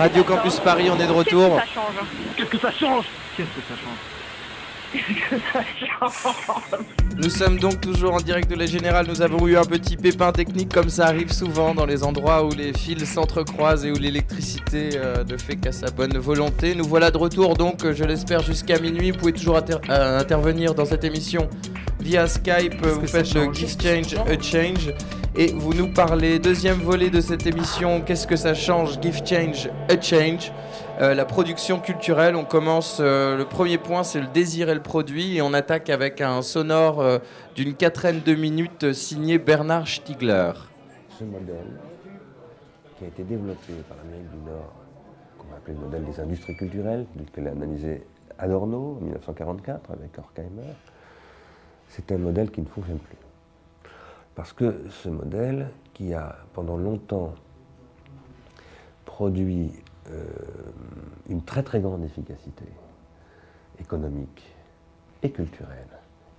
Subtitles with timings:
[0.00, 1.56] Radio Campus Paris, on est de retour.
[1.56, 1.94] Ça change.
[2.34, 3.04] Qu'est-ce que ça change
[3.36, 3.48] Qu'est-ce
[5.30, 6.80] que ça change
[7.18, 9.04] Nous sommes donc toujours en direct de la Générale.
[9.06, 12.50] Nous avons eu un petit pépin technique comme ça arrive souvent dans les endroits où
[12.50, 16.74] les fils s'entrecroisent et où l'électricité euh, ne fait qu'à sa bonne volonté.
[16.74, 19.10] Nous voilà de retour donc, je l'espère, jusqu'à minuit.
[19.10, 21.46] Vous pouvez toujours inter- euh, intervenir dans cette émission
[22.00, 22.84] via Skype.
[22.86, 24.94] Vous que faites le change Give Change a Change
[25.36, 26.38] et vous nous parlez.
[26.38, 28.00] Deuxième volet de cette émission.
[28.00, 29.00] Qu'est-ce que ça change?
[29.00, 30.52] Give Change a Change.
[31.00, 34.82] Euh, la production culturelle, on commence, euh, le premier point c'est le désir et le
[34.82, 37.18] produit, et on attaque avec un sonore euh,
[37.54, 40.52] d'une quatraine de minutes signé Bernard Stiegler.
[41.18, 41.78] ce modèle
[42.98, 44.74] qui a été développé par l'Amérique du Nord,
[45.38, 48.02] qu'on appeler le modèle des industries culturelles, tel que l'a analysé
[48.38, 50.74] Adorno en 1944 avec Horkheimer,
[51.88, 53.19] c'est un modèle qui ne fonctionne plus.
[54.40, 57.34] Parce que ce modèle, qui a pendant longtemps
[59.04, 59.70] produit
[60.08, 60.24] euh,
[61.28, 62.64] une très très grande efficacité
[63.78, 64.42] économique
[65.22, 65.90] et culturelle,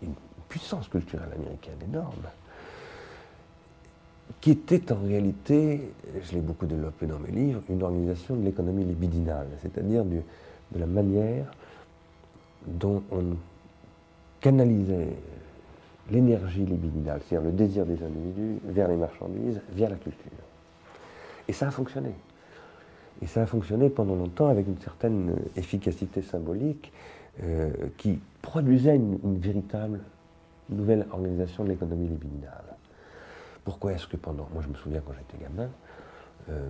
[0.02, 0.16] une
[0.50, 2.26] puissance culturelle américaine énorme,
[4.40, 5.94] qui était en réalité,
[6.24, 10.24] je l'ai beaucoup développé dans mes livres, une organisation de l'économie libidinale, c'est-à-dire de
[10.76, 11.52] la manière
[12.66, 13.36] dont on
[14.40, 15.14] canalisait
[16.12, 20.32] l'énergie libidinale, c'est-à-dire le désir des individus vers les marchandises, vers la culture.
[21.48, 22.14] Et ça a fonctionné.
[23.22, 26.92] Et ça a fonctionné pendant longtemps avec une certaine efficacité symbolique
[27.44, 30.00] euh, qui produisait une, véritable
[30.70, 32.76] nouvelle organisation de l'économie libidinale.
[33.64, 34.48] Pourquoi est-ce que pendant.
[34.54, 35.70] Moi, je me souviens quand j'étais gamin,
[36.50, 36.70] euh,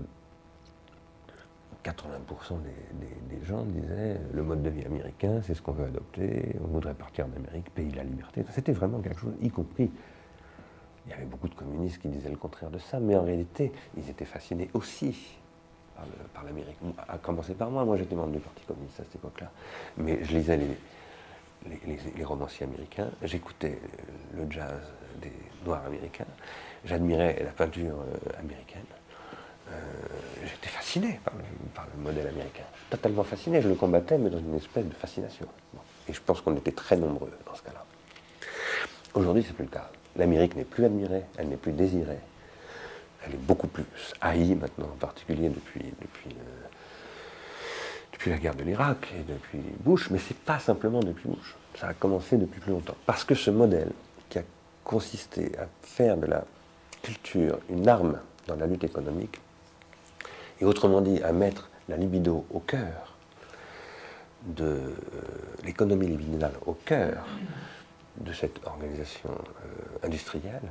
[1.84, 6.68] 80% des, gens disaient le mode de vie américain, c'est ce qu'on veut adopter, on
[6.68, 8.44] voudrait partir en Amérique, pays de la liberté.
[8.52, 9.90] C'était vraiment quelque chose, y compris.
[11.08, 13.72] Il y avait beaucoup de communistes qui disaient le contraire de ça, mais en réalité,
[13.98, 15.38] ils étaient fascinés aussi
[16.34, 16.78] par l'Amérique.
[17.08, 19.52] à commencer par moi, moi j'étais membre du Parti communiste à cette époque-là.
[19.98, 20.78] Mais je lisais les-
[22.18, 24.82] les romanciers américains, j'écoutais euh, le jazz
[25.22, 25.32] des
[25.66, 26.26] Noirs américains,
[26.86, 28.86] j'admirais la peinture euh, américaine.
[29.72, 29.76] Euh,
[30.44, 31.34] J'étais fasciné par
[31.96, 33.62] le, modèle américain, totalement fasciné.
[33.62, 35.46] Je le combattais, mais dans une espèce de fascination.
[36.08, 37.86] Et je pense qu'on était très nombreux dans ce cas-là.
[39.14, 39.90] Aujourd'hui, c'est plus le cas.
[40.16, 42.20] L'Amérique n'est plus admirée, elle n'est plus désirée.
[43.26, 43.86] Elle est beaucoup plus
[44.20, 46.68] haïe maintenant, en particulier depuis, depuis, euh,
[48.14, 51.56] depuis la guerre de l'Irak et depuis Bush, mais c'est pas simplement depuis Bush.
[51.80, 52.96] Ça a commencé depuis plus longtemps.
[53.06, 53.92] Parce que ce modèle
[54.30, 54.44] qui a
[54.84, 56.44] consisté à faire de la
[57.04, 59.40] culture une arme dans la lutte économique,
[60.62, 63.18] et autrement dit à mettre la libido au cœur
[64.46, 64.80] de euh,
[65.64, 67.26] l'économie libidinale au cœur
[68.18, 70.62] de cette organisation euh, industrielle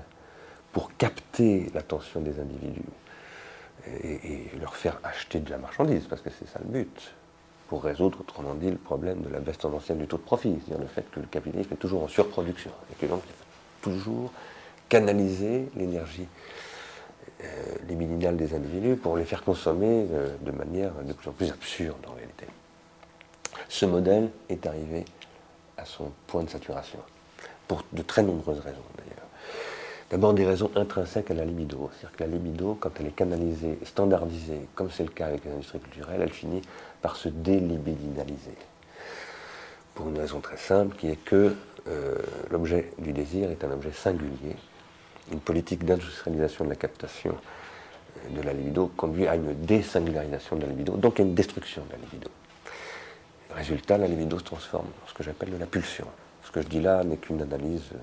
[0.73, 2.83] pour capter l'attention des individus
[3.87, 7.15] et, et leur faire acheter de la marchandise, parce que c'est ça le but,
[7.69, 10.83] pour résoudre, autrement dit, le problème de la baisse tendancielle du taux de profit, c'est-à-dire
[10.83, 14.33] le fait que le capitalisme est toujours en surproduction, et que donc il faut toujours
[14.89, 16.27] canaliser l'énergie
[17.43, 17.47] euh,
[17.89, 21.99] libidinale des individus pour les faire consommer euh, de manière de plus en plus absurde
[22.09, 22.47] en réalité.
[23.69, 25.05] Ce modèle est arrivé
[25.77, 26.99] à son point de saturation,
[27.67, 29.27] pour de très nombreuses raisons d'ailleurs.
[30.11, 33.79] D'abord des raisons intrinsèques à la libido, c'est-à-dire que la libido, quand elle est canalisée,
[33.85, 36.63] standardisée, comme c'est le cas avec les industries culturelles, elle finit
[37.01, 38.57] par se délibidinaliser.
[39.95, 41.55] Pour une raison très simple, qui est que
[41.89, 42.17] euh,
[42.51, 44.57] l'objet du désir est un objet singulier.
[45.31, 47.37] Une politique d'industrialisation de la captation
[48.29, 51.93] de la libido conduit à une désingularisation de la libido, donc à une destruction de
[51.93, 52.31] la libido.
[53.55, 56.07] Résultat, la libido se transforme en ce que j'appelle de la pulsion.
[56.45, 57.99] Ce que je dis là n'est qu'une analyse euh,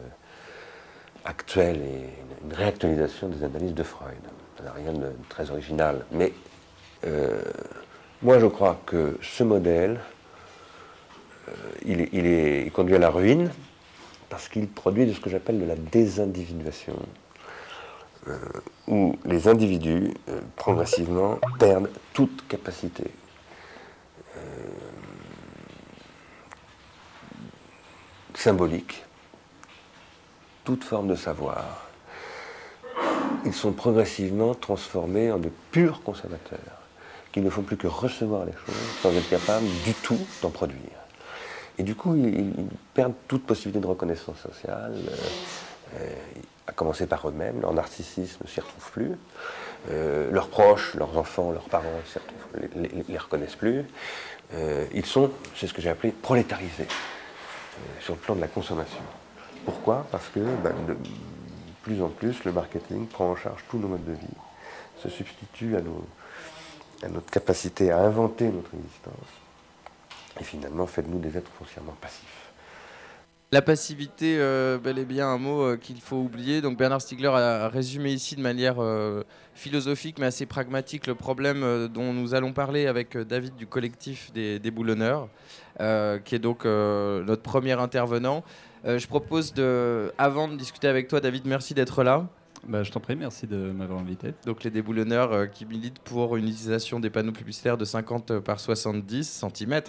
[1.25, 4.15] actuelle et une, réactualisation des analyses de Freud.
[4.57, 6.05] Ça n'a rien de très original.
[6.11, 6.33] Mais
[7.05, 7.41] euh,
[8.21, 9.99] moi, je crois que ce modèle,
[11.49, 11.51] euh,
[12.63, 13.51] il conduit à la ruine
[14.29, 16.95] parce qu'il produit de ce que j'appelle de la désindividuation,
[18.27, 18.37] euh,
[18.87, 23.05] où les individus euh, progressivement perdent toute capacité
[24.35, 24.39] euh,
[28.33, 29.03] symbolique,
[30.65, 31.87] toute forme de savoir.
[33.45, 36.81] Ils sont progressivement transformés en de purs consommateurs,
[37.31, 41.06] qui ne font plus que recevoir les choses sans être capables du tout d'en produire.
[41.77, 42.53] Et du coup, ils,
[42.93, 46.13] perdent toute possibilité de reconnaissance sociale, euh, euh,
[46.65, 49.11] à commencer par eux-mêmes, leur narcissisme ne s'y retrouve plus,
[49.91, 53.85] euh, leurs proches, leurs enfants, leurs parents retrouvent- les, reconnaissent plus.
[54.93, 56.87] Ils sont, c'est ce que j'ai appelé, prolétarisés
[57.99, 59.01] sur le plan de la consommation.
[59.65, 60.07] Pourquoi?
[60.09, 60.95] Parce que ben, de
[61.83, 64.37] plus en plus, le marketing prend en charge tous nos modes de vie,
[65.03, 69.46] se substitue à notre capacité à inventer notre existence.
[70.39, 72.47] Et finalement, faites-nous des êtres foncièrement passifs.
[73.53, 76.59] La passivité, euh, bel et bien un mot euh, qu'il faut oublier.
[76.59, 79.23] Donc Bernard Stiegler a résumé ici de manière euh,
[79.53, 84.59] philosophique mais assez pragmatique le problème dont nous allons parler avec David du collectif des,
[84.59, 85.29] des boulonneurs,
[85.79, 88.43] qui est donc notre premier intervenant.
[88.83, 92.27] je propose de, avant de discuter avec toi, David, merci d'être là.
[92.67, 94.33] Bah, je t'en prie, merci de m'avoir invité.
[94.45, 98.59] Donc les déboulonneurs euh, qui militent pour une utilisation des panneaux publicitaires de 50 par
[98.59, 99.81] 70 cm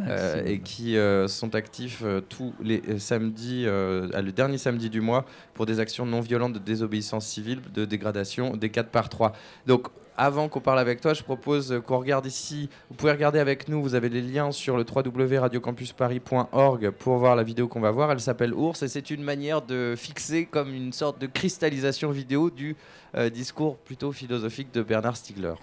[0.00, 5.24] euh, et qui euh, sont actifs tous les samedis, le dernier samedi du mois,
[5.54, 9.32] pour des actions non violentes de désobéissance civile, de dégradation des 4 par 3.
[9.66, 12.68] Donc avant qu'on parle avec toi, je propose qu'on regarde ici.
[12.90, 13.82] Vous pouvez regarder avec nous.
[13.82, 18.12] Vous avez les liens sur le www.radiocampusparis.org pour voir la vidéo qu'on va voir.
[18.12, 22.50] Elle s'appelle Ours et c'est une manière de fixer comme une sorte de cristallisation vidéo
[22.50, 22.76] du
[23.16, 25.54] euh, discours plutôt philosophique de Bernard Stiegler.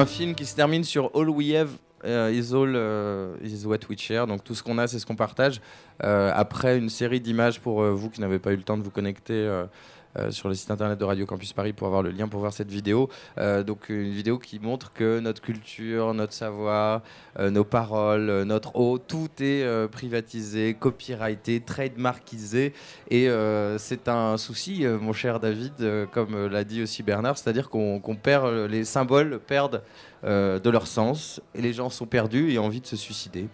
[0.00, 1.70] Un film qui se termine sur All We Have
[2.04, 4.26] euh, is all euh, is what we share.
[4.26, 5.60] Donc tout ce qu'on a, c'est ce qu'on partage.
[6.02, 8.90] Euh, après une série d'images pour vous qui n'avez pas eu le temps de vous
[8.90, 9.64] connecter
[10.30, 12.70] sur le site internet de Radio Campus Paris pour avoir le lien pour voir cette
[12.70, 13.08] vidéo.
[13.38, 17.02] Euh, donc une vidéo qui montre que notre culture, notre savoir,
[17.38, 22.72] euh, nos paroles, notre eau, tout est privatisé, copyrighté, trademarkisé.
[23.10, 23.28] Et
[23.78, 25.72] c'est un souci, mon cher David,
[26.12, 29.82] comme l'a dit aussi Bernard, c'est-à-dire qu'on perd, les symboles perdent
[30.22, 33.48] de leur sens et les gens sont perdus et ont envie de se suicider.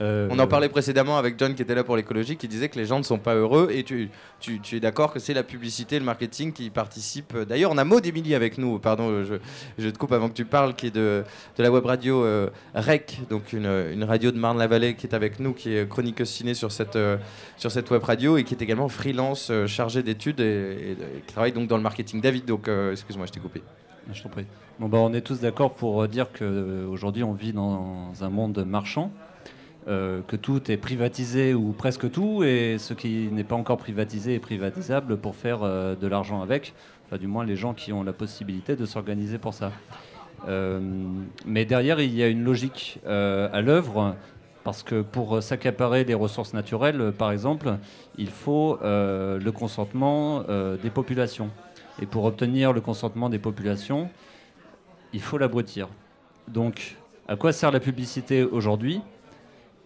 [0.00, 2.78] Euh, On en parlait précédemment avec John qui était là pour l'écologie, qui disait que
[2.78, 3.68] les gens ne sont pas heureux.
[3.70, 4.08] Et tu,
[4.40, 7.36] tu, es d'accord que c'est la publicité, le marketing qui participent.
[7.36, 9.34] D'ailleurs, on a Maud Émilie avec nous, pardon, je,
[9.78, 11.24] je, te coupe avant que tu parles, qui est de,
[11.56, 15.40] de la web radio euh, REC, donc une, une radio de Marne-la-Vallée qui est avec
[15.40, 17.18] nous, qui est chroniqueuse ciné sur cette, euh,
[17.56, 20.96] sur cette web radio et qui est également freelance chargé d'études et,
[21.26, 22.20] qui travaille donc dans le marketing.
[22.20, 23.62] David, donc excuse-moi, je t'ai coupé.
[24.12, 24.46] Je t'en prie.
[24.80, 29.12] Bon, bah, on est tous d'accord pour dire qu'aujourd'hui on vit dans un monde marchand
[29.12, 29.31] euh,
[29.86, 34.38] que tout est privatisé ou presque tout, et ce qui n'est pas encore privatisé est
[34.38, 36.74] privatisable pour faire euh, de l'argent avec,
[37.06, 39.72] enfin du moins les gens qui ont la possibilité de s'organiser pour ça.
[40.48, 40.80] Euh,
[41.46, 44.14] mais derrière, il y a une logique à l'œuvre,
[44.64, 47.78] parce que pour s'accaparer des ressources naturelles, par exemple,
[48.16, 50.44] il faut le consentement
[50.82, 51.50] des populations.
[52.00, 54.08] Et pour obtenir le consentement des populations,
[55.12, 55.88] il faut l'abrutir.
[56.48, 56.96] Donc,
[57.28, 59.00] à quoi sert la publicité aujourd'hui?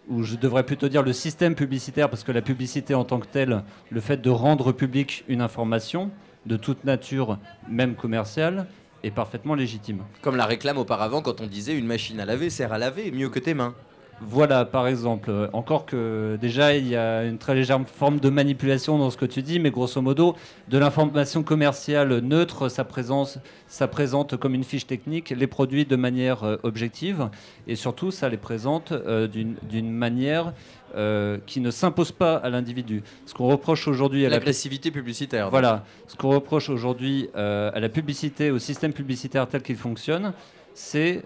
[0.08, 3.26] Ou je devrais plutôt dire le système publicitaire, parce que la publicité en tant que
[3.26, 6.10] telle, le fait de rendre public une information
[6.46, 8.66] de toute nature, même commerciale,
[9.02, 10.02] est parfaitement légitime.
[10.22, 13.28] Comme la réclame auparavant quand on disait une machine à laver sert à laver mieux
[13.28, 13.74] que tes mains.
[14.22, 15.50] Voilà, par exemple.
[15.52, 19.26] Encore que déjà, il y a une très légère forme de manipulation dans ce que
[19.26, 20.36] tu dis, mais grosso modo,
[20.68, 25.96] de l'information commerciale neutre, ça, présence, ça présente comme une fiche technique les produits de
[25.96, 27.28] manière euh, objective,
[27.66, 30.54] et surtout, ça les présente euh, d'une manière
[30.96, 33.02] euh, qui ne s'impose pas à l'individu.
[33.26, 35.50] Ce qu'on reproche aujourd'hui à l'agressivité publicitaire.
[35.50, 40.32] Voilà, ce qu'on reproche aujourd'hui à la publicité, au système publicitaire tel qu'il fonctionne,
[40.76, 41.24] c'est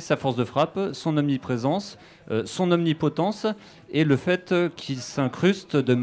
[0.00, 1.98] sa force de frappe, son omniprésence,
[2.30, 3.46] euh, son omnipotence
[3.90, 5.94] et le fait qu'il s'incruste de,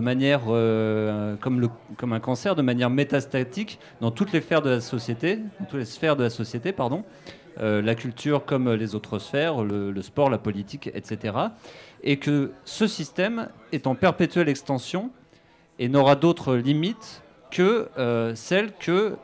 [0.00, 4.80] manière euh, comme, comme, un cancer, de manière métastatique dans toutes les sphères de la
[4.80, 7.04] société, toutes les sphères de la société, pardon,
[7.60, 11.36] euh, la culture comme les autres sphères, le, le, sport, la politique, etc.
[12.02, 15.12] Et que ce système est en perpétuelle extension
[15.78, 17.22] et n'aura d'autres limites
[17.52, 17.88] que
[18.34, 19.16] celles que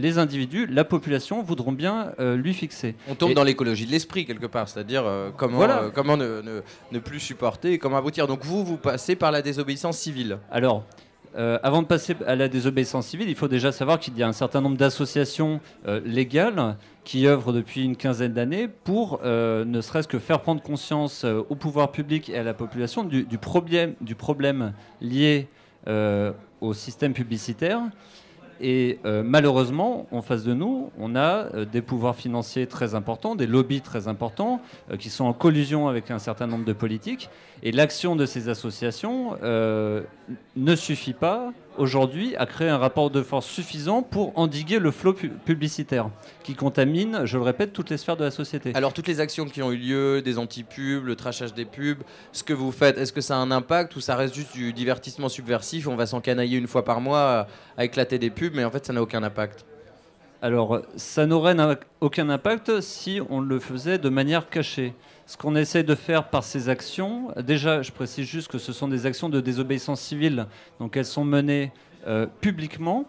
[0.00, 2.94] les individus, la population voudront bien euh, lui fixer.
[3.08, 7.20] On tombe dans l'écologie de l'esprit quelque part, c'est-à-dire euh, comment, euh, comment ne, plus
[7.20, 8.26] supporter et comment aboutir.
[8.26, 10.38] Donc vous, vous passez par la désobéissance civile.
[10.50, 10.84] Alors,
[11.36, 14.32] avant de passer à la désobéissance civile, il faut déjà savoir qu'il y a un
[14.32, 15.60] certain nombre d'associations
[16.04, 21.54] légales qui œuvrent depuis une quinzaine d'années pour ne serait-ce que faire prendre conscience au
[21.54, 25.46] pouvoir public et à la population du, problème, du problème lié
[25.86, 27.80] au système publicitaire
[28.60, 33.34] et euh, malheureusement, en face de nous, on a euh, des pouvoirs financiers très importants,
[33.34, 37.30] des lobbies très importants, euh, qui sont en collusion avec un certain nombre de politiques.
[37.62, 43.46] Et l'action de ces associations ne suffit pas aujourd'hui à créer un rapport de force
[43.46, 46.10] suffisant pour endiguer le flot publicitaire
[46.42, 48.72] qui contamine, je le répète, toutes les sphères de la société.
[48.74, 52.42] Alors toutes les actions qui ont eu lieu, des anti-pubs, le trachage des pubs, ce
[52.42, 55.28] que vous faites, est-ce que ça a un impact ou ça reste juste du divertissement
[55.28, 57.46] subversif On va s'encanailler une fois par mois
[57.76, 59.64] à éclater des pubs, mais en fait ça n'a aucun impact?
[60.42, 61.54] Alors, ça n'aurait
[62.00, 64.94] aucun impact si on le faisait de manière cachée.
[65.30, 68.88] Ce qu'on essaie de faire par ces actions, déjà, je précise juste que ce sont
[68.88, 70.46] des actions de désobéissance civile,
[70.80, 71.70] donc elles sont menées
[72.08, 73.04] euh, publiquement,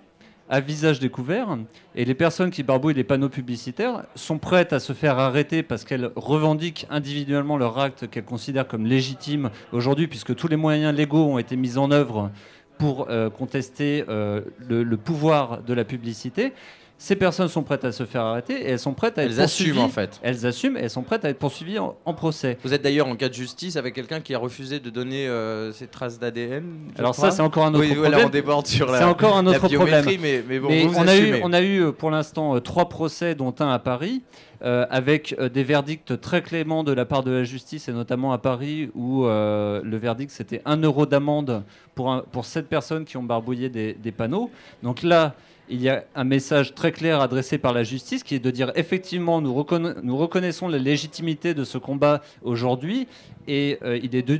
[0.48, 1.58] à visage découvert,
[1.96, 5.84] et les personnes qui barbouillent les panneaux publicitaires sont prêtes à se faire arrêter parce
[5.84, 11.25] qu'elles revendiquent individuellement leur acte qu'elles considèrent comme légitime aujourd'hui, puisque tous les moyens légaux
[11.25, 12.30] ont été mis en œuvre
[12.78, 16.54] pour euh, contester euh, le, pouvoir de la publicité.
[17.01, 19.41] Ces personnes sont prêtes à se faire arrêter et elles sont prêtes à être elles
[19.41, 20.20] assument en fait.
[20.22, 22.60] Elles assument et elles sont prêtes à être poursuivies en, procès.
[22.63, 25.72] Vous êtes d'ailleurs en cas de justice avec quelqu'un qui a refusé de donner euh,
[25.72, 26.63] ses traces d'ADN.
[27.00, 28.27] Alors ça c'est encore un autre problème.
[28.27, 29.00] on déborde sur la.
[29.00, 30.05] C'est encore un autre problème.
[30.22, 33.55] Mais, mais, bon, on a eu on a eu pour l'instant euh, trois procès dont
[33.58, 34.22] un à Paris.
[34.63, 38.38] Euh, avec des verdicts très cléments de la part de la justice, et notamment à
[38.38, 41.63] Paris, où le verdict c'était un euro d'amende
[41.96, 44.51] pour, pour 7 personnes qui ont barbouillé des, des panneaux.
[44.84, 45.34] Donc là,
[45.72, 48.72] il y a un message très clair adressé par la justice qui est de dire
[48.75, 53.08] effectivement nous, reconnaissons la légitimité de ce combat aujourd'hui
[53.48, 54.40] et euh, il est du,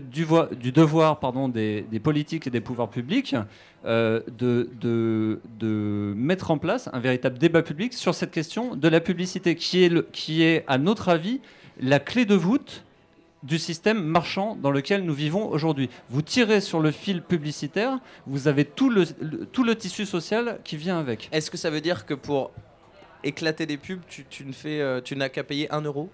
[0.72, 1.20] devoir
[1.50, 3.36] des, politiques et des pouvoirs publics
[3.86, 9.56] euh, de, mettre en place un véritable débat public sur cette question de la publicité
[9.56, 11.40] qui est à notre avis
[11.80, 12.84] la clé de voûte
[13.44, 15.90] du système marchand dans lequel nous vivons aujourd'hui.
[16.10, 19.06] Vous tirez sur le fil publicitaire, vous avez tout le,
[19.52, 21.30] tout le tissu social qui vient avec.
[21.32, 22.52] Est-ce que ça veut dire que pour
[23.24, 26.10] éclater des pubs, tu, tu ne fais, euh, tu n'as qu'à payer un euro?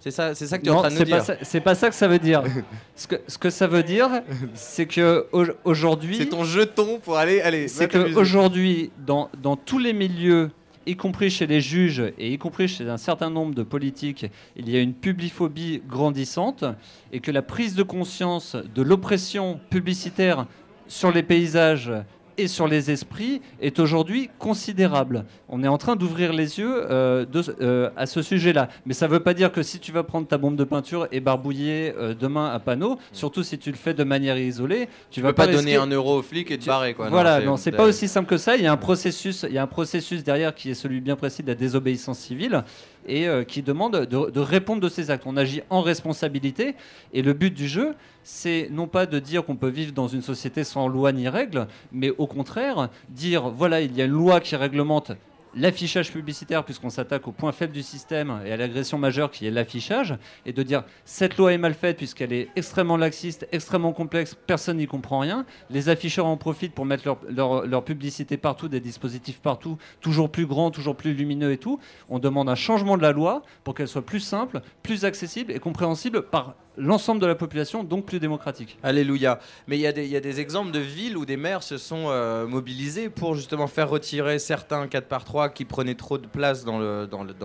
[0.00, 1.22] C'est ça, c'est ça que tu es en train de nous dire.
[1.42, 2.42] C'est pas ça que ça veut dire.
[2.96, 4.10] ce, que, ce que ça veut dire,
[4.52, 5.28] c'est que
[5.62, 6.16] aujourd'hui.
[6.16, 7.68] C'est ton jeton pour aller, aller.
[7.68, 10.50] C'est que aujourd'hui, dans, dans tous les milieux
[10.86, 14.68] y compris chez les juges et y compris chez un certain nombre de politiques, il
[14.68, 16.64] y a une publiphobie grandissante
[17.12, 20.46] et que la prise de conscience de l'oppression publicitaire
[20.88, 21.92] sur les paysages
[22.38, 25.24] et sur les esprits est aujourd'hui considérable.
[25.48, 27.24] On est en train d'ouvrir les yeux euh,
[27.60, 28.68] euh, à ce sujet-là.
[28.86, 31.08] Mais ça ne veut pas dire que si tu vas prendre ta bombe de peinture
[31.12, 35.20] et barbouiller euh, demain un panneau, surtout si tu le fais de manière isolée, tu
[35.20, 36.94] ne vas pas, donner un euro au flic et te barrer.
[36.94, 37.08] Quoi.
[37.08, 38.56] Voilà, non, c'est pas aussi simple que ça.
[38.56, 41.16] Il y a un processus, il y a un processus derrière qui est celui bien
[41.16, 42.64] précis de la désobéissance civile
[43.06, 45.24] et qui demande de, répondre de ces actes.
[45.26, 46.74] On agit en responsabilité
[47.12, 50.22] et le but du jeu, c'est non pas de dire qu'on peut vivre dans une
[50.22, 54.40] société sans loi ni règles, mais au contraire, dire voilà, il y a une loi
[54.40, 55.12] qui réglemente
[55.54, 59.50] l'affichage publicitaire, puisqu'on s'attaque au point faible du système et à l'agression majeure qui est
[59.50, 60.16] l'affichage,
[60.46, 64.78] et de dire cette loi est mal faite puisqu'elle est extrêmement laxiste, extrêmement complexe, personne
[64.78, 65.44] n'y comprend rien.
[65.70, 70.46] Les afficheurs en profitent pour mettre leur, leur, publicité partout, des dispositifs partout, toujours plus
[70.46, 71.78] grands, toujours plus lumineux et tout.
[72.08, 75.58] On demande un changement de la loi pour qu'elle soit plus simple, plus accessible et
[75.58, 78.78] compréhensible par l'ensemble de la population, donc plus démocratique.
[78.82, 79.38] Alléluia.
[79.66, 82.46] Mais il y, y, a des exemples de villes où des maires se sont euh,
[82.46, 86.78] mobilisés pour justement faire retirer certains 4 par 3 qui prenaient trop de place dans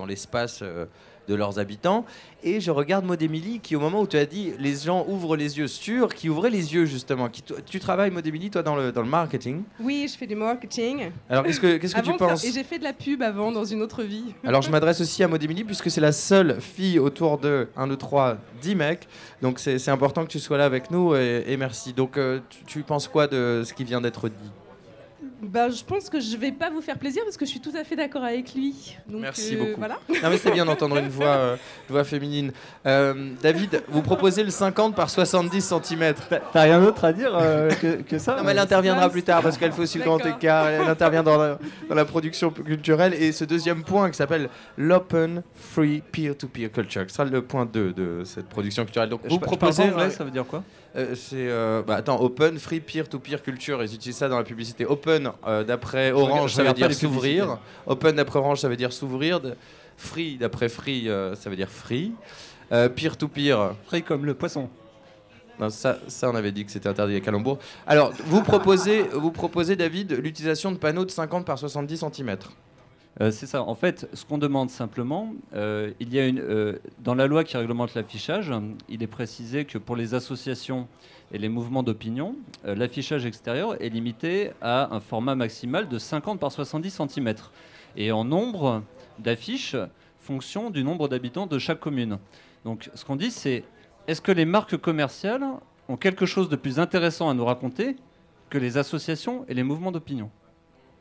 [0.05, 0.61] l'espace.
[0.61, 0.85] Le, dans, dans euh,
[1.27, 2.05] de leurs habitants.
[2.43, 5.35] Et je regarde Maud Émilie qui, au moment où tu as dit les gens ouvrent
[5.35, 7.29] les yeux sur, qui ouvrait les yeux justement.
[7.29, 9.63] Qui, tu travailles, Maud Émilie, toi, dans le, dans le marketing?
[9.79, 11.11] Oui, je fais du marketing.
[11.29, 12.43] Alors, qu'est-ce que, qu'est-ce que tu penses?
[12.43, 14.33] Et j'ai fait de la pub avant, dans une autre vie.
[14.43, 17.87] Alors, je m'adresse aussi à Maud Émilie, puisque c'est la seule fille autour de 1,
[17.87, 19.07] 2, 3, 10 mecs.
[19.41, 21.93] Donc, c'est, c'est important que tu sois là avec nous et, merci.
[21.93, 24.51] Donc, euh, tu, tu penses quoi de ce qui vient d'être dit?
[25.41, 27.73] Bah, je pense que je vais pas vous faire plaisir parce que je suis tout
[27.75, 28.97] à fait d'accord avec lui.
[29.07, 29.77] Merci euh, beaucoup.
[29.77, 29.99] Voilà.
[30.09, 31.55] Non, mais c'est bien d'entendre une voix, euh,
[31.87, 32.51] voix féminine.
[32.85, 36.15] Euh, David, vous proposez le 50 par 70 cm.
[36.53, 37.31] T'as rien d'autre à dire
[38.09, 40.67] que, ça Non, mais elle interviendra plus tard parce qu'elle fait aussi le grand écart.
[40.67, 43.13] Elle intervient dans la, dans la, production culturelle.
[43.13, 47.93] Et ce deuxième point qui s'appelle l'Open Free Peer-to-Peer Culture, qui sera le point 2
[47.93, 49.09] de cette production culturelle.
[49.09, 49.91] Donc, vous proposez.
[50.09, 50.63] ça veut dire quoi?
[50.97, 54.37] Euh, c'est euh, bah, attends open free peer to peer culture ils utilisent ça dans
[54.37, 54.85] la publicité.
[54.85, 57.59] Open euh, d'après Orange ça veut dire s'ouvrir.
[57.85, 59.39] Open d'après Orange ça veut dire s'ouvrir.
[59.95, 62.13] Free d'après free ça veut dire free.
[62.69, 63.75] Peer to peer.
[63.85, 64.69] Free comme le poisson.
[65.59, 67.57] Non, ça, ça, on avait dit que c'était interdit à Calembourg.
[67.87, 72.37] Alors, vous proposez, vous proposez David, l'utilisation de panneaux de 50 par 70 cm.
[73.19, 73.63] Euh, c'est ça.
[73.63, 77.43] En fait, ce qu'on demande simplement, euh, il y a une, euh, dans la loi
[77.43, 78.53] qui réglemente l'affichage,
[78.89, 80.87] il est précisé que pour les associations
[81.31, 86.51] et les mouvements d'opinion, l'affichage extérieur est limité à un format maximal de 50 par
[86.51, 87.33] 70 cm
[87.97, 88.83] et en nombre
[89.19, 89.75] d'affiches
[90.19, 92.17] fonction du nombre d'habitants de chaque commune.
[92.63, 93.63] Donc, ce qu'on dit, c'est
[94.07, 95.43] est-ce que les marques commerciales
[95.89, 97.97] ont quelque chose de plus intéressant à nous raconter
[98.49, 100.29] que les associations et les mouvements d'opinion?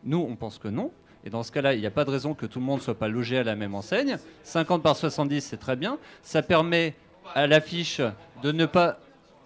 [0.02, 0.90] Nous, on pense que non.
[1.26, 2.84] Et dans ce cas-là, il n'y a pas de raison que tout le monde ne
[2.84, 4.16] soit pas logé à la même enseigne.
[4.44, 5.98] 50 par 70, c'est très bien.
[6.22, 6.94] Ça permet
[7.34, 8.00] à l'affiche
[8.44, 9.00] de ne pas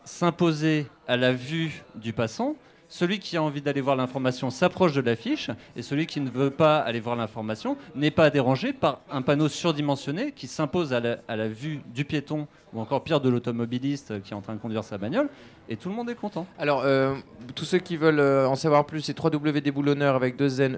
[0.05, 2.55] s'imposer à la vue du passant.
[2.91, 6.51] Celui qui a envie d'aller voir l'information s'approche de l'affiche et celui qui ne veut
[6.51, 11.37] pas aller voir l'information n'est pas dérangé par un panneau surdimensionné qui s'impose à, à
[11.37, 14.85] la, vue du piéton ou encore pire de l'automobiliste qui est en train de conduire
[14.85, 15.29] sa bagnole
[15.69, 16.47] et tout le monde est content.
[16.59, 17.15] Alors, euh,
[17.55, 20.77] tous ceux qui veulent euh, en savoir plus, c'est www.déboulonneur avec 2 n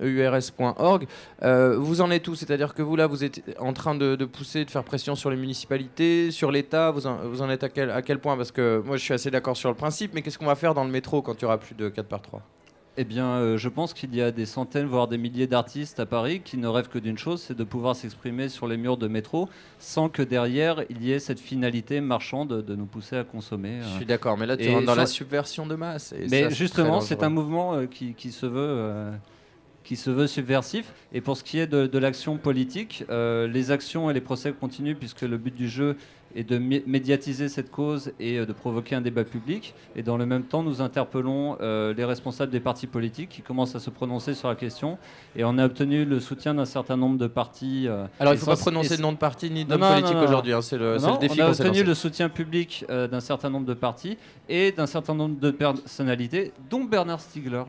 [1.78, 2.34] vous en êtes où?
[2.34, 5.36] C'est-à-dire que vous, là, vous êtes en train de, pousser, de faire pression sur les
[5.36, 6.90] municipalités, sur l'État?
[6.90, 8.36] Vous en, vous en êtes à quel, à quel point?
[8.36, 10.74] Parce que moi, je suis assez d'accord sur le principe, mais qu'est-ce qu'on va faire
[10.74, 12.42] dans le métro quand il y aura plus de 4 par 3
[12.98, 16.06] eh bien, euh, je pense qu'il y a des centaines, voire des milliers d'artistes à
[16.06, 19.08] Paris qui ne rêvent que d'une chose, c'est de pouvoir s'exprimer sur les murs de
[19.08, 23.80] métro sans que derrière il y ait cette finalité marchande de, nous pousser à consommer.
[23.82, 26.14] Je suis d'accord, mais là tu rentres dans la subversion de masse.
[26.30, 29.12] mais justement, c'est un mouvement euh, qui, se veut.
[29.82, 30.92] Euh, qui se veut subversif.
[31.12, 35.22] Et pour ce qui est de, l'action politique, les actions et les procès continuent puisque
[35.22, 35.96] le but du jeu
[36.34, 39.74] et de médiatiser cette cause et euh, de provoquer un débat public.
[39.96, 43.74] Et dans le même temps, nous interpellons euh, les responsables des partis politiques qui commencent
[43.74, 44.98] à se prononcer sur la question.
[45.36, 47.86] Et on a obtenu le soutien d'un certain nombre de partis.
[47.86, 50.52] Euh, Alors il ne faut pas prononcer de nom de parti ni d'homme politique aujourd'hui,
[50.52, 51.40] hein, c'est le, le, défi.
[51.42, 54.16] On a obtenu le soutien public d'un certain nombre de partis
[54.48, 57.64] et d'un certain nombre de personnalités, dont Bernard Stiegler.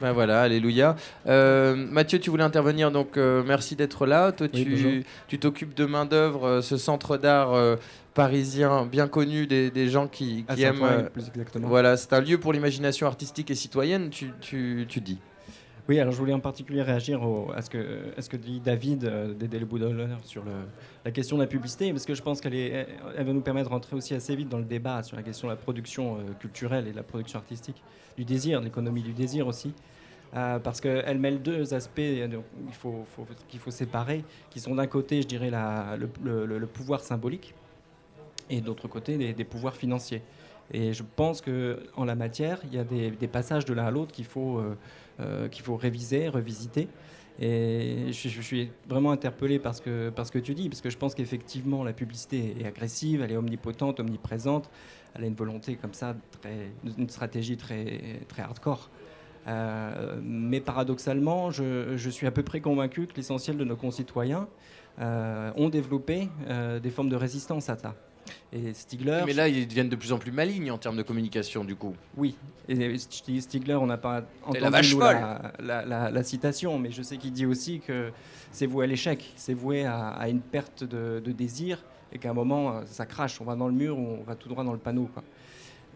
[0.00, 0.96] Ben voilà, alléluia.
[1.26, 4.32] Mathieu, tu voulais intervenir, donc merci d'être là.
[4.32, 7.78] Toi, tu t'occupes de main d'œuvre, ce centre d'art
[8.18, 10.82] parisien bien connu des, gens qui, aiment.
[10.82, 11.68] Euh, plus exactement.
[11.68, 15.18] Voilà, c'est un lieu pour l'imagination artistique et citoyenne, tu, tu, tu, dis.
[15.88, 17.22] Oui, alors je voulais en particulier réagir
[17.54, 19.66] à, ce que, dit David euh, d'aider le
[20.22, 20.44] sur
[21.02, 23.96] la question de la publicité, parce que je pense qu'elle va nous permettre de rentrer
[23.96, 26.90] aussi assez vite dans le débat sur la question de la production euh, culturelle et
[26.90, 27.82] de la production artistique,
[28.18, 29.72] du désir, de l'économie du désir aussi.
[30.32, 33.06] parce qu'elle mêle deux aspects qu'il faut,
[33.48, 37.54] qu'il faut séparer, qui sont d'un côté, je dirais, le, pouvoir symbolique,
[38.50, 40.22] et d'autre côté des, pouvoirs financiers.
[40.72, 44.12] Et je pense qu'en la matière, il y a des, passages de l'un à l'autre
[44.12, 44.74] qu'il faut, euh, euh,
[45.50, 46.88] qu'il faut réviser, revisiter.
[47.40, 50.98] Et je, suis vraiment interpellé par ce, que, parce que tu dis, parce que je
[50.98, 54.68] pense qu'effectivement, la publicité est agressive, elle est omnipotente, omniprésente,
[55.14, 58.90] elle a une volonté comme ça, très, une stratégie très, très hardcore.
[59.46, 64.48] Euh, mais paradoxalement, je, je, suis à peu près convaincu que l'essentiel de nos concitoyens
[65.00, 66.28] ont développé
[66.82, 67.94] des formes de résistance à ça.
[68.52, 69.22] Et Stigler.
[69.26, 71.94] Mais là, ils deviennent de plus en plus malignes en termes de communication, du coup.
[72.16, 72.36] Oui.
[72.68, 77.46] Et Stigler, on n'a pas entendu la, la, la, citation, mais je sais qu'il dit
[77.46, 78.10] aussi que
[78.52, 82.70] c'est voué à l'échec, c'est voué à, une perte de, désir, et qu'à un moment,
[82.70, 84.78] euh, ça crache, on va dans le mur ou on va tout droit dans le
[84.78, 85.10] panneau.
[85.12, 85.22] Quoi.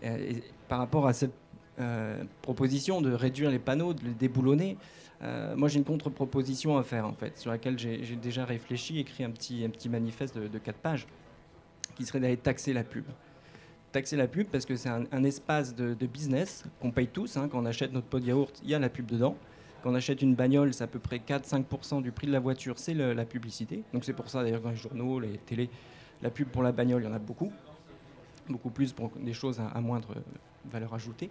[0.02, 1.32] Et, par rapport à cette
[1.80, 4.76] euh, proposition de réduire les panneaux, de les déboulonner,
[5.22, 9.24] euh, moi j'ai une contre-proposition à faire en fait, sur laquelle j'ai déjà réfléchi, écrit
[9.24, 11.06] un petit, un petit manifeste de, de 4 pages
[11.94, 13.04] qui serait d'aller taxer la pub.
[13.92, 17.36] Taxer la pub parce que c'est un, espace de, business qu'on paye tous.
[17.36, 17.48] Hein.
[17.50, 19.36] Quand on achète notre pot de yaourt, il y a la pub dedans.
[19.82, 22.78] Quand on achète une bagnole, c'est à peu près 4-5% du prix de la voiture,
[22.78, 23.82] c'est la publicité.
[23.92, 25.68] Donc c'est pour ça d'ailleurs dans les journaux, les télés,
[26.22, 27.52] la pub pour la bagnole, il y en a beaucoup.
[28.48, 30.14] Beaucoup plus pour des choses à, moindre
[30.70, 31.30] valeur ajoutée.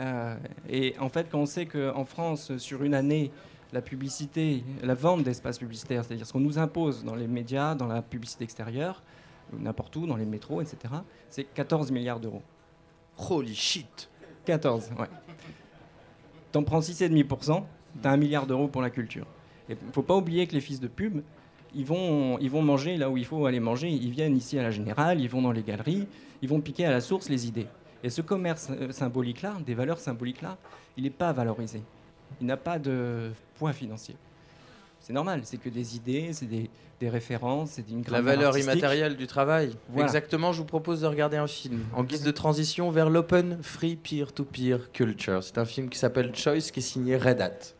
[0.00, 0.36] Euh,
[0.68, 3.30] et en fait, quand on sait qu'en France, sur une année,
[3.72, 7.86] la publicité, la vente d'espaces publicitaires, c'est-à-dire ce qu'on nous impose dans les médias, dans
[7.86, 9.02] la publicité extérieure,
[9.58, 10.94] n'importe où, dans les métros, etc.,
[11.30, 12.42] c'est 14 milliards d'euros.
[13.30, 14.08] Holy shit
[14.44, 15.06] 14, ouais.
[16.50, 17.62] T'en prends 6,5%,
[18.02, 19.26] t'as un milliard d'euros pour la culture.
[19.68, 21.22] Et faut pas oublier que les fils de pub,
[21.74, 23.88] ils vont, ils vont manger là où il faut aller manger.
[23.88, 26.06] Ils viennent ici à la Générale, ils vont dans les galeries,
[26.42, 27.68] ils vont piquer à la source les idées.
[28.02, 30.58] Et ce commerce euh, symbolique-là, des valeurs symboliques-là,
[30.96, 31.82] il n'est pas valorisé.
[32.40, 34.16] Il n'a pas de poids financier
[35.02, 36.70] c'est normal, c'est que des idées, c'est des,
[37.02, 39.72] références, c'est une La valeur immatérielle du travail.
[39.98, 43.96] Exactement, je vous propose de regarder un film en guise de transition vers l'open free
[43.96, 45.42] peer-to-peer culture.
[45.42, 47.74] C'est un film qui s'appelle Choice qui est signé Red Hat.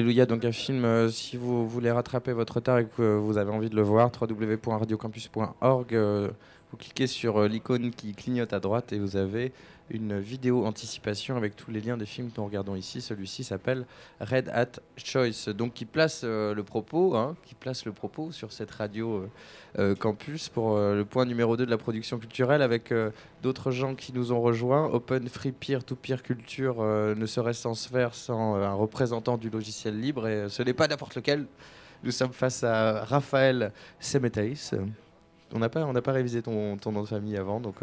[0.00, 3.68] Alléluia, donc un film, si vous voulez rattraper votre retard et que vous avez envie
[3.68, 5.94] de le voir, www.radiocampus.org,
[6.80, 9.52] cliquez sur l'icône qui clignote à droite et vous avez
[9.90, 13.00] une vidéo anticipation avec tous les liens des films que nous regardons ici.
[13.00, 13.86] Celui-ci s'appelle
[14.20, 18.52] Red Hat Choice, donc qui place euh, le propos, hein, qui place le propos sur
[18.52, 19.28] cette radio euh,
[19.78, 22.92] euh, campus pour le point numéro 2 de la production culturelle avec
[23.42, 24.86] d'autres gens qui nous ont rejoints.
[24.86, 29.50] Open Free Peer to Peer Culture ne serait sans se faire sans un représentant du
[29.50, 31.46] logiciel libre et ce n'est pas n'importe lequel.
[32.02, 34.54] Nous sommes face à Raphaël Semetais.
[35.52, 37.76] On n'a pas, on pas révisé ton, ton, nom de famille avant, donc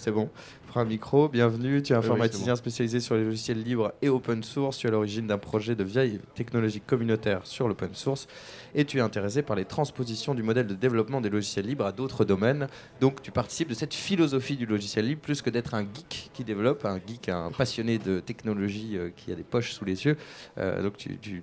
[0.00, 0.30] c'est bon.
[0.68, 1.82] Prends un micro, bienvenue.
[1.82, 4.78] Tu es informaticien spécialisé sur les logiciels libres et open source.
[4.78, 8.26] Tu es à l'origine d'un projet de vieille technologie communautaire sur l'open source.
[8.74, 11.92] Et tu es intéressé par les transpositions du modèle de développement des logiciels libres à
[11.92, 12.66] d'autres domaines.
[13.02, 16.44] Donc tu participes de cette philosophie du logiciel libre plus que d'être un geek qui
[16.44, 20.16] développe, un geek, un passionné de technologie euh, qui a des poches sous les yeux.
[20.56, 21.42] Euh, donc tu, tu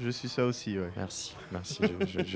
[0.00, 0.90] je suis ça aussi, ouais.
[0.96, 1.80] Merci, merci,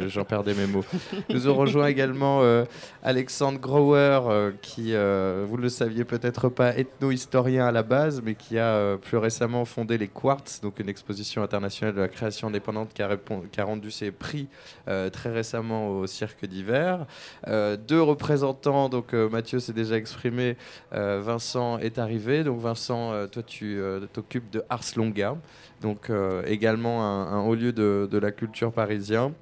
[0.09, 0.85] j'en perdais mes mots.
[1.29, 2.65] Nous aurons rejoint également euh,
[3.03, 8.21] Alexandre Grower, euh, qui, euh, vous ne le saviez peut-être pas, ethno-historien à la base,
[8.21, 12.49] mais qui a plus récemment fondé les Quartz, donc une exposition internationale de la création
[12.49, 14.49] indépendante qui a, qui a rendu ses prix
[14.87, 17.07] très récemment au Cirque d'hiver.
[17.47, 20.57] deux représentants, donc Mathieu s'est déjà exprimé,
[20.91, 22.45] Vincent est arrivé.
[22.45, 23.81] Donc Vincent, toi tu
[24.13, 25.37] t'occupes de Ars Longa
[25.83, 29.33] donc euh, également un, haut lieu de, de la culture parisien.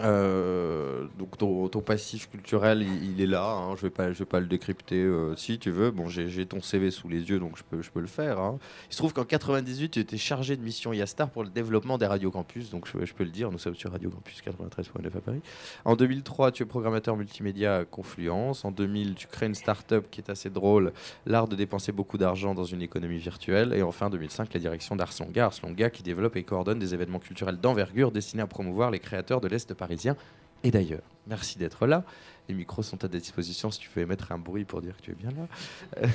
[0.00, 3.44] Euh, donc ton, passif culturel, il, est là.
[3.44, 3.76] Hein.
[3.76, 5.02] je vais pas, je vais pas le décrypter.
[5.02, 7.90] Euh, si tu veux, bon, j'ai ton CV sous les yeux, donc je peux, je
[7.90, 8.38] peux le faire.
[8.38, 8.58] Hein.
[8.88, 12.06] Il se trouve qu'en 98, tu étais chargé de mission Yastar pour le développement des
[12.06, 13.50] radios campus, donc je, peux le dire.
[13.50, 15.40] Nous sommes sur Radio Campus 93.9 à Paris.
[15.84, 18.64] En 2003, tu es programmateur multimédia à Confluence.
[18.64, 20.92] En 2000, tu crées une start-up qui est assez drôle,
[21.26, 23.74] l'art de dépenser beaucoup d'argent dans une économie virtuelle.
[23.74, 27.58] Et enfin, en 2005, la direction d'Arslonga, Arslonga qui développe et coordonne des événements culturels
[27.58, 30.16] d'envergure destinés à promouvoir les créateurs de l'Est parisien
[30.64, 31.02] et d'ailleurs.
[31.26, 32.04] Merci d'être là.
[32.48, 35.02] Les micros sont à ta disposition si tu veux mettre un bruit pour dire que
[35.02, 36.08] tu es bien là.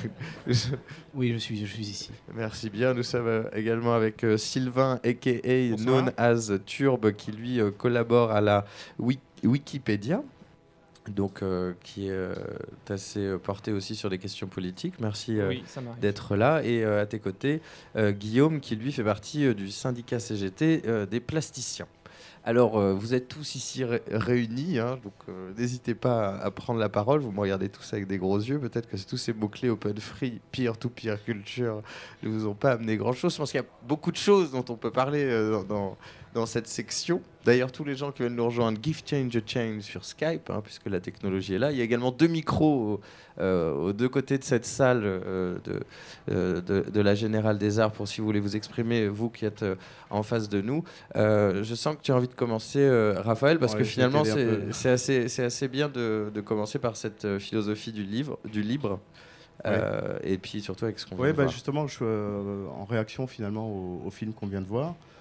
[1.14, 2.10] oui, je suis, je suis ici.
[2.34, 2.92] Merci bien.
[2.92, 5.76] Nous sommes euh, également avec euh, Sylvain, a.k.a.
[5.76, 8.66] known as Turbe, qui lui euh, collabore à la
[9.42, 10.22] Wikipédia.
[11.08, 11.42] Donc,
[11.82, 15.00] qui est assez porté aussi sur les questions politiques.
[15.00, 15.38] Merci
[16.02, 16.62] d'être là.
[16.62, 17.62] Et à tes côtés,
[17.96, 21.86] Guillaume, qui lui fait partie du syndicat CGT des plasticiens.
[22.48, 26.88] Alors, euh, vous êtes tous ici réunis, hein, donc euh, n'hésitez pas à, prendre la
[26.88, 27.20] parole.
[27.20, 28.58] Vous me regardez tous avec des gros yeux.
[28.58, 31.82] Peut-être que tous ces mots-clés open free, peer to peer culture
[32.22, 33.34] ne vous ont pas amené grand-chose.
[33.34, 35.98] Je pense qu'il y a beaucoup de choses dont on peut parler euh, dans,
[36.34, 37.20] dans cette section.
[37.44, 40.60] D'ailleurs, tous les gens qui viennent nous rejoindre, Give Change a Change sur Skype, hein,
[40.62, 41.72] puisque la technologie est là.
[41.72, 43.00] Il y a également deux micros
[43.40, 45.58] euh, aux deux côtés de cette salle euh,
[46.30, 49.46] euh, de, de, la Générale des Arts, pour si vous voulez vous exprimer, vous qui
[49.46, 49.64] êtes
[50.10, 50.84] en face de nous.
[51.14, 52.86] je sens que tu as envie de commencer,
[53.16, 54.24] Raphaël, parce que finalement,
[54.72, 59.00] c'est assez, assez, bien de, de, commencer par cette philosophie du, livre, du libre.
[60.22, 62.04] et puis surtout avec ce qu'on Oui, bah justement, je,
[62.68, 63.68] en réaction finalement
[64.04, 65.17] au film qu'on vient de voir, euh,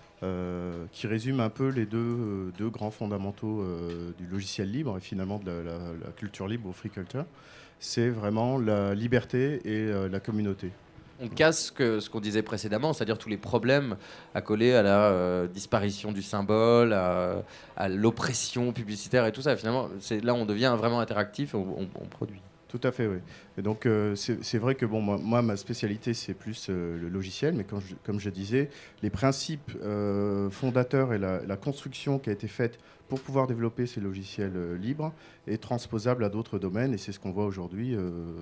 [0.92, 5.00] qui résume un peu les deux, euh, deux grands fondamentaux euh, du logiciel libre et
[5.00, 7.26] finalement de la, culture libre au free culture.
[7.80, 10.72] C'est vraiment la liberté et la communauté.
[11.22, 13.98] On casse ce qu'on disait précédemment, c'est-à-dire tous les problèmes
[14.34, 19.56] accolés à la disparition du symbole, à, l'oppression publicitaire et tout ça.
[19.56, 19.90] Finalement,
[20.24, 22.42] là, on devient vraiment interactif et on produit.
[22.68, 23.20] Tout à fait, oui.
[23.58, 27.56] Et donc, euh, c'est vrai que bon, moi, ma spécialité, c'est plus euh, le logiciel,
[27.56, 27.66] mais
[28.04, 28.70] comme je disais,
[29.02, 32.78] les principes euh, fondateurs et la, construction qui a été faite
[33.08, 35.14] pour pouvoir développer ces logiciels libres
[35.48, 37.96] est transposable à d'autres domaines, et c'est ce qu'on voit aujourd'hui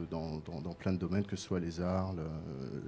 [0.10, 2.14] dans, dans, plein de domaines, que ce soit les arts,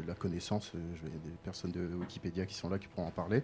[0.08, 0.72] la, connaissance.
[0.74, 3.44] Il y a des personnes de Wikipédia qui sont là qui pourront en parler.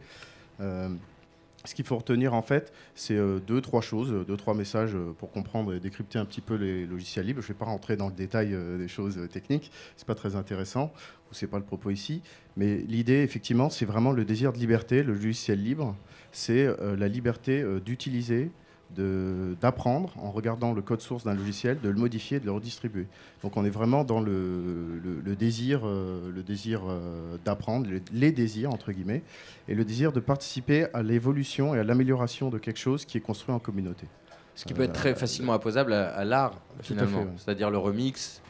[1.66, 4.96] Ce qu'il faut retenir en fait, c'est euh, deux, trois choses, euh, deux, trois messages
[4.96, 7.42] euh, pour comprendre et décrypter un petit peu les logiciels libres.
[7.42, 10.92] Je ne vais pas rentrer dans le détail des choses techniques, c'est pas très intéressant,
[11.32, 12.22] ou c'est pas le propos ici.
[12.58, 15.04] Mais l'idée, effectivement, c'est vraiment le désir de liberté.
[15.04, 15.96] Le logiciel libre,
[16.32, 18.52] c'est la liberté d'utiliser,
[18.96, 23.08] d'apprendre en regardant le code source d'un logiciel, de le modifier, de le redistribuer.
[23.42, 28.72] Donc on est vraiment dans le, le, désir, le désir euh, euh, d'apprendre, les, désirs
[28.72, 29.24] entre guillemets,
[29.68, 33.22] et le désir de participer à l'évolution et à l'amélioration de quelque chose qui est
[33.22, 34.08] construit en communauté.
[34.56, 38.42] Ce qui peut être très facilement apposable à, l'art finalement, c'est-à-dire le remix,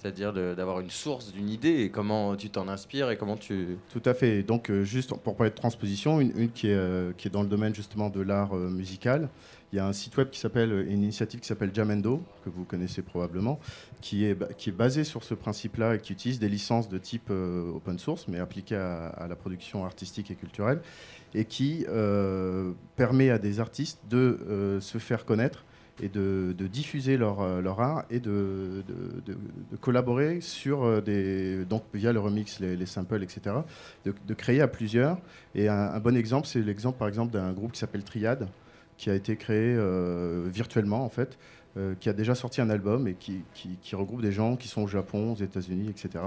[0.00, 3.76] c'est-à-dire d'avoir une source d'une idée et comment tu t'en inspires et comment tu...
[3.90, 4.42] Tout à fait.
[4.42, 7.48] Donc, euh, juste pour parler de transposition, une, qui, est, euh, qui est dans le
[7.48, 9.28] domaine justement de l'art euh, musical.
[9.72, 12.64] Il y a un site web qui s'appelle, une initiative qui s'appelle Jamendo, que vous
[12.64, 13.60] connaissez probablement,
[14.00, 17.30] qui est, qui est basée sur ce principe-là et qui utilise des licences de type
[17.30, 20.80] open source, mais appliquées à, la production artistique et culturelle,
[21.34, 21.86] et qui
[22.96, 25.64] permet à des artistes de se faire connaître
[26.02, 28.82] et de, diffuser leur, euh, leur, art et de,
[29.26, 33.56] de, collaborer sur euh, des donc via le remix, les, samples, etc.
[34.04, 35.18] De, créer à plusieurs.
[35.54, 38.48] Et un, bon exemple, c'est l'exemple par exemple d'un groupe qui s'appelle Triad,
[39.00, 41.38] qui a été créé euh, virtuellement en fait,
[42.00, 44.88] qui a déjà sorti un album et qui, qui, regroupe des gens qui sont au
[44.88, 46.20] Japon, aux États-Unis, etc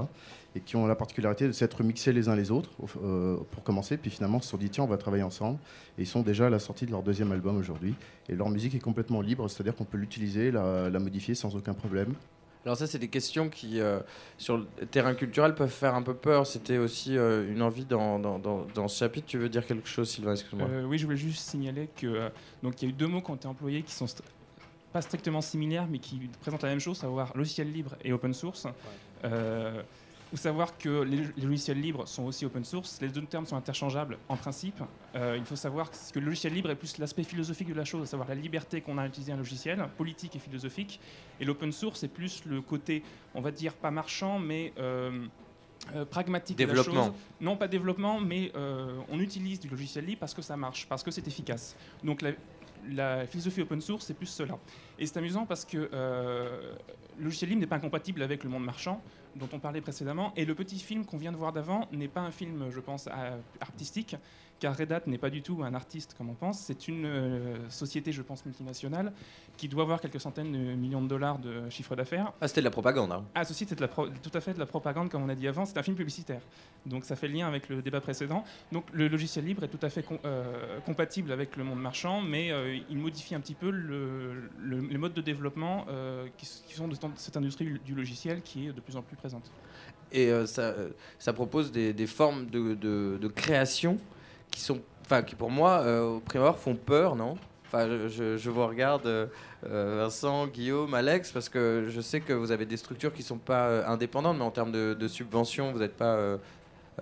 [0.56, 2.70] et qui ont la particularité de s'être mixés les uns les autres
[3.04, 3.98] euh, pour commencer.
[3.98, 5.58] Puis finalement, ils se sont dit tiens, on va travailler ensemble.
[5.98, 7.96] Et ils sont déjà à la sortie de leur deuxième album aujourd'hui.
[8.30, 12.14] Et leur musique est complètement libre, c'est-à-dire qu'on peut l'utiliser, la, modifier sans aucun problème.
[12.66, 14.00] Alors ça, c'est des questions qui, euh,
[14.38, 16.48] sur le terrain culturel, peuvent faire un peu peur.
[16.48, 19.28] C'était aussi euh, une envie dans, dans, dans, ce chapitre.
[19.28, 20.68] Tu veux dire quelque chose, Sylvain Excuse-moi.
[20.86, 22.30] oui, je voulais juste signaler que
[22.62, 24.08] donc il y a eu deux mots qui ont été employés qui sont
[24.94, 28.34] pas strictement similaires, mais qui présentent la même chose, à savoir logiciel libre et open
[28.34, 28.68] source
[30.34, 33.00] faut savoir que les, logiciels libres sont aussi open source.
[33.02, 34.82] Les deux termes sont interchangeables en principe.
[35.14, 38.02] Euh, il faut savoir que le logiciel libre est plus l'aspect philosophique de la chose,
[38.02, 41.00] à savoir la liberté qu'on a à utiliser un logiciel, politique et philosophique.
[41.40, 43.04] Et l'open source est plus le côté,
[43.36, 45.28] on va dire, pas marchand, mais euh,
[45.96, 46.94] euh, pragmatique développement.
[46.94, 47.14] de la chose.
[47.40, 51.12] Non, pas développement, mais on utilise du logiciel libre parce que ça marche, parce que
[51.12, 51.76] c'est efficace.
[52.04, 52.32] Donc la,
[52.92, 54.58] la philosophie open source, c'est plus cela.
[54.98, 59.00] Et c'est amusant parce que le logiciel libre n'est pas incompatible avec le monde marchand
[59.36, 60.34] dont on parlait précédemment.
[60.36, 63.08] Et le petit film qu'on vient de voir d'avant n'est pas un film, je pense,
[63.60, 64.16] artistique,
[64.60, 66.60] car Red Hat n'est pas du tout un artiste comme on pense.
[66.60, 69.12] C'est une euh, société, je pense, multinationale
[69.58, 72.32] qui doit avoir quelques centaines de millions de dollars de chiffre d'affaires.
[72.40, 73.12] Ah, c'était de la propagande.
[73.12, 73.26] Hein.
[73.36, 75.66] Ah, ceci, c'était tout à fait de la propagande, comme on a dit avant.
[75.66, 76.42] C'est un film publicitaire.
[76.86, 78.44] Donc ça fait le lien avec le débat précédent.
[78.72, 82.52] Donc le logiciel libre est tout à fait euh, compatible avec le monde marchand, mais
[82.52, 85.86] euh, il modifie un petit peu le, les modes de développement
[86.38, 89.52] qui, sont de cette industrie du logiciel qui est de plus en plus présente.
[90.12, 90.76] Et ça,
[91.20, 93.98] ça, propose des, formes de, de, de création
[94.54, 97.36] qui sont, enfin, qui pour moi, euh, au prime font peur, non?
[97.68, 99.28] Enfin, je, je, vous regarde, euh,
[99.64, 103.40] Vincent, Guillaume, Alex, parce que je sais que vous avez des structures qui ne sont
[103.40, 106.38] pas euh, indépendantes, mais en termes de, de subventions, vous n'êtes pas.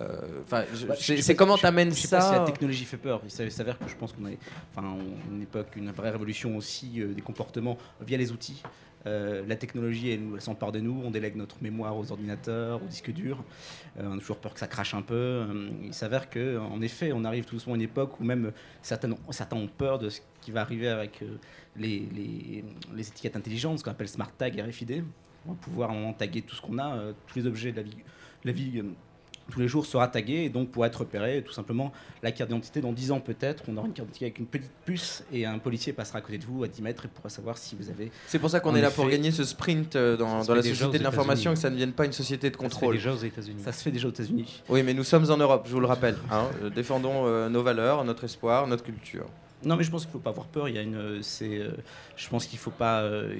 [0.00, 3.20] Enfin, bah, c'est comment tu amènes ça pas si la technologie fait peur.
[3.24, 4.38] Il s'avère que je pense qu'on est,
[4.74, 4.96] enfin,
[5.42, 8.62] époque, une vraie révolution aussi des comportements via les outils.
[9.06, 11.02] Euh, la technologie, elle, s'empare de nous.
[11.04, 13.42] On délègue notre mémoire aux ordinateurs, aux disques durs.
[13.98, 15.14] Euh, on a toujours peur que ça crache un peu.
[15.14, 18.52] Euh, il s'avère que, en effet, on arrive tout doucement à une époque où même
[18.82, 19.10] certains,
[19.52, 21.22] ont peur de ce qui va arriver avec
[21.76, 22.08] les,
[22.98, 25.04] étiquettes intelligentes, ce qu'on appelle smart tag RFID.
[25.46, 27.84] On va pouvoir en taguer tout ce qu'on a, tous les objets de
[28.44, 28.82] la vie
[29.50, 32.80] tous les jours sera tagué et donc pour être repéré, tout simplement la carte d'identité
[32.80, 35.58] dans 10 ans peut-être, on aura une carte d'identité avec une petite puce et un
[35.58, 38.10] policier passera à côté de vous à 10 mètres et pourra savoir si vous avez.
[38.26, 41.04] C'est pour ça qu'on est là pour gagner ce sprint euh, dans, la société de
[41.04, 42.98] l'information, que ça ne vienne pas une société de contrôle.
[42.98, 43.62] Ça se fait déjà aux États-Unis.
[43.62, 44.62] Ça se fait déjà aux États-Unis.
[44.68, 46.16] Oui, mais nous sommes en Europe, je vous le rappelle.
[46.30, 46.48] Hein.
[46.74, 49.26] Défendons euh, nos valeurs, notre espoir, notre culture.
[49.64, 50.68] Non, mais je pense qu'il ne faut pas avoir peur.
[50.68, 51.70] Il y a une, c'est, euh,
[52.16, 53.02] je pense qu'il faut pas.
[53.02, 53.32] Euh,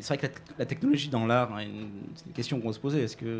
[0.00, 1.64] c'est vrai que la, technologie dans l'art, hein,
[2.14, 3.02] c'est une question qu'on va se poser.
[3.02, 3.34] Est-ce qu'il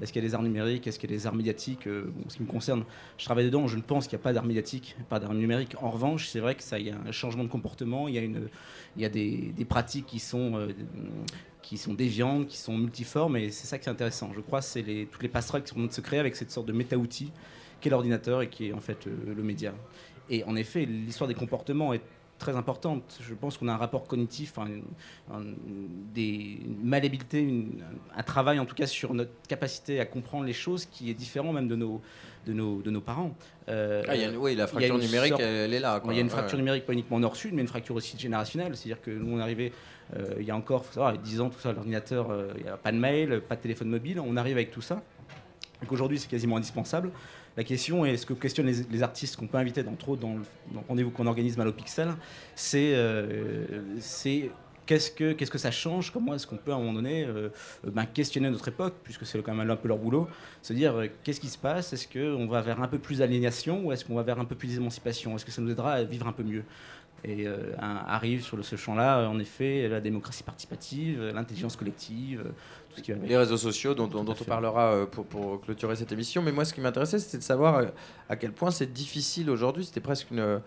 [0.00, 0.86] y a des arts numériques?
[0.86, 1.88] Est-ce qu'il y a des arts médiatiques?
[1.88, 2.84] Euh, bon, Ce qui me concerne,
[3.18, 3.66] je travaille dedans.
[3.66, 5.74] Je ne pense qu'il n'y a pas d'art médiatique, pas d'art numérique.
[5.80, 8.06] En revanche, c'est vrai que ça, y a un changement de comportement.
[8.06, 8.14] Il
[8.96, 10.68] y a des, pratiques qui sont
[11.62, 14.32] qui sont déviantes, qui sont multiformes, et c'est ça qui est intéressant.
[14.34, 16.34] Je crois que c'est toutes les passerelles qui sont en train de se créer avec
[16.34, 17.30] cette sorte de méta-outil
[17.80, 19.72] qu'est l'ordinateur et qui est en fait le média.
[20.30, 22.00] Et en effet, l'histoire des comportements est
[22.38, 23.18] très importante.
[23.20, 24.54] Je pense qu'on a un rapport cognitif,
[26.14, 27.66] des malléabilités,
[28.16, 31.52] un travail en tout cas sur notre capacité à comprendre les choses qui est différent
[31.52, 32.00] même de nos,
[32.46, 33.34] de nos, de nos parents.
[33.68, 36.02] Euh, ah, oui, la fracture numérique, elle est là.
[36.06, 38.76] Il y a une fracture numérique pas uniquement nord-sud, mais une fracture aussi générationnelle.
[38.76, 39.72] C'est-à-dire que nous, on est arrivé,
[40.16, 42.68] euh, il y a encore, faut savoir, 10 ans, tout ça, l'ordinateur, euh, il n'y
[42.68, 44.18] a pas de mail, pas de téléphone mobile.
[44.18, 45.02] On arrive avec tout ça.
[45.82, 47.10] Donc aujourd'hui, c'est quasiment indispensable.
[47.56, 50.80] La question, et ce que questionnent les, artistes qu'on peut inviter, dans trop dans le,
[50.88, 52.10] rendez-vous qu'on organise Malopixel,
[52.54, 53.82] c'est euh,
[54.86, 57.48] qu'est-ce que, qu'est-ce que ça change Comment est-ce qu'on peut à un moment donné euh,
[57.84, 60.28] ben, questionner notre époque, puisque c'est quand même un peu leur boulot,
[60.62, 63.84] se dire euh, qu'est-ce qui se passe Est-ce qu'on va vers un peu plus d'aliénation
[63.84, 66.04] ou est-ce qu'on va vers un peu plus d'émancipation Est-ce que ça nous aidera à
[66.04, 66.64] vivre un peu mieux?
[67.22, 67.46] Et
[67.78, 72.42] arrive sur ce champ-là, en effet, la démocratie participative, l'intelligence collective,
[73.06, 76.42] les réseaux sociaux dont, on parlera euh, pour, clôturer cette émission.
[76.42, 77.86] Mais moi, ce qui m'intéressait, c'était de savoir euh,
[78.28, 79.84] à quel point c'est difficile aujourd'hui.
[79.84, 80.60] C'était presque une,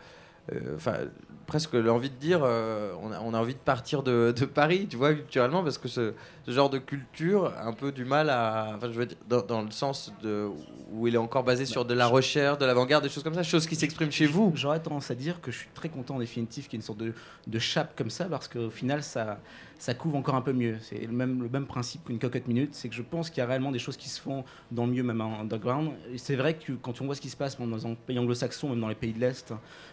[0.76, 0.98] enfin
[1.46, 4.88] presque l'envie de dire, euh, on, a, on, a, envie de partir de, de, Paris,
[4.90, 6.14] tu vois, culturellement, parce que ce,
[6.46, 9.42] ce, genre de culture a un peu du mal à, enfin, je veux dire, dans,
[9.42, 10.48] dans, le sens de
[10.92, 13.44] où il est encore basé sur de la recherche, de l'avant-garde, des choses comme ça,
[13.44, 14.52] choses qui s'expriment chez vous.
[14.56, 16.86] J'aurais tendance à dire que je suis très content en définitive qu'il y ait une
[16.86, 17.14] sorte de,
[17.48, 19.40] de chape comme ça, parce qu'au final, ça,
[19.84, 20.78] ça couvre encore un peu mieux.
[20.80, 23.70] C'est le même, principe qu'une cocotte minute, c'est que je pense qu'il y a réellement
[23.70, 25.92] des choses qui se font dans le mieux, même en underground.
[26.16, 28.80] C'est vrai que quand on voit ce qui se passe dans un pays anglo-saxon, même
[28.80, 29.52] dans les pays de l'Est,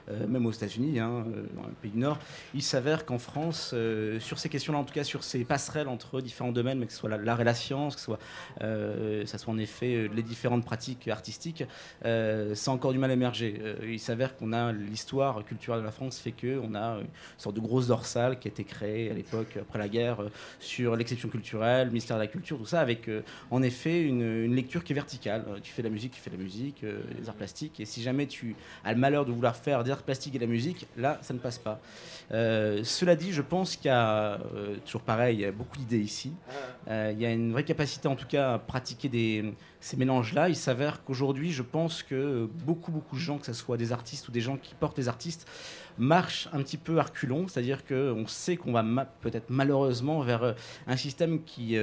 [0.09, 2.20] euh, même aux États-Unis, hein, euh, dans les pays du Nord,
[2.55, 6.20] il s'avère qu'en France, euh, sur ces questions-là, en tout cas sur ces passerelles entre
[6.20, 8.20] différents domaines, mais que ce soit l'art et la science, que ce soit,
[9.26, 11.64] ça soit en effet les différentes pratiques artistiques,
[12.03, 13.61] ça a encore du mal à émerger.
[13.83, 17.61] il s'avère qu'on a l'histoire culturelle de la France fait qu'on a une sorte de
[17.61, 20.19] grosse dorsale qui a été créée à l'époque, après la guerre,
[20.59, 23.09] sur l'exception culturelle, le ministère de la Culture, tout ça, avec
[23.51, 25.45] en effet une, une, lecture qui est verticale.
[25.62, 28.03] tu fais de la musique, tu fais de la musique, les arts plastiques, et si
[28.03, 31.19] jamais tu as le malheur de vouloir faire des arts plastiques et la musique, là,
[31.23, 31.81] ça ne passe pas.
[32.33, 35.77] Euh, cela dit, je pense qu'il y a, euh, toujours pareil, il y a beaucoup
[35.77, 36.33] d'idées ici.
[36.49, 36.53] Ah.
[36.90, 40.49] Euh, il y a une vraie capacité, en tout cas, à pratiquer des, ces mélanges-là.
[40.49, 44.29] Il s'avère qu'aujourd'hui, je pense que beaucoup, beaucoup de gens, que ce soit des artistes
[44.29, 45.49] ou des gens qui portent des artistes,
[45.99, 48.83] marchent un petit peu à reculons, c'est-à-dire qu'on sait qu'on va
[49.21, 50.55] peut-être malheureusement vers
[50.87, 51.77] un système qui,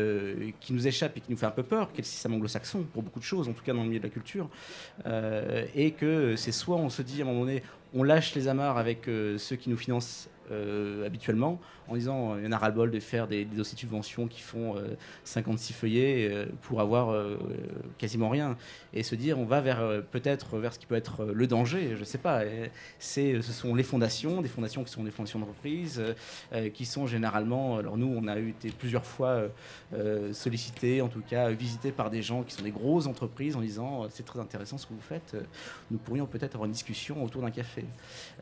[0.60, 2.86] qui nous échappe et qui nous fait un peu peur, qui est le système anglo-saxon,
[2.94, 4.50] pour beaucoup de choses, en tout cas dans le milieu de la culture,
[5.76, 7.62] et que c'est soit on se dit à un moment donné,
[7.98, 12.46] on lâche les amarres avec euh, ceux qui nous financent euh, habituellement, en disant il
[12.46, 14.76] y en a ras-le-bol de faire des, dossiers de subvention qui font
[15.26, 17.14] 56 euh, feuillets euh, pour avoir
[17.98, 18.56] quasiment rien
[18.94, 22.04] et se dire on va vers peut-être vers ce qui peut être le danger, je
[22.06, 22.44] sais pas.
[23.00, 26.02] Ce sont les fondations, des fondations qui sont des fondations de reprise,
[26.74, 29.44] qui sont généralement, alors nous on a été plusieurs fois
[30.32, 34.06] sollicités, en tout cas visités par des gens qui sont des grosses entreprises en disant
[34.10, 35.36] c'est très intéressant ce que vous faites,
[35.92, 37.84] nous pourrions peut-être avoir une discussion autour d'un café.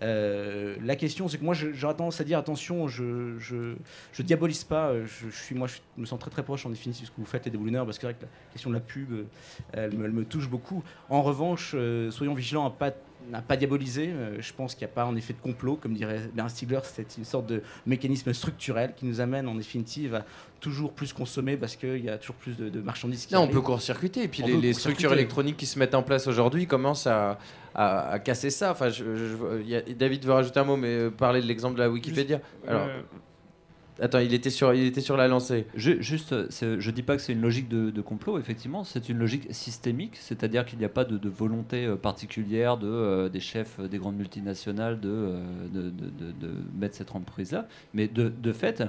[0.01, 4.89] La question c'est que moi j'aurais tendance à dire attention, je je, diabolise pas.
[4.89, 7.45] Euh, je, suis, moi, je me sens très proche en définitive ce que vous faites,
[7.45, 8.13] les déboulineurs, parce que, la
[8.51, 9.23] question de la pub, euh,
[9.73, 10.83] elle, me, touche beaucoup.
[11.09, 12.91] En revanche, euh, soyons vigilants à pas
[13.31, 14.11] n'a pas diabolisé.
[14.39, 17.17] je pense qu'il n'y a pas en effet de complot, comme dirait Bernard Stiegler, c'est
[17.17, 20.25] une sorte de mécanisme structurel qui nous amène en définitive à
[20.59, 23.61] toujours plus consommer parce qu'il y a toujours plus de, marchandises qui Non, on peut
[23.61, 24.23] court-circuiter.
[24.23, 27.37] Et puis les, structures électroniques qui se mettent en place aujourd'hui commencent à,
[27.75, 28.71] à, casser ça.
[28.71, 29.03] Enfin, je,
[29.93, 32.39] David veut rajouter un mot, mais parler de l'exemple de la Wikipédia.
[32.67, 32.87] Alors,
[34.01, 35.67] Attends, il était sur, il était sur la lancée.
[35.73, 39.47] Je, juste, je dis pas que c'est une logique de, complot, effectivement, c'est une logique
[39.51, 43.97] systémique, c'est-à-dire qu'il n'y a pas de, volonté euh, particulière de, euh, des chefs des
[43.97, 45.41] grandes multinationales euh,
[45.73, 47.67] de, de, mettre cette entreprise-là.
[47.93, 48.83] Mais de, fait,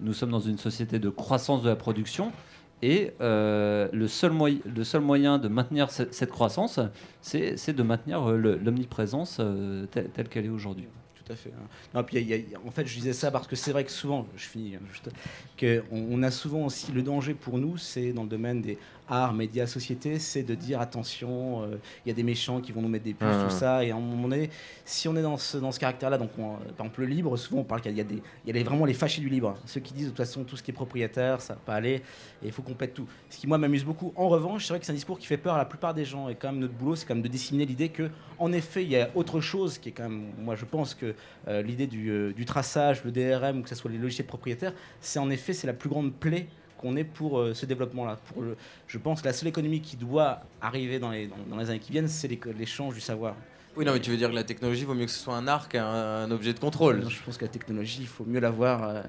[0.00, 2.32] nous sommes dans une société de croissance de la production.
[2.82, 6.80] Et le, seul moyen de maintenir cette, croissance,
[7.20, 9.40] c'est de maintenir l'omniprésence
[9.90, 10.86] telle qu'elle est aujourd'hui
[11.32, 11.50] tout à fait.
[11.50, 11.68] Hein.
[11.94, 14.76] Non, puis en fait, je disais ça parce que c'est vrai que souvent, je finis,
[14.76, 15.10] hein, juste,
[15.58, 18.78] qu'on on a souvent aussi le danger pour nous, c'est dans le domaine des
[19.08, 22.80] art, médias, société, c'est de dire attention, euh, il y a des méchants qui vont
[22.80, 23.84] nous mettre des puces, tout ça.
[23.84, 24.50] Et à un moment donné,
[24.84, 27.60] si on est dans ce, dans ce caractère-là, donc on, par exemple le libre, souvent
[27.60, 29.54] on parle qu'il y a, des, y a vraiment les fâchés du libre.
[29.66, 31.96] Ceux qui disent de toute façon tout ce qui est propriétaire, ça va pas aller,
[32.42, 33.06] et il faut qu'on pète tout.
[33.28, 34.12] Ce qui moi m'amuse beaucoup.
[34.16, 36.04] En revanche, c'est vrai que c'est un discours qui fait peur à la plupart des
[36.04, 36.28] gens.
[36.28, 38.90] Et quand même notre boulot, c'est quand même de disséminer l'idée que, en effet, il
[38.90, 41.14] y a autre chose qui est quand même, moi je pense que
[41.48, 44.72] euh, l'idée du, euh, du, traçage, le DRM, ou que ce soit les logiciels propriétaires,
[45.00, 46.46] c'est en effet c'est la plus grande plaie
[46.78, 48.18] qu'on est pour euh, ce développement-là.
[48.26, 48.44] Pour
[48.86, 51.92] je pense que la seule économie qui doit arriver dans les, dans, les années qui
[51.92, 53.34] viennent, c'est l'échange du savoir.
[53.76, 55.48] Oui, non, mais tu veux dire que la technologie vaut mieux que ce soit un
[55.48, 57.08] arc qu'un objet de contrôle.
[57.08, 59.02] je pense que la technologie, il faut mieux l'avoir euh,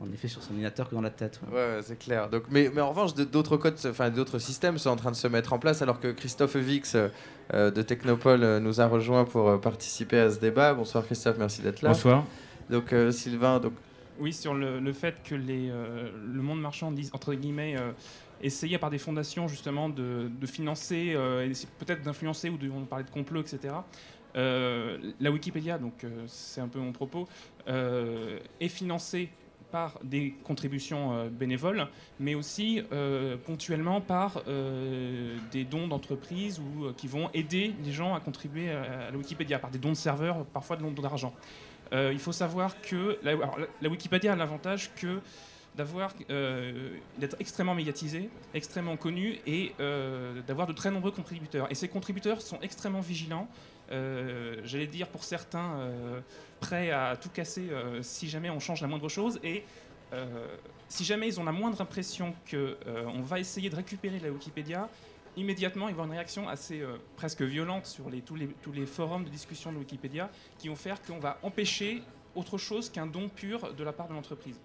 [0.00, 1.40] en effet sur son ordinateur que dans la tête.
[1.52, 2.28] Ouais, c'est clair.
[2.28, 5.28] Donc, mais, mais en revanche, d'autres codes, enfin d'autres systèmes sont en train de se
[5.28, 10.18] mettre en place, alors que Christophe Vix euh, de Technopole nous a rejoint pour participer
[10.18, 10.74] à ce débat.
[10.74, 11.90] Bonsoir Christophe, merci d'être là.
[11.90, 12.24] Bonsoir.
[12.68, 13.72] Donc Sylvain, donc
[14.20, 17.76] oui, sur le, fait que les, euh, le monde marchand, entre guillemets,
[18.40, 23.04] euh, essayait par des fondations justement de, financer, euh, peut-être d'influencer, ou de, on parlait
[23.04, 23.74] de complot, etc.
[24.34, 27.28] la Wikipédia, donc c'est un peu mon propos,
[27.66, 29.28] est financée
[29.72, 31.86] par des contributions bénévoles,
[32.18, 32.82] mais aussi
[33.44, 34.42] ponctuellement par
[35.52, 36.60] des dons d'entreprises
[36.96, 40.44] qui vont aider les gens à contribuer à, la Wikipédia, par des dons de serveurs,
[40.46, 41.34] parfois des dons d'argent.
[41.92, 45.20] Euh, il faut savoir que la, Wikipédia a l'avantage que
[45.76, 51.70] d'avoir euh, d'être extrêmement médiatisé, extrêmement connu et euh, d'avoir de très nombreux contributeurs.
[51.70, 53.48] Et ces contributeurs sont extrêmement vigilants.
[54.62, 55.90] J'allais dire pour certains
[56.60, 57.68] prêts à tout casser
[58.02, 59.64] si jamais on change la moindre chose et
[60.88, 64.88] si jamais ils ont la moindre impression qu'on va essayer de récupérer la Wikipédia,
[65.36, 66.84] immédiatement il y avoir une réaction assez
[67.16, 71.02] presque violente sur tous, les, tous les forums de discussion de Wikipédia qui vont faire
[71.02, 72.00] qu'on va empêcher
[72.36, 74.60] autre chose qu'un don pur de la part de l'entreprise.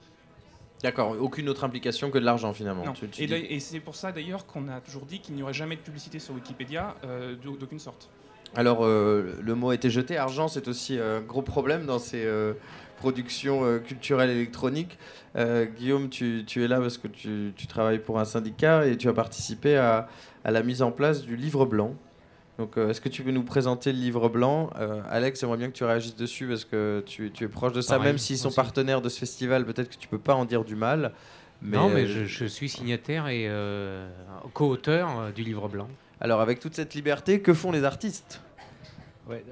[0.86, 2.84] D'accord, aucune autre implication que de l'argent finalement.
[3.18, 6.20] et, c'est pour ça d'ailleurs qu'on a toujours dit qu'il n'y aurait jamais de publicité
[6.20, 6.96] sur Wikipédia
[7.44, 8.10] d'aucune sorte.
[8.56, 10.18] Alors, euh, le mot a été jeté.
[10.18, 12.54] Argent, c'est aussi un euh, gros problème dans ces euh,
[12.98, 14.98] productions culturelles électroniques.
[15.78, 19.76] Guillaume, tu, es là parce que tu, travailles pour un syndicat et tu as participé
[19.76, 20.08] à,
[20.46, 21.94] la mise en place du livre blanc.
[22.58, 24.70] Donc, est-ce que tu peux nous présenter le livre blanc?
[25.10, 28.18] Alex, j'aimerais bien que tu réagisses dessus parce que tu, es proche de ça, même
[28.18, 31.12] s'ils sont partenaires de ce festival, peut-être que tu peux pas en dire du mal.
[31.62, 33.50] non, mais je, je, suis signataire et
[34.54, 35.90] co-auteur du livre blanc.
[36.22, 38.42] Alors, avec toute cette liberté, que font les artistes?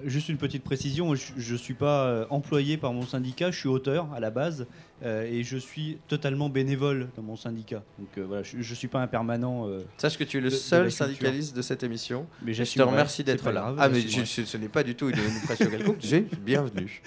[0.06, 3.70] Juste une petite précision, je ne suis pas euh, employé par mon syndicat, je suis
[3.70, 4.68] auteur à la base.
[5.04, 7.84] Euh, et je suis totalement bénévole dans mon syndicat.
[8.00, 9.68] Donc euh, voilà, je ne suis pas un permanent.
[9.68, 12.26] Euh, Sache que tu es le seul syndicaliste de cette émission.
[12.42, 13.76] Mais je te remercie d'être là.
[13.78, 15.98] ah, mais ce n'est pas du tout une, pression quelconque.
[16.00, 17.02] J'ai bienvenue.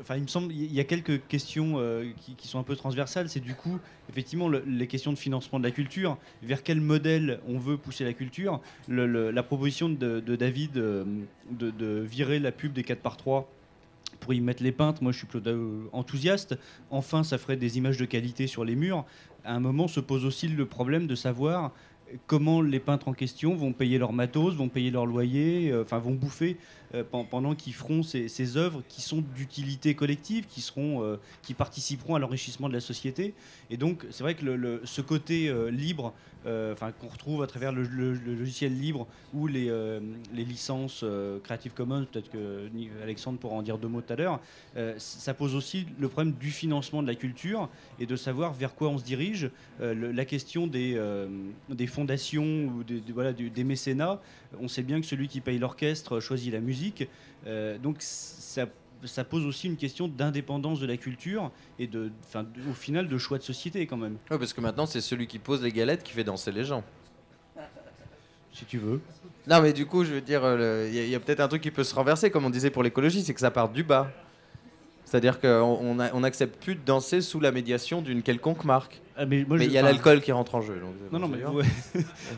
[0.00, 1.78] Enfin, il me semble il y a quelques questions
[2.36, 3.28] qui, sont un peu transversales.
[3.28, 3.78] C'est du coup,
[4.10, 6.18] effectivement, les questions de financement de la culture.
[6.42, 8.60] Vers quel modèle on veut pousser la culture?
[8.88, 13.50] La proposition de, David de, de, virer la pub des 4 par 3
[14.20, 16.56] pour y mettre les peintres, moi je suis plutôt euh, enthousiaste.
[16.90, 19.04] Enfin, ça ferait des images de qualité sur les murs.
[19.44, 21.72] À un moment se pose aussi le problème de savoir
[22.26, 25.98] comment les peintres en question vont payer leur matos, vont payer leur loyer, euh, enfin
[25.98, 26.56] vont bouffer
[27.02, 32.18] pendant qu'ils feront ces, œuvres qui sont d'utilité collective, qui, seront, euh, qui participeront à
[32.18, 33.34] l'enrichissement de la société.
[33.70, 36.12] Et donc, c'est vrai que ce côté euh, libre,
[36.46, 39.72] enfin qu'on retrouve à travers le, logiciel libre ou les,
[40.34, 41.02] licences
[41.42, 42.68] Creative Commons, peut-être que
[43.02, 44.40] Alexandre pourra en dire deux mots tout à l'heure,
[44.98, 48.90] ça pose aussi le problème du financement de la culture et de savoir vers quoi
[48.90, 49.50] on se dirige.
[49.80, 51.00] la question des,
[51.70, 54.20] des fondations ou des, voilà, des mécénats,
[54.60, 57.08] on sait bien que celui qui paye l'orchestre choisit la musique
[57.46, 58.66] euh, donc ça,
[59.24, 62.10] pose aussi une question d'indépendance de la culture et de,
[62.70, 64.16] au final de choix de société quand même.
[64.28, 66.82] parce que maintenant c'est celui qui pose les galettes qui fait danser les gens.
[68.52, 69.00] Si tu veux.
[69.48, 71.70] Non mais du coup je veux dire, euh, il y a, peut-être un truc qui
[71.70, 74.10] peut se renverser comme on disait pour l'écologie, c'est que ça part du bas.
[75.04, 79.00] C'est-à-dire qu'on n'accepte plus de danser sous la médiation d'une quelconque marque.
[79.16, 80.80] Ah, mais il y a l'alcool qui rentre en jeu.
[81.12, 81.38] non, non, mais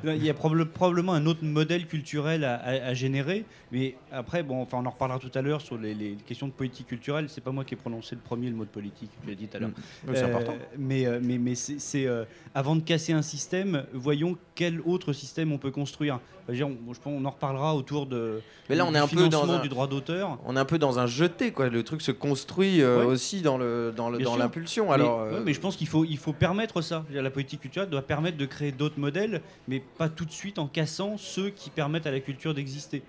[0.17, 3.45] il y a probablement un autre modèle culturel à, générer.
[3.73, 6.87] Mais après, bon, enfin, on en reparlera tout à l'heure sur les, questions de politique
[6.87, 7.27] culturelle.
[7.29, 9.49] C'est pas moi qui ai prononcé le premier le mot de politique, je l'ai dit
[9.49, 9.71] tout à l'heure.
[9.71, 10.13] Mm.
[10.15, 10.53] c'est important.
[10.53, 12.25] Euh, mais, euh, mais, mais c'est euh,
[12.55, 16.21] avant de casser un système, voyons quel autre système on peut construire.
[16.49, 18.41] Je pense, on en reparlera autour de.
[18.69, 20.39] Mais là, on est un peu dans un, du droit d'auteur.
[20.45, 21.69] On est un peu dans un jeté, quoi.
[21.69, 24.93] Le truc se construit aussi dans le dans l'impulsion.
[24.93, 27.05] Alors, mais je pense qu'il faut il faut permettre ça.
[27.11, 30.67] La politique culturelle doit permettre de créer d'autres modèles, mais pas tout de suite en
[30.67, 33.03] cassant ceux qui permettent à la culture d'exister.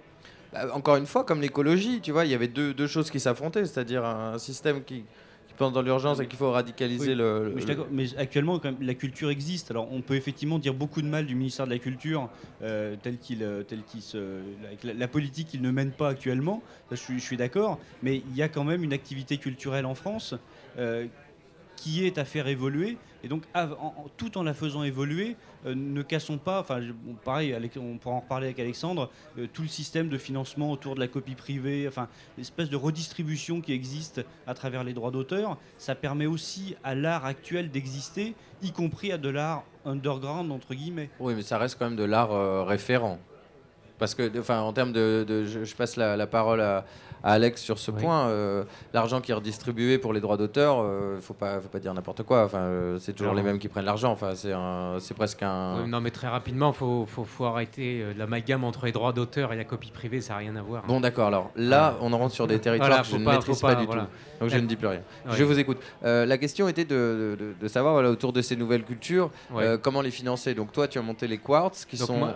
[0.53, 3.19] Bah, encore une fois, comme l'écologie, tu vois, il y avait deux, deux choses qui
[3.19, 5.03] s'affrontaient, c'est-à-dire un système qui,
[5.57, 7.53] pense dans l'urgence et qu'il faut radicaliser le,
[7.91, 9.71] Mais, actuellement, quand la culture existe.
[9.71, 12.29] Alors, on peut effectivement dire beaucoup de mal du ministère de la Culture,
[12.61, 14.39] euh, tel qu'il, euh, tel qu'il se,
[14.83, 16.61] la, la, politique qu'il ne mène pas actuellement.
[16.91, 17.79] je suis, je suis d'accord.
[18.03, 20.35] Mais il y a quand même une activité culturelle en France
[20.77, 21.07] euh,
[21.77, 22.97] qui est à faire évoluer.
[23.23, 23.43] Et donc,
[24.17, 26.81] tout en la faisant évoluer, euh, ne cassons pas, enfin,
[27.23, 30.99] pareil, on pourra en reparler avec Alexandre, euh, tout le système de financement autour de
[30.99, 32.07] la copie privée, enfin,
[32.37, 37.25] l'espèce de redistribution qui existe à travers les droits d'auteur, ça permet aussi à l'art
[37.25, 41.09] actuel d'exister, y compris à de l'art underground, entre guillemets.
[41.19, 43.19] Oui, mais ça reste quand même de l'art euh, référent.
[43.99, 46.85] Parce que, enfin, en termes de, je, passe la parole à,
[47.23, 48.27] Alex sur ce point.
[48.27, 51.67] Euh, l'argent qui est redistribué pour les droits d'auteur, il euh, ne faut pas, faut
[51.67, 52.43] pas dire n'importe quoi.
[52.45, 54.11] Enfin, euh, c'est toujours les mêmes qui prennent l'argent.
[54.11, 55.87] Enfin, c'est presque un.
[55.87, 59.63] non, mais très rapidement, faut, faut, faut arrêter l'amalgame entre les droits d'auteur et la
[59.63, 60.21] copie privée.
[60.21, 60.83] Ça n'a rien à voir.
[60.87, 61.27] Bon, d'accord.
[61.27, 63.97] Alors là, on en rentre sur des territoires que je ne maîtrise pas, du tout.
[64.39, 65.01] Donc je ne dis plus rien.
[65.29, 65.77] Je vous écoute.
[66.01, 69.31] la question était de, de, savoir voilà, autour de ces nouvelles cultures,
[69.81, 70.53] comment les financer.
[70.53, 72.17] Donc toi, tu as monté les Quartz, qui sont.
[72.17, 72.33] Moi,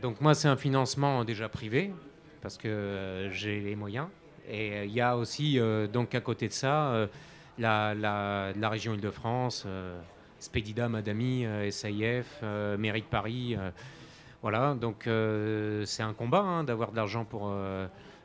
[0.00, 1.92] donc moi, c'est un financement déjà privé
[2.40, 4.08] parce que j'ai les moyens.
[4.48, 7.06] Et euh, il y a aussi, euh, donc à côté de ça, euh,
[7.58, 9.66] la, la, région Île-de-France,
[10.38, 12.42] Spedida, Madami, SAIF,
[12.78, 13.56] Mairie de Paris.
[14.42, 15.08] voilà, donc
[15.84, 17.52] c'est un combat hein, d'avoir de l'argent pour,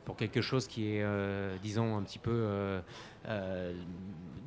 [0.04, 1.04] pour quelque chose qui est,
[1.62, 2.80] disons, un petit peu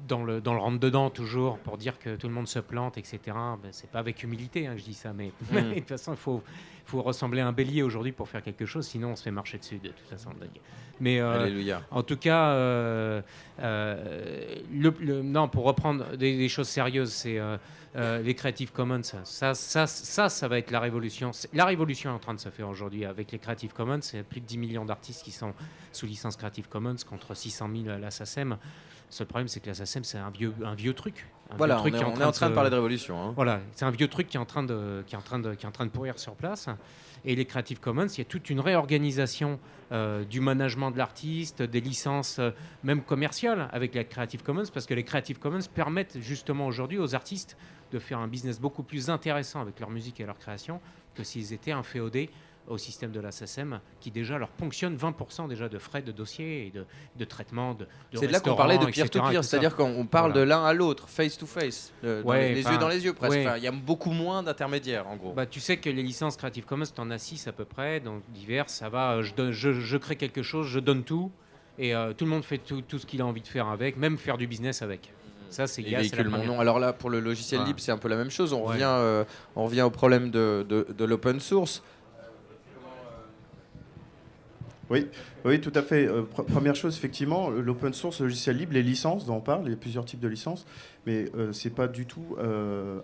[0.08, 3.20] dans le, dans le rentre-dedans toujours pour dire que tout le monde se plante, etc.
[3.26, 5.56] Ben, c'est pas avec humilité hein, que je dis ça, mais mm.
[5.56, 6.42] de toute façon, il faut,
[6.88, 9.58] faut ressembler à un bélier aujourd'hui pour faire quelque chose, sinon on se fait marcher
[9.58, 10.32] dessus de toute façon.
[11.00, 13.22] Mais euh, en tout cas, euh,
[13.60, 17.40] euh, le, non, pour reprendre des, choses sérieuses, c'est
[17.96, 21.32] les Creative Commons, ça, ça, ça, ça va être la révolution.
[21.54, 24.00] La révolution est en train de se faire aujourd'hui avec les Creative Commons.
[24.14, 25.54] Il y a plus de 10 millions d'artistes qui sont
[25.92, 28.58] sous licence Creative Commons contre 600 000 à la SACEM.
[29.10, 31.28] Le seul problème, c'est que la SACEM, c'est un vieux, un vieux truc.
[31.58, 33.22] voilà, on, est, en train, de, parler de révolution.
[33.22, 33.34] Hein.
[33.36, 35.54] Voilà, c'est un vieux truc qui est, en train de, qui, est en train de,
[35.54, 36.68] qui est en train de pourrir sur place.
[37.24, 39.60] Et les Creative Commons, il y a toute une réorganisation
[39.94, 42.52] euh, du management de l'artiste, des licences euh,
[42.84, 47.16] même commerciales avec les Creative Commons, parce que les Creative Commons permettent justement aujourd'hui aux
[47.16, 47.58] artistes
[47.92, 50.82] de faire un business beaucoup plus intéressant avec leur musique et leur création
[51.16, 52.30] que s'ils étaient inféodés
[52.68, 56.68] au système de la SSM qui déjà leur ponctionne 20% déjà de frais de dossier
[56.68, 59.08] et de, de traitement de, de C'est là qu'on parlait de pire,
[59.44, 63.14] c'est-à-dire qu'on parle de l'un à l'autre, face to face, les, yeux dans les yeux
[63.14, 63.40] presque.
[63.58, 65.34] Il y a beaucoup moins d'intermédiaires en gros.
[65.34, 68.00] Bah, tu sais que les licences Creative Commons, tu en as 6 à peu près,
[68.00, 71.32] donc divers, ça va, je, je, je crée quelque chose, je donne tout
[71.80, 73.98] et euh, tout le monde fait tout, tout ce qu'il a envie de faire avec,
[73.98, 75.12] même faire du business avec.
[75.50, 75.84] Ça, c'est
[76.26, 76.60] mon nom.
[76.60, 78.52] Alors là, pour le logiciel libre, c'est un peu la même chose.
[78.52, 79.24] On, revient, euh,
[79.56, 81.84] on revient au problème de, de, l'open source.
[84.90, 85.08] Oui,
[85.44, 86.08] oui, tout à fait.
[86.08, 89.72] Euh, première chose, effectivement, l'open source, le logiciel libre, les licences dont on parle, il
[89.72, 90.66] y a plusieurs types de licences,
[91.06, 92.38] mais euh, c'est pas du tout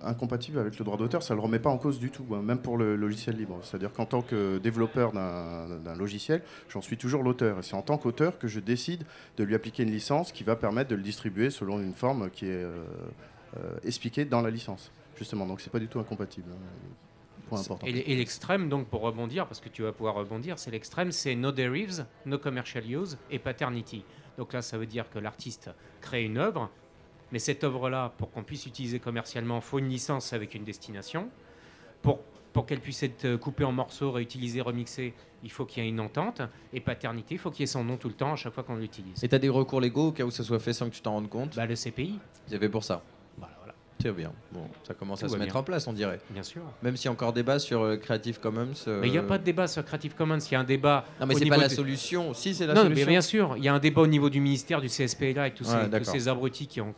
[0.01, 1.23] incompatible avec le droit d'auteur.
[1.23, 3.59] Ça le remet pas en cause du tout, hein, même pour le logiciel libre.
[3.63, 7.59] C'est-à-dire qu'en tant que développeur d'un logiciel, j'en suis toujours l'auteur.
[7.59, 9.03] Et c'est en tant qu'auteur que je décide
[9.38, 12.45] de lui appliquer une licence qui va permettre de le distribuer selon une forme qui
[12.45, 12.65] est
[13.86, 15.45] expliquée dans la licence, justement.
[15.45, 16.47] Donc c'est pas du tout incompatible.
[16.51, 16.93] Hein.
[17.85, 21.51] Et, l'extrême, donc pour rebondir, parce que tu vas pouvoir rebondir, c'est l'extrême, c'est no
[21.51, 24.03] derives, no commercial use et paternity.
[24.37, 25.69] Donc là, ça veut dire que l'artiste
[26.01, 26.69] crée une œuvre,
[27.31, 31.29] mais cette œuvre-là, pour qu'on puisse utiliser commercialement, faut une licence avec une destination.
[32.01, 32.19] Pour,
[32.51, 35.13] pour qu'elle puisse être coupée en morceaux, réutilisée, remixée,
[35.43, 36.41] il faut qu'il y ait une entente.
[36.71, 38.63] Et paternité, il faut qu'il y ait son nom tout le temps à chaque fois
[38.63, 39.23] qu'on l'utilise.
[39.23, 41.01] Et tu as des recours légaux au cas où ça soit fait sans que tu
[41.01, 41.55] t'en rendes compte?
[41.55, 42.19] Bah, Le CPI.
[42.47, 43.03] Il y avait pour ça
[44.12, 44.32] bien.
[44.51, 46.20] Bon, ça commence à se mettre en place, on dirait.
[46.30, 46.62] Bien sûr.
[46.82, 48.74] Même s'il y a encore débat sur euh, Creative Commons.
[48.88, 50.39] Euh, mais il n'y a pas de débat sur Creative Commons.
[50.39, 51.06] Il y a un débat.
[51.20, 52.34] Non, mais c'est pas la solution.
[52.34, 53.56] Si, c'est la non, mais bien sûr.
[53.58, 55.66] Il y a un débat au niveau du ministère, du CSPLA, avec tous,
[56.04, 56.93] ces, abrutis qui ont,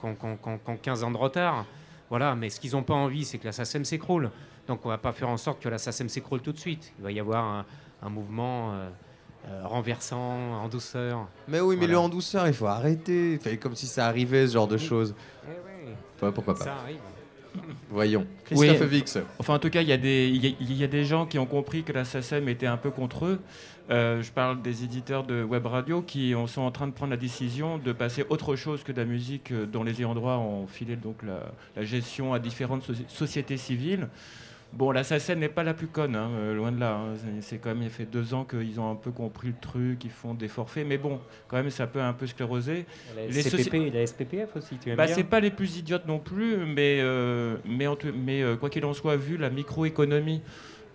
[0.82, 1.66] 15 ans de retard.
[2.10, 4.30] Voilà, mais ce qu'ils n'ont pas envie, c'est que la SACEM s'écroule.
[4.68, 6.94] Donc on va pas faire en sorte que la SACEM s'écroule tout de suite.
[7.00, 7.66] Il va y avoir
[8.02, 8.74] un, mouvement.
[9.48, 11.28] Euh, renversant, en douceur.
[11.48, 13.38] Mais oui, mais le en douceur, il faut arrêter.
[13.38, 15.14] Fait comme si ça arrivait, ce genre de choses.
[16.18, 17.00] Pourquoi pas Ça arrive.
[17.90, 18.26] Voyons.
[18.46, 19.18] Christophe Vix.
[19.40, 21.46] Enfin, en tout cas, il y, a des, il y, a des gens qui ont
[21.46, 23.40] compris que la SACEM était un peu contre eux.
[23.92, 27.18] Euh, je parle des éditeurs de web radio qui sont en train de prendre la
[27.18, 30.66] décision de passer autre chose que de la musique euh, dont les ayants droit ont
[30.66, 34.08] filé donc la, gestion à différentes sociétés civiles.
[34.74, 36.96] Bon, la SACEM n'est pas la plus conne, hein, euh, loin de là.
[36.98, 37.14] Hein.
[37.40, 40.12] C'est quand même, il fait deux ans qu'ils ont un peu compris le truc, ils
[40.12, 42.86] font des forfaits, mais bon, quand même, ça peut un peu scléroser.
[43.16, 46.58] La les la SPPF aussi, tu aimes bah, C'est pas les plus idiotes non plus,
[46.58, 50.42] mais, euh, mais, mais euh, quoi qu'il en soit, vu la microéconomie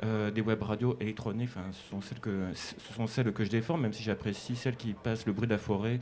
[0.02, 3.76] euh, des web radios électroniques, ce, sont celles que, ce sont celles que je défends,
[3.76, 6.00] même si j'apprécie celles qui passent le bruit de la forêt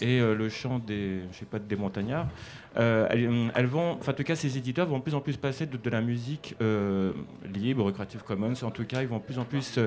[0.00, 2.28] et euh, le chant des, je sais pas, des montagnards.
[2.76, 3.06] Euh,
[3.54, 5.90] elles, vont, en tout cas, ces éditeurs vont de plus en plus passer de, de
[5.90, 6.56] la musique
[7.54, 8.54] libre, Creative Commons.
[8.62, 9.78] En tout cas, ils vont de plus en plus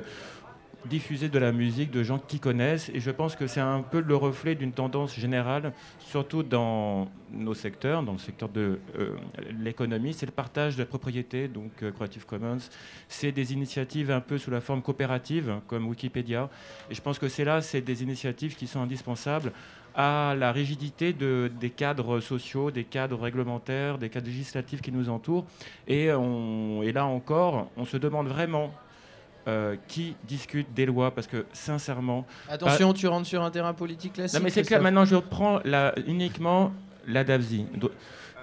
[0.86, 2.90] diffuser de la musique de gens qui connaissent.
[2.94, 7.54] Et je pense que c'est un peu le reflet d'une tendance générale, surtout dans nos
[7.54, 9.12] secteurs, dans le secteur de euh,
[9.60, 12.58] l'économie, c'est le partage de la propriété, donc euh, Creative Commons.
[13.08, 16.50] C'est des initiatives un peu sous la forme coopérative, comme Wikipédia.
[16.90, 19.52] Et je pense que c'est là, c'est des initiatives qui sont indispensables
[19.96, 25.10] à la rigidité de, des cadres sociaux, des cadres réglementaires, des cadres législatifs qui nous
[25.10, 25.46] entourent.
[25.88, 28.72] Et là encore, on se demande vraiment
[29.50, 32.26] euh, qui discute des lois parce que sincèrement.
[32.47, 34.38] Attention, tu rentres sur un terrain politique classique.
[34.38, 34.82] Non mais c'est clair.
[34.82, 36.72] Maintenant, je reprends la, uniquement
[37.08, 37.66] la DAVSI.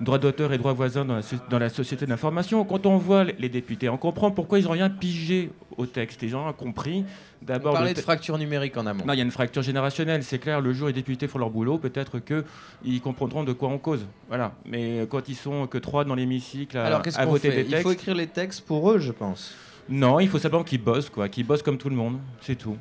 [0.00, 2.62] Droit d'auteur et droit voisin dans la, dans la société d'information.
[2.64, 6.20] Quand on voit les députés, on comprend pourquoi ils n'ont rien pigé au texte.
[6.20, 7.04] Les gens ont compris.
[7.40, 9.04] D'abord, parler de fracture numérique en amont.
[9.06, 10.60] Non, il y a une fracture générationnelle, c'est clair.
[10.60, 14.04] Le jour où les députés font leur boulot, peut-être qu'ils comprendront de quoi on cause.
[14.28, 14.52] Voilà.
[14.66, 17.92] Mais quand ils sont que trois dans l'hémicycle à, à voter des textes, il faut
[17.92, 19.54] écrire les textes pour eux, je pense.
[19.88, 22.76] Non, il faut simplement qu'ils bossent, quoi, qu'ils bossent comme tout le monde, c'est tout.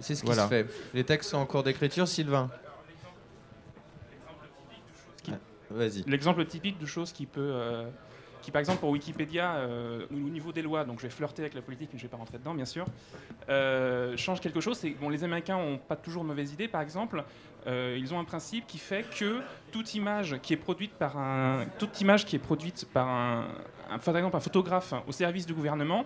[0.00, 0.66] C'est ce qui se fait.
[0.94, 2.50] Les textes sont en cours d'écriture, Sylvain.
[5.70, 6.02] Vas-y.
[6.06, 7.88] L'exemple typique de choses qui peut, euh,
[8.42, 11.54] qui par exemple pour Wikipédia, euh, au niveau des lois, donc je vais flirter avec
[11.54, 12.86] la politique, mais je ne vais pas rentrer dedans, bien sûr,
[13.48, 14.78] euh, change quelque chose.
[14.78, 16.66] C'est bon, les Américains n'ont pas toujours de mauvaises idées.
[16.66, 17.22] Par exemple,
[17.66, 19.40] ils ont un principe qui fait que
[19.72, 23.46] toute image qui est produite par un, toute image qui est produite par un,
[24.04, 26.04] par exemple un photographe au service du gouvernement,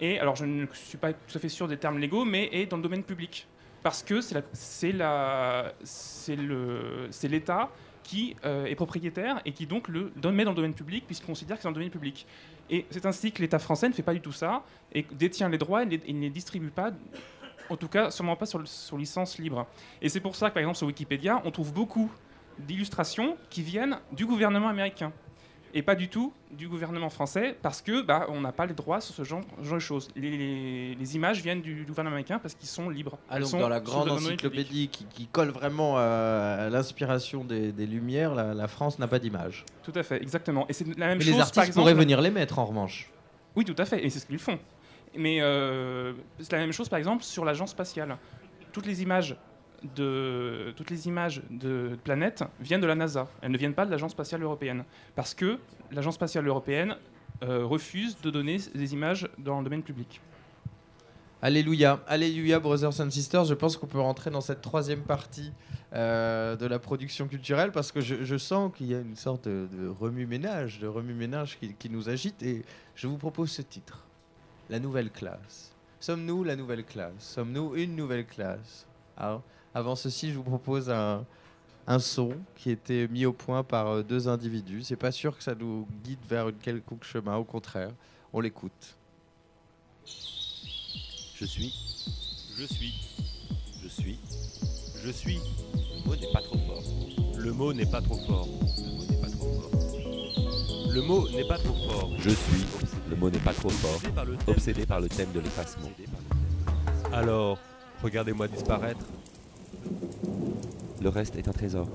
[0.00, 2.66] et alors je ne suis pas tout à fait sûr des termes légaux, mais est
[2.66, 3.46] dans le domaine public.
[3.84, 4.92] parce que c'est
[7.28, 7.70] l'État
[8.02, 11.56] qui euh, est propriétaire et qui donc le met dans le domaine public puisqu'il considère
[11.56, 12.26] que c'est dans le domaine public.
[12.70, 15.58] Et c'est ainsi que l'État français ne fait pas du tout ça et détient les
[15.58, 16.92] droits et ne les distribue pas
[17.70, 19.66] en tout cas sûrement pas sur, sur licence libre.
[20.02, 22.10] Et c'est pour ça que par exemple sur Wikipédia, on trouve beaucoup
[22.58, 25.12] d'illustrations qui viennent du gouvernement américain
[25.74, 29.00] et pas du tout du gouvernement français parce que bah, on n'a pas les droits
[29.00, 30.08] sur ce genre, de choses.
[30.14, 33.18] Les, images viennent du, gouvernement américain parce qu'ils sont libres.
[33.28, 39.08] Ah, dans la grande encyclopédie qui, colle vraiment à, l'inspiration des, Lumières, la, France n'a
[39.08, 39.64] pas d'image.
[39.82, 40.64] Tout à fait, exactement.
[40.68, 41.34] Et c'est la même Mais chose.
[41.34, 43.10] Les artistes pourraient venir les mettre en revanche.
[43.56, 44.58] Oui, tout à fait, et c'est ce qu'ils font.
[45.16, 48.16] Mais euh, c'est la même chose, par exemple, sur l'agence spatiale.
[48.72, 49.36] Toutes les images
[49.96, 53.28] de toutes les images de planètes viennent de la NASA.
[53.42, 54.84] Elles ne viennent pas de l'agence spatiale européenne,
[55.14, 55.58] parce que
[55.92, 56.96] l'agence spatiale européenne
[57.42, 60.20] euh, refuse de donner des images dans le domaine public.
[61.42, 63.44] Alléluia, Alléluia, Brothers and Sisters.
[63.44, 65.52] Je pense qu'on peut rentrer dans cette troisième partie
[65.92, 69.88] euh, de la production culturelle parce que je, sens qu'il y a une sorte de,
[69.88, 74.06] remue-ménage, de remue-ménage qui, qui nous agite et je vous propose ce titre
[74.70, 75.72] la nouvelle classe.
[76.00, 77.12] Sommes-nous la nouvelle classe?
[77.18, 78.86] Sommes-nous une nouvelle classe?
[79.74, 81.24] Avant ceci, je vous propose un,
[81.98, 84.82] son qui était mis au point par euh, deux individus.
[84.82, 87.90] C'est pas sûr que ça nous guide vers une quelconque chemin, au contraire.
[88.32, 88.96] On l'écoute.
[90.06, 91.72] Je suis.
[92.56, 92.94] Je suis.
[93.82, 94.18] Je suis.
[95.02, 95.40] Je suis.
[96.04, 96.82] Le mot n'est pas trop fort.
[97.38, 98.48] Le mot n'est pas trop fort.
[98.48, 100.90] Le mot n'est pas trop fort.
[100.90, 102.10] Le mot n'est pas trop fort.
[102.18, 102.93] Je suis.
[103.14, 104.00] Le mot n'est pas trop fort.
[104.48, 105.88] Obsédé par le thème de l'effacement.
[107.12, 107.60] Alors,
[108.02, 109.06] regardez-moi disparaître.
[111.00, 111.86] Le reste est un trésor.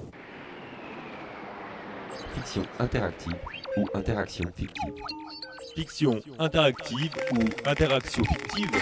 [2.35, 3.35] Fiction interactive
[3.75, 4.93] ou interaction fictive.
[5.75, 8.81] Fiction interactive ou interaction fictive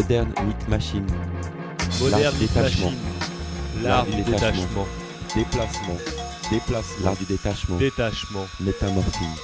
[0.00, 1.06] Moderne Meat Machine.
[2.00, 2.92] Moderne détachement.
[3.82, 4.86] L'art du détachement.
[5.34, 5.98] Déplacement.
[6.50, 7.04] Déplacement.
[7.04, 7.76] L'art du détachement.
[7.76, 8.46] Détachement.
[8.60, 9.36] Métamorphine.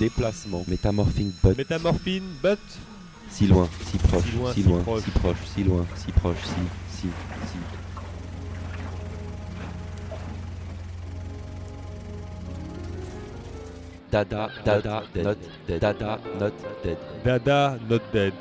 [0.00, 0.64] Déplacement.
[0.66, 1.58] Métamorphine but.
[1.58, 2.58] Métamorphine but.
[3.30, 5.36] Si loin, si proche, si loin, si, proche.
[5.54, 7.08] si loin, si proche, si, si,
[7.46, 7.58] si.
[14.10, 15.36] Dada, dada, dead.
[15.78, 16.98] Dada, not dead.
[17.22, 18.32] Dada, not dead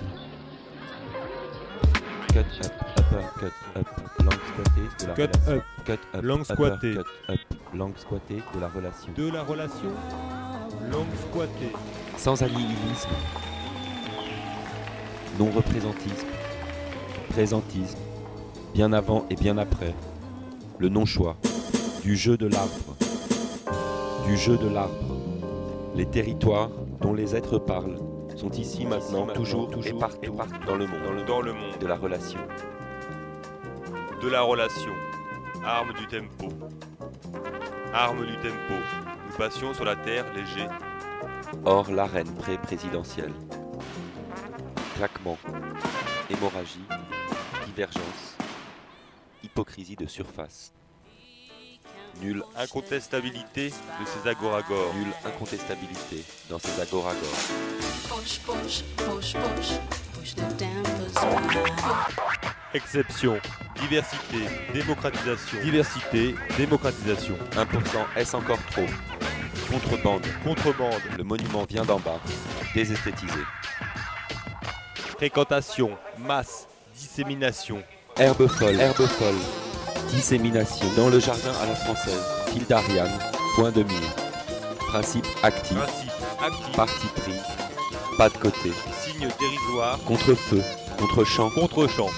[2.44, 3.88] cut up, upper, cut up,
[4.20, 5.56] langue squattée de la cut relation.
[5.56, 5.64] Up.
[5.86, 6.94] Cut up, langue squattée.
[6.94, 7.40] Cut up,
[7.74, 9.14] langue squattée de la relation.
[9.16, 9.90] De la relation,
[10.92, 11.74] langue squattée.
[12.18, 13.10] Sans annihilisme,
[15.40, 16.28] non-représentisme,
[17.30, 17.98] présentisme,
[18.74, 19.96] bien avant et bien après,
[20.78, 21.38] le non-choix,
[22.04, 22.96] du jeu de l'arbre,
[24.28, 25.18] du jeu de l'arbre,
[25.96, 26.70] les territoires
[27.02, 27.98] dont les êtres parlent,
[28.38, 30.32] sont ici maintenant, toujours, toujours et partout,
[30.68, 32.40] dans le monde, dans le, monde de la relation.
[34.22, 34.92] De la relation,
[35.66, 36.48] arme du tempo.
[37.94, 38.76] Arme du tempo,
[39.28, 40.68] nous passions sur la terre léger.
[41.66, 43.34] Or l'arène pré-présidentielle.
[44.96, 45.38] Claquement,
[46.30, 46.86] hémorragie,
[47.66, 48.38] divergence,
[49.44, 50.77] hypocrisie de surface.
[52.22, 54.94] Nulle incontestabilité de ces agoragores.
[54.96, 57.38] Nulle incontestabilité dans ces agoragores.
[62.74, 63.40] Exception,
[63.80, 64.38] diversité,
[64.74, 65.62] démocratisation.
[65.62, 67.36] Diversité, démocratisation.
[67.52, 67.66] 1%
[68.16, 68.86] est-ce encore trop?
[69.70, 71.02] Contrebande, contrebande.
[71.18, 72.20] Le monument vient d'en bas.
[72.74, 73.40] Désesthétisé.
[74.96, 77.84] Fréquentation, masse, dissémination.
[78.18, 79.67] Herbe folle, herbe folle.
[80.10, 82.22] Dissémination dans le jardin à la française.
[82.48, 83.12] Fil d'Ariane,
[83.56, 84.16] point de mire.
[84.88, 85.78] Principe actif.
[85.78, 86.76] Principe actif.
[86.76, 87.34] Parti pris.
[88.18, 88.72] Pas de côté.
[89.02, 90.00] Signe dérisoire.
[90.06, 90.62] Contre-feu.
[90.98, 91.50] Contre-champ.
[91.52, 92.10] Contre-champ.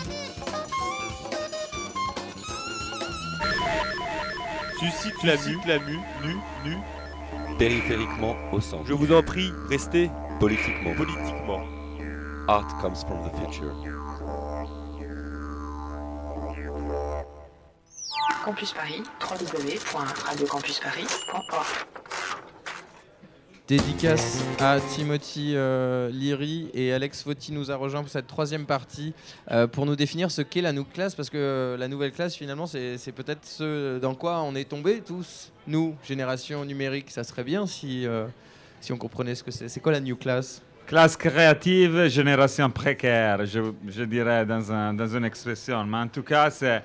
[4.79, 6.77] Suscite la mue, la mue, nu, nu.
[7.57, 8.85] Périphériquement au centre.
[8.85, 10.09] Je vous en prie, restez
[10.39, 10.93] politiquement.
[10.95, 11.61] Politiquement.
[12.47, 13.73] Art comes from the future.
[18.49, 21.67] Campus Paris, www.radiocampusparis.org.
[23.67, 29.13] Dédicace à Timothy euh, Liri et Alex Fauti nous a rejoint pour cette troisième partie
[29.51, 32.35] euh, pour nous définir ce qu'est la nouvelle classe parce que euh, la nouvelle classe
[32.35, 37.43] finalement c'est peut-être ce dans quoi on est tombé tous, nous, génération numérique, ça serait
[37.43, 38.07] bien si,
[38.81, 39.69] si on comprenait ce que c'est.
[39.69, 45.15] C'est quoi la new class Classe créative, génération précaire, je, je dirais dans, un, dans
[45.15, 45.85] une expression.
[45.85, 46.81] Mais en tout cas, c'est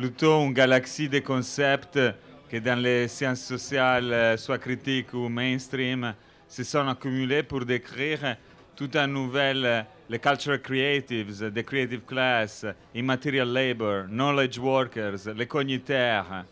[0.00, 2.00] plutôt une galaxie de concepts
[2.48, 6.14] que dans les sciences sociales, euh, soit critiques ou mainstream,
[6.48, 8.36] se sont accumulés pour décrire
[8.74, 15.46] tout un nouvel, euh, les cultural creatives, the creative class, immaterial labor, knowledge workers, les
[15.46, 16.46] cognitaires,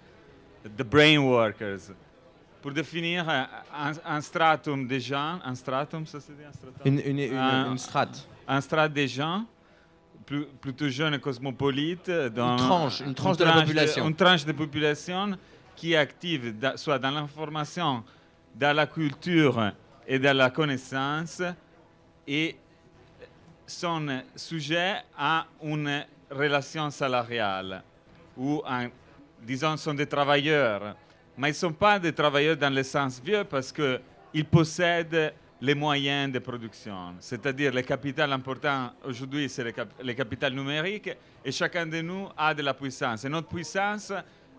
[0.77, 1.91] the brain workers.
[2.61, 6.83] Pour définir un, un stratum de gens, un stratum, ça se dit un stratum?
[6.85, 8.29] Une, une, une, un, une strate.
[8.47, 9.47] un strat des gens
[10.29, 12.11] plus- plutôt jeunes et cosmopolites.
[12.11, 14.07] Dans Une tranche, une tranche de la population.
[14.07, 15.39] une tranche de population
[15.75, 18.05] qui est active da- soit dans l'information,
[18.55, 19.73] dans la culture
[20.07, 21.41] et dans la connaissance
[22.27, 22.57] et
[23.67, 27.83] sont sujets à une relation salariale
[28.37, 28.63] ou,
[29.43, 30.95] disons, sont des travailleurs.
[31.39, 35.75] Mais ils ne sont pas des travailleurs dans le sens vieux parce qu'ils possèdent les
[35.75, 37.15] moyens de production.
[37.19, 41.11] C'est-à-dire le capital important aujourd'hui, c'est le, cap- le capital numérique
[41.45, 43.25] et chacun de nous a de la puissance.
[43.25, 44.13] Et notre puissance,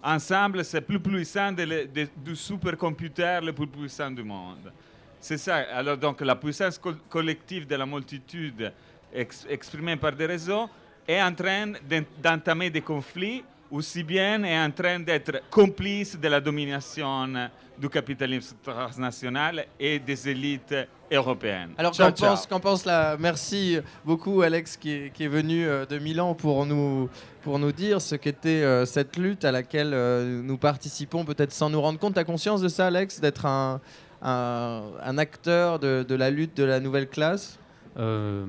[0.04, 4.72] ensemble, c'est plus puissant de le- de- du supercomputer le plus puissant du monde.
[5.20, 5.56] C'est ça.
[5.74, 8.72] Alors donc la puissance co- collective de la multitude
[9.14, 10.70] ex- exprimée par des réseaux
[11.08, 16.28] est en train d'en- d'entamer des conflits, aussi bien est en train d'être complice de
[16.28, 20.76] la domination du capitalisme transnational et des élites
[21.12, 21.72] européennes.
[21.78, 23.16] Alors qu'en pense, qu'en pense la...
[23.18, 27.10] Merci beaucoup Alex qui est, qui est venu euh, de Milan pour nous,
[27.42, 31.70] pour nous dire ce qu'était euh, cette lutte à laquelle euh, nous participons peut-être sans
[31.70, 32.16] nous rendre compte.
[32.16, 33.80] Tu as conscience de ça Alex, d'être un,
[34.22, 37.58] un, un acteur de, de la lutte de la nouvelle classe?
[37.98, 38.46] Euh,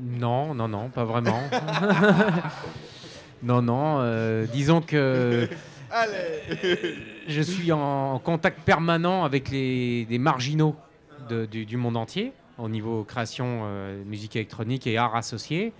[0.00, 1.40] non, non, non, pas vraiment.
[3.42, 3.98] non, non.
[4.00, 5.48] euh, disons que
[7.28, 10.76] je suis en contact permanent avec les, les marginaux
[11.28, 15.72] de- du, du monde entier au niveau création, euh, musique électronique et arts associés.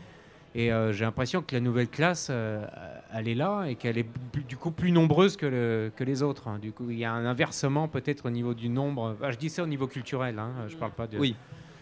[0.54, 2.64] Et euh, j'ai l'impression que la nouvelle classe, euh,
[3.12, 6.22] elle est là et qu'elle est plus- du coup plus nombreuse que, le- que les
[6.22, 6.48] autres.
[6.48, 6.58] hein.
[6.60, 9.16] Du coup, il y a un inversement peut-être au niveau du nombre.
[9.22, 11.18] Ah, je dis ça au niveau culturel, hein, je parle pas de.
[11.18, 11.34] Oui.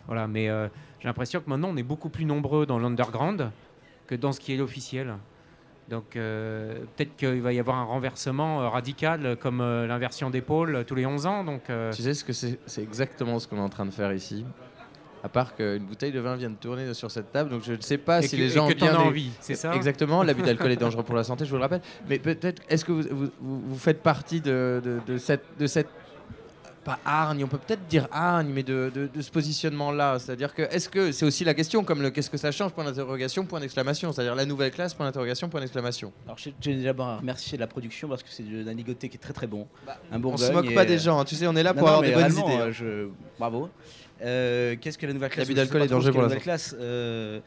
[0.06, 0.68] Voilà, mais euh,
[1.00, 3.50] j'ai l'impression que maintenant on est beaucoup plus nombreux dans l'underground
[4.06, 5.14] que dans ce qui est l'officiel.
[5.88, 10.30] Donc euh, peut-être qu'il va y avoir un renversement euh, radical euh, comme euh, l'inversion
[10.30, 11.44] d'épaule euh, tous les 11 ans.
[11.44, 11.62] Donc,
[11.94, 14.44] Tu sais ce que c'est C'est exactement ce qu'on est en train de faire ici.
[15.24, 17.80] À part qu'une bouteille de vin vient de tourner sur cette table, donc je ne
[17.80, 19.74] sais pas Et si que- les et gens que ont bien des- envie, c'est ça?
[19.74, 20.22] Exactement.
[20.22, 21.80] L'abus d'alcool est dangereux pour la santé, je vous le rappelle.
[22.08, 25.66] Mais peut-être, est-ce que vous, vous- vous- vous faites partie de, de- de cette, de
[25.66, 25.88] cette
[26.86, 30.18] pas hargne, on peut peut-être dire hargne, mais de, de- de ce positionnement-là.
[30.20, 32.84] C'est-à-dire que, est-ce que c'est aussi la question, comme le qu'est-ce que ça change, point
[32.84, 36.12] d'interrogation, point d'exclamation, c'est-à-dire la nouvelle classe, point d'interrogation, point d'exclamation.
[36.26, 39.16] Alors, je je vais d'abord remercier la production parce que c'est de- d'un ligoté qui
[39.16, 39.66] est très très bon.
[40.12, 41.24] un Bah, on se moque pas des gens, hein.
[41.24, 42.66] Tu sais, on est là Non, pour non, avoir des bonnes idées, hein.
[42.68, 43.08] euh, je-
[43.38, 43.68] Bravo.
[44.22, 46.74] Euh, Qu'est-ce que la nouvelle classe L'abus d'alcool est dangereux la pour la nouvelle classe.
[46.80, 47.40] Euh,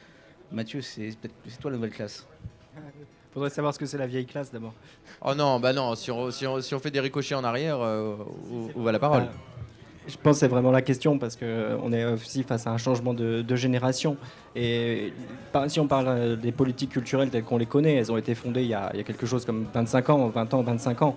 [0.51, 1.11] Mathieu, c'est
[1.47, 2.27] c'est toi la nouvelle classe.
[3.33, 4.73] Faudrait savoir ce que c'est la vieille classe d'abord.
[5.23, 7.77] Oh non, bah non, si on, si on- si on fait des ricochets en arrière,
[7.79, 8.15] euh,
[8.51, 9.27] où, où va la parole
[10.07, 13.13] Je pense que c'est vraiment la question parce qu'on est aussi face à un changement
[13.13, 14.17] de, de génération.
[14.55, 15.13] Et
[15.67, 18.63] si on parle euh, des politiques culturelles telles qu'on les connaît, elles ont été fondées
[18.63, 21.15] il y, a, il y a quelque chose comme 25 ans, 20 ans, 25 ans.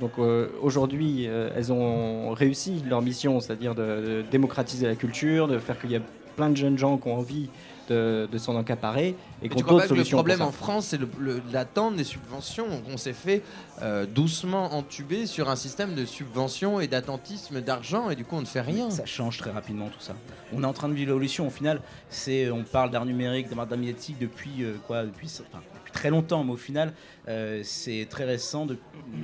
[0.00, 5.46] Donc euh, aujourd'hui, euh, elles ont réussi leur mission, c'est-à-dire de, de démocratiser la culture,
[5.46, 6.00] de faire qu'il y a
[6.36, 7.50] plein de jeunes gens qui ont envie
[7.90, 10.16] de, de s'en accaparer et crois d'autres le solutions.
[10.16, 13.42] pour problème en France, c'est le- le- l'attente des subventions qu'on s'est fait
[13.82, 18.40] euh, doucement entuber sur un système de subventions et d'attentisme d'argent et du coup on
[18.42, 18.90] ne fait rien.
[18.90, 20.14] Ça change très rapidement tout ça.
[20.52, 21.46] On est en train de vivre l'évolution.
[21.48, 25.62] Au final, c'est on parle d'art numérique, d'art médiatique depuis euh, quoi depuis, enfin,
[25.92, 26.92] très longtemps, mais au final,
[27.28, 28.66] euh, c'est très récent.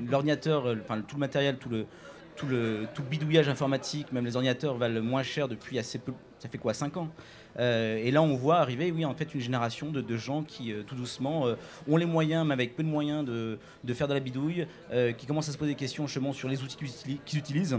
[0.08, 1.86] L'ordinateur, euh, enfin tout le matériel, tout le
[2.34, 6.12] tout le tout le bidouillage informatique, même les ordinateurs valent moins cher depuis assez peu.
[6.38, 7.08] Ça fait quoi 5 ans?
[7.59, 10.82] Euh, et là, on voit arriver, oui, en fait, une génération de, gens qui, euh,
[10.86, 11.54] tout doucement, euh,
[11.88, 13.59] ont les moyens, mais avec peu de moyens, de,
[13.94, 14.66] faire de la bidouille,
[15.16, 17.78] qui commencent à se poser des questions justement sur les outils qu'ils utili- qu'ils utilisent.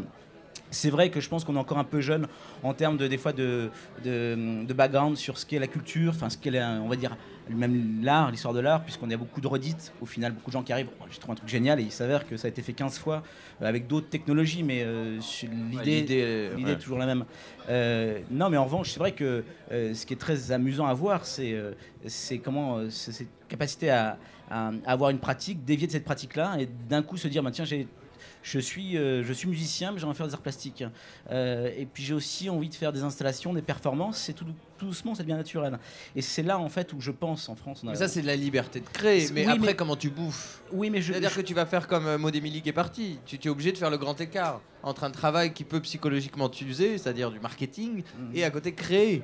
[0.71, 2.27] C'est vrai que je pense qu'on est encore un peu jeune
[2.63, 3.69] en termes de des fois de,
[4.03, 7.15] de, de background sur ce qu'est la culture, enfin ce qu'est on va dire
[7.55, 9.93] même l'art, l'histoire de l'art, puisqu'on a beaucoup de redites.
[10.01, 11.91] Au final, beaucoup de gens qui arrivent, Oh, j'ai trouvé un truc génial et il
[11.91, 13.23] s'avère que ça a été fait 15 fois
[13.61, 15.19] euh, avec d'autres technologies, mais euh,
[15.71, 16.71] l'idée euh, l'idée ouais.
[16.73, 17.25] est toujours la même.
[17.69, 20.93] Euh, non, mais en revanche, c'est vrai que euh, ce qui est très amusant à
[20.93, 21.55] voir, c'est
[22.05, 24.17] c'est comment cette capacité à,
[24.49, 27.51] à- à avoir une pratique, dévier de cette pratique-là et d'un coup se dire, bah,
[27.51, 27.87] tiens, j'ai
[28.43, 30.83] je suis, euh, je suis musicien, mais j'ai envie de faire des arts plastiques.
[31.31, 34.17] Euh, et puis j'ai aussi envie de faire des installations, des performances.
[34.19, 34.45] C'est tout,
[34.77, 35.77] tout doucement, c'est bien naturel.
[36.15, 37.81] Et c'est là en fait où je pense en France.
[37.83, 39.95] on a- Mais ça c'est de la liberté de créer, mais oui, après mais- comment
[39.95, 41.11] tu bouffes Oui, mais je.
[41.11, 43.19] C'est-à-dire je- que tu vas faire comme euh, Maud Émilie qui est partie.
[43.25, 46.97] Tu, es obligé de faire le grand écart entre un travail qui peut psychologiquement t'user,
[46.97, 48.03] c'est-à-dire du marketing,
[48.33, 49.23] et à côté créer.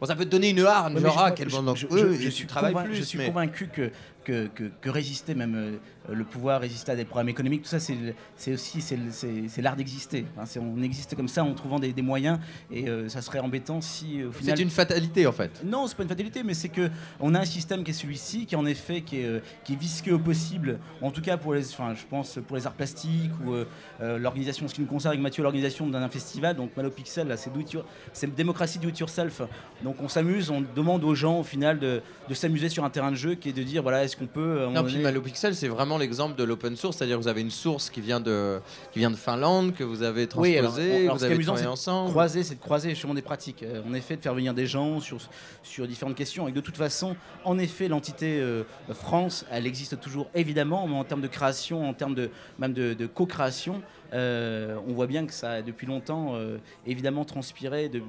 [0.00, 2.28] Bon, ça peut te donner une hargne, Ouais, genre je- ah je- bande je, je-
[2.28, 2.96] suis travailles convain- plus.
[2.96, 3.90] je suis mais- convaincu que
[4.24, 7.62] que, que, résister, même euh, le pouvoir résister à des problèmes économiques.
[7.62, 10.26] Tout ça, c'est aussi c'est l'art d'exister.
[10.60, 12.38] on existe comme ça en trouvant des, moyens
[12.70, 14.56] et euh, ça serait embêtant si au final.
[14.56, 15.62] C'est une fatalité en fait.
[15.64, 18.46] Non, c'est pas une fatalité, mais c'est que on a un système qui est celui-ci,
[18.46, 20.78] qui en effet qui est, qui est visqueux au possible.
[21.00, 23.54] En tout cas pour les, enfin, je pense pour les arts plastiques ou
[24.00, 26.56] l'organisation, ce qui nous concerne avec Mathieu, l'organisation d'un festival.
[26.56, 27.50] Donc Malopixel, là, c'est
[28.12, 29.42] c'est démocratie do it yourself.
[29.82, 33.10] Donc on s'amuse, on demande aux gens au final de, de s'amuser sur un terrain
[33.10, 34.66] de jeu qui est de dire voilà est-ce qu'on peut.
[34.70, 37.90] Non, puis Malopixel c'est vraiment l'exemple de l'open source, c'est-à-dire que vous avez une source
[37.90, 38.60] qui vient de
[38.92, 40.60] qui vient de Finlande que vous avez transposée,
[41.08, 42.10] vous avez travaillé ensemble.
[42.10, 43.62] Croiser, c'est de croiser justement des pratiques.
[43.62, 45.18] Euh, en effet, de faire venir des gens sur
[45.62, 46.48] sur différentes questions.
[46.48, 48.62] Et de toute façon, en effet, l'entité euh,
[48.92, 52.94] France, elle existe toujours évidemment, mais en termes de création, en termes de même de,
[52.94, 53.82] de co-création.
[54.12, 56.38] Euh, on voit bien que ça a depuis longtemps
[56.86, 58.00] évidemment transpiré de,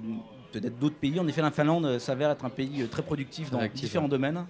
[0.69, 1.19] d'autres pays.
[1.19, 4.41] En effet, la Finlande s'avère être un pays très productif dans différents domaines, euh,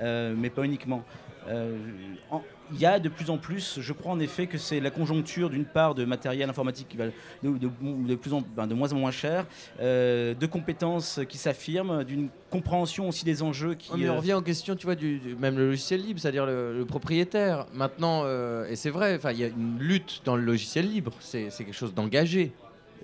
[0.00, 1.04] mais pas uniquement.
[1.48, 5.50] il y a de plus en plus, je crois en effet que c'est la conjoncture
[5.50, 7.06] d'une part de matériel informatique qui va
[7.42, 9.46] de, plus en, ben, de moins en moins cher,
[9.80, 13.92] de compétences qui s'affirment, d'une compréhension aussi des enjeux qui.
[14.08, 17.66] on revient en question, tu vois, du, même le logiciel libre, c'est-à-dire le, propriétaire.
[17.74, 18.24] Maintenant,
[18.68, 21.94] et c'est vrai, il y a une lutte dans le logiciel libre, c'est quelque chose
[21.94, 22.52] d'engagé.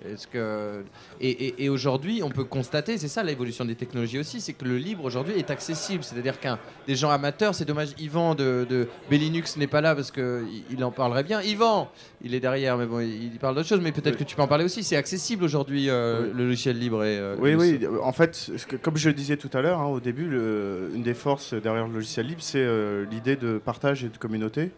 [0.05, 0.83] Est-ce que
[1.19, 5.03] et, aujourd'hui, on peut constater, c'est ça l'évolution des technologies aussi, c'est que le libre
[5.03, 6.03] aujourd'hui est accessible.
[6.03, 10.11] C'est-à-dire qu'un des gens amateurs, c'est dommage, Yvan de, de Bellinux n'est pas là parce
[10.11, 11.41] que il en parlerait bien.
[11.41, 11.89] Yvan,
[12.23, 13.81] il est derrière, mais bon, il parle d'autre chose.
[13.81, 14.83] Mais peut-être que tu peux en parler aussi.
[14.83, 17.03] C'est accessible aujourd'hui euh, le logiciel libre.
[17.03, 17.79] Et, euh, oui, oui.
[18.01, 21.53] En fait, comme je le disais tout à l'heure, hein, au début, une des forces
[21.53, 24.71] derrière le logiciel libre, c'est euh, l'idée de partage et de communauté.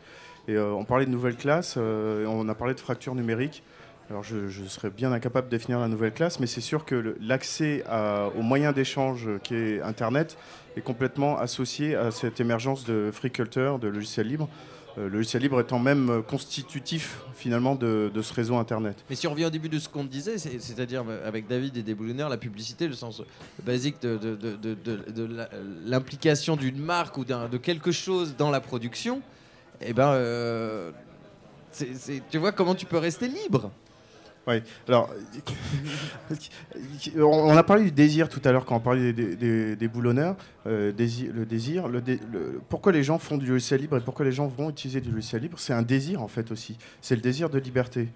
[0.47, 3.63] Et on parlait de nouvelles classes, on a parlé de fracture numérique.
[4.09, 7.83] Alors je, serais bien incapable de définir la nouvelle classe, mais c'est sûr que l'accès
[8.37, 10.37] aux moyens d'échange qui est Internet
[10.75, 14.49] est complètement associé à cette émergence de free culture, de logiciels libres.
[14.97, 19.03] Euh, le logiciel libre étant même constitutif finalement de, ce réseau Internet.
[19.09, 21.81] Mais si on revient au début de ce qu'on disait, c'est-à-dire euh, avec David et
[21.81, 23.23] Desboulonneurs, la publicité, le sens
[23.63, 24.37] basique de,
[25.85, 29.21] l'implication d'une marque ou de quelque chose dans la production,
[29.81, 30.91] eh ben, euh,
[32.29, 33.71] tu vois comment tu peux rester libre?
[34.45, 35.09] Oui, alors,
[37.17, 40.35] on a parlé du désir tout à l'heure quand on parlait des, boulonneurs.
[40.67, 41.89] Euh, le désir,
[42.67, 45.43] pourquoi les gens font du logiciel libre et pourquoi les gens vont utiliser du logiciel
[45.43, 46.77] libre, c'est un désir en fait aussi.
[47.01, 48.09] C'est le désir de liberté.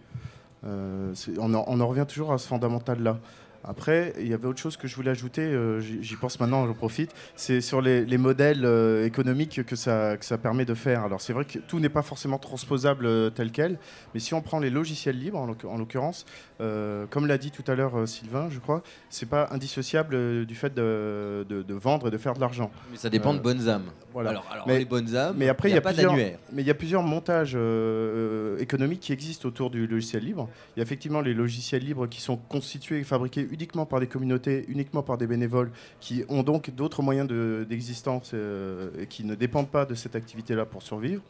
[0.65, 3.19] Euh, on, on, en, revient toujours à ce fondamental-là.
[3.67, 6.73] Après, il y avait autre chose que je voulais ajouter, euh, j'y pense maintenant, j'en
[6.73, 11.03] profite, c'est sur les, modèles euh, économiques que ça, que ça permet de faire.
[11.03, 13.77] Alors c'est vrai que tout n'est pas forcément transposable euh, tel quel,
[14.13, 16.25] mais si on prend les logiciels libres, en l'occurrence,
[16.59, 21.45] comme l'a dit tout à l'heure Sylvain, je crois, c'est pas indissociable du fait de,
[21.47, 22.71] de, vendre et de faire de l'argent.
[22.91, 23.91] Mais ça dépend de bonnes âmes.
[24.13, 24.29] Voilà.
[24.29, 26.39] Alors, mais, les bonnes âmes, mais après, il y a, pas d'annuaire.
[26.51, 27.57] Mais il y a plusieurs montages
[28.59, 30.49] économiques qui existent autour du logiciel libre.
[30.75, 34.07] Il y a effectivement les logiciels libres qui sont constitués et fabriqués uniquement par des
[34.07, 37.27] communautés, uniquement par des bénévoles, qui ont donc d'autres moyens
[37.67, 41.21] d'existence euh, et qui ne dépendent pas de cette activité-là pour survivre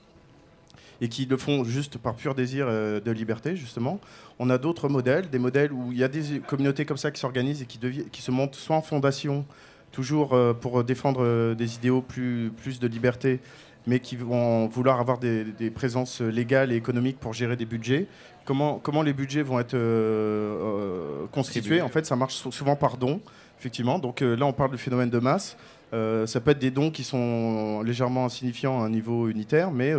[1.02, 4.00] et qui le font juste par pur désir euh, de liberté, justement.
[4.40, 7.20] On a d'autres modèles, des modèles où il y a des communautés comme ça qui
[7.20, 7.80] s'organisent et qui,
[8.12, 9.46] qui se montent soit en fondation,
[9.92, 13.40] toujours euh, pour défendre des idéaux plus, plus de liberté,
[13.88, 18.06] mais qui vont vouloir avoir des, présences légales et économiques pour gérer des budgets.
[18.46, 21.82] Comment, comment les budgets vont être euh, euh, constitués?
[21.82, 23.22] En fait, ça marche souvent par dons,
[23.60, 24.00] effectivement.
[24.00, 25.58] Donc euh, là, on parle du phénomène de masse.
[25.92, 29.94] ça peut être des dons qui sont légèrement insignifiants à un niveau unitaire, mais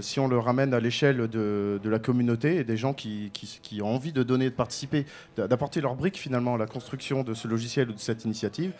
[0.00, 3.30] si on le ramène à l'échelle de, la communauté et des gens qui,
[3.80, 5.06] ont envie de donner, de participer,
[5.36, 8.72] d'apporter leur brique finalement à la construction de ce logiciel ou de cette initiative,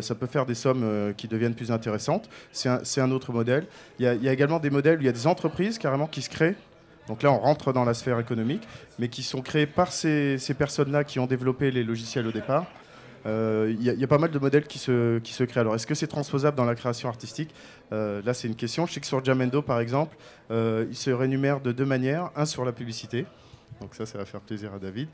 [0.00, 2.30] ça peut faire des sommes qui deviennent plus intéressantes.
[2.52, 3.66] C'est un, autre modèle.
[3.98, 5.76] Il y, a, il y, a, également des modèles où il y a des entreprises
[5.76, 6.56] carrément qui se créent
[7.10, 8.62] donc là, on rentre dans la sphère économique,
[9.00, 12.66] mais qui sont créés par ces, personnes-là qui ont développé les logiciels au départ.
[13.26, 15.60] Euh, il y, a pas mal de modèles qui se, qui se créent.
[15.60, 17.54] Alors, est-ce que c'est transposable dans la création artistique?
[17.92, 18.86] Euh, Là, c'est une question.
[18.86, 20.16] Je sais que sur Jamendo, par exemple,
[20.50, 22.30] euh, il se rémunère de deux manières.
[22.34, 23.26] Un sur la publicité,
[23.80, 25.08] donc ça, ça va faire plaisir à David.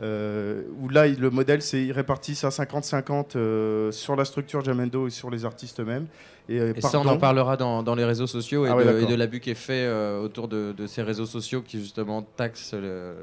[0.00, 5.08] Euh, où là, le modèle, c'est il répartit ça 50-50 euh, sur la structure Jamendo
[5.08, 6.06] et sur les artistes eux-mêmes.
[6.48, 9.50] Et, euh, ça, on en parlera dans, les réseaux sociaux et, ah de, l'abus qui
[9.50, 9.88] est fait
[10.20, 12.74] autour de, ces réseaux sociaux qui justement taxent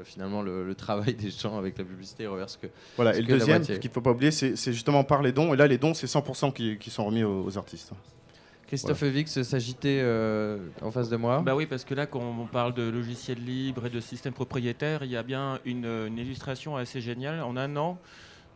[0.04, 2.66] finalement le, travail des gens avec la publicité et reverse que.
[2.96, 3.14] Voilà.
[3.16, 5.52] Et le deuxième, ce qu'il ne faut pas oublier, c'est justement par les dons.
[5.54, 7.92] Et là, les dons, c'est 100% qui, sont remis aux artistes.
[8.70, 11.42] Christophe Vix s'agitait euh, en face de moi.
[11.44, 15.02] Bah oui, parce que là, quand on parle de logiciels libres et de systèmes propriétaires,
[15.02, 17.42] il y a bien une, illustration assez géniale.
[17.42, 17.98] En un an,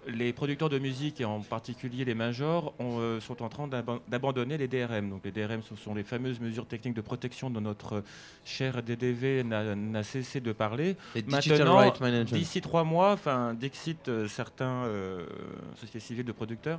[0.06, 4.68] les producteurs de musique, et en particulier les majors, euh, sont en train d'abandonner les
[4.68, 5.10] DRM.
[5.10, 8.04] Donc les DRM, ce sont les fameuses mesures techniques de protection dont notre
[8.44, 10.96] cher DDV n'a cessé de parler.
[11.26, 11.90] Maintenant,
[12.22, 15.26] d'ici trois mois, enfin, Dixit, euh, certains euh,
[15.74, 16.78] sociétés civiles de producteurs,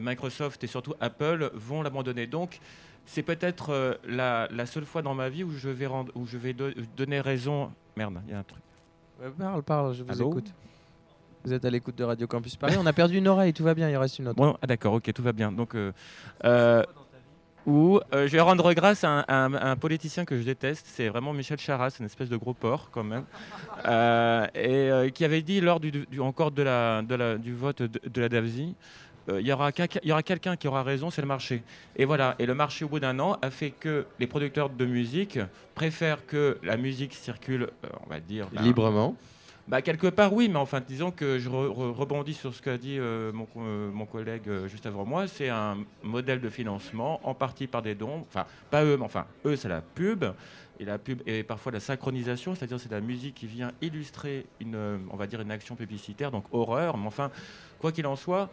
[0.00, 2.26] Microsoft et surtout Apple vont l'abandonner.
[2.26, 2.60] Donc
[3.06, 6.54] c'est peut-être la, seule fois dans ma vie où je vais, où je vais
[6.96, 7.70] donner raison.
[7.96, 8.62] Merde, il y a un truc.
[9.38, 10.52] Parle, parle, je vous écoute.
[11.44, 12.76] Vous êtes à l'écoute de Radio Campus Paris.
[12.78, 14.36] On a perdu une oreille, tout va bien, il reste une autre.
[14.36, 15.50] Bon, ah, d'accord, ok, tout va bien.
[15.50, 15.92] Donc, euh,
[16.44, 16.82] euh,
[17.70, 21.58] ou euh, je vais rendre grâce à un, politicien que je déteste, c'est vraiment Michel
[21.58, 23.24] Charas, une espèce de gros porc quand même,
[24.54, 27.02] et qui avait dit lors du, encore de la,
[27.38, 28.74] du vote de, la DAVSI,
[29.28, 29.70] il y aura,
[30.02, 31.62] y aura quelqu'un qui aura raison, c'est le marché.
[31.94, 34.84] Et voilà, et le marché au bout d'un an a fait que les producteurs de
[34.84, 35.38] musique
[35.76, 37.68] préfèrent que la musique circule,
[38.04, 38.48] on va dire...
[38.52, 39.14] Ben, Librement
[39.70, 43.30] bah, quelque part, oui, mais enfin, disons que je rebondis sur ce qu'a dit euh,
[43.30, 45.28] mon, euh, mon, collègue euh, juste avant moi.
[45.28, 48.26] C'est un modèle de financement, en partie par des dons.
[48.28, 50.24] Enfin, pas eux, mais enfin, eux, c'est la pub.
[50.80, 54.98] Et la pub et parfois la synchronisation, c'est-à-dire c'est la musique qui vient illustrer une,
[55.08, 56.96] on va dire, une action publicitaire, donc horreur.
[56.96, 57.30] Mais enfin,
[57.80, 58.50] quoi qu'il en soit,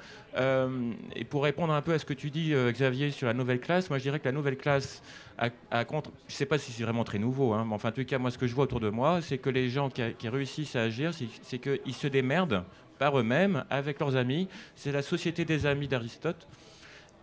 [1.16, 3.90] et pour répondre un peu à ce que tu dis, Xavier, sur la nouvelle classe,
[3.90, 5.02] moi je dirais que la nouvelle classe
[5.38, 7.92] à, contre, je ne sais pas si c'est vraiment très nouveau, hein, mais enfin, en
[7.92, 10.30] tout cas, moi, ce que je vois autour de moi, c'est que les gens qui
[10.30, 11.12] réussissent à agir,
[11.44, 12.64] c'est qu'ils se démerdent
[12.98, 14.48] par eux-mêmes, avec leurs amis.
[14.76, 16.48] C'est la société des amis d'Aristote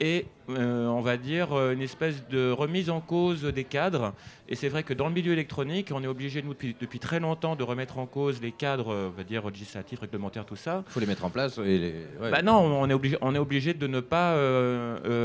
[0.01, 4.13] et euh, on va dire euh, une espèce de remise en cause des cadres.
[4.49, 7.57] Et c'est vrai que dans le milieu électronique, on est obligé nous depuis, très longtemps
[7.57, 10.85] de remettre en cause les cadres, euh, on va dire législatifs, réglementaires, tout ça.
[10.89, 11.59] Il faut les mettre en place.
[11.59, 11.95] Et les...
[12.21, 14.35] Bah non, on est obligé, on est obligé de ne pas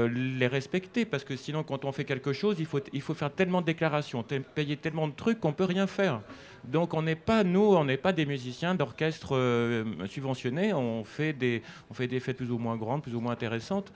[0.07, 3.31] les respecter parce que sinon, quand on fait quelque chose, il faut, il faut faire
[3.31, 4.23] tellement de déclarations,
[4.55, 6.21] payer tellement de trucs qu'on peut rien faire.
[6.63, 11.63] Donc on n'est pas, nous, on n'est pas des musiciens d'orchestre subventionnés, on fait, des,
[11.89, 13.91] on fait des fêtes plus ou moins grandes, plus ou moins intéressantes.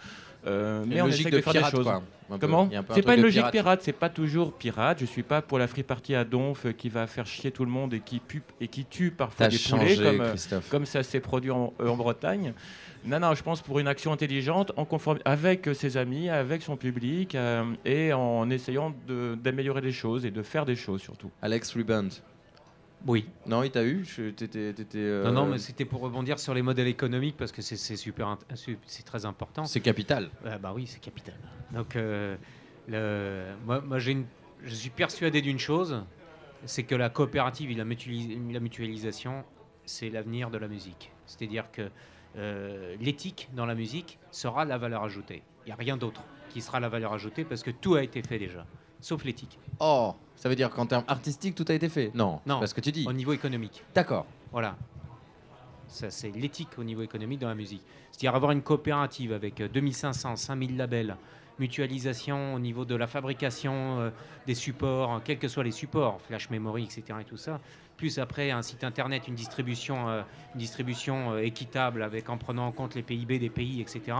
[0.46, 1.90] Euh, mais on essaie de, faire des choses.
[2.40, 5.00] Comment C'est pas une logique pirate, c'est pas toujours pirate.
[5.00, 7.72] Je suis pas pour la free party à Donf qui va faire chier tout le
[7.72, 8.22] monde et qui,
[8.60, 10.36] et qui tue parfois des poulets, comme, euh,
[10.70, 12.54] comme ça s'est produit en, euh, en, Bretagne.
[13.06, 16.78] Non, non, je pense pour une action intelligente, en conforme avec ses amis, avec son
[16.78, 17.38] public,
[17.86, 21.30] et en essayant d'améliorer les choses et de faire des choses surtout.
[21.42, 22.14] Alex Rebound.
[23.06, 23.28] Oui.
[23.46, 24.74] Non, il t'a eu étais,
[25.24, 29.04] Non, non, mais c'était pour rebondir sur les modèles économiques parce que c'est super, c'est
[29.04, 29.66] très important.
[29.66, 30.30] C'est capital.
[30.46, 31.36] Euh, bah oui, c'est capital.
[31.72, 32.36] Donc, euh,
[33.66, 34.26] moi, moi une...
[34.64, 36.04] je suis persuadé d'une chose,
[36.66, 37.84] c'est que la coopérative et la,
[38.60, 39.44] mutualisation,
[39.86, 41.12] c'est l'avenir de la musique.
[41.26, 41.90] C'est-à-dire que
[42.38, 45.44] euh, l'éthique dans la musique sera la valeur ajoutée.
[45.66, 48.22] Il n'y a rien d'autre qui sera la valeur ajoutée parce que tout a été
[48.22, 48.66] fait déjà
[49.04, 49.60] sauf l'éthique.
[49.80, 52.60] Oh, ça veut dire qu'en termes artistiques, tout a été fait Non, non.
[52.60, 53.06] Parce que tu dis.
[53.08, 53.82] Au niveau économique.
[53.96, 54.26] D'accord.
[54.52, 54.76] Voilà.
[55.88, 57.82] Ça, c'est l'éthique au niveau économique dans la musique.
[58.12, 61.16] C'est-à-dire avoir une coopérative avec 2500, euh, 5000 labels,
[61.60, 64.10] mutualisation au niveau de la fabrication euh,
[64.46, 67.20] des supports, quels que soient les supports, flash memory, etc.
[67.22, 67.62] et tout ça.
[67.96, 70.24] Plus après un site internet, une distribution, euh,
[70.56, 74.18] une distribution équitable avec en prenant en compte les PIB des pays, etc.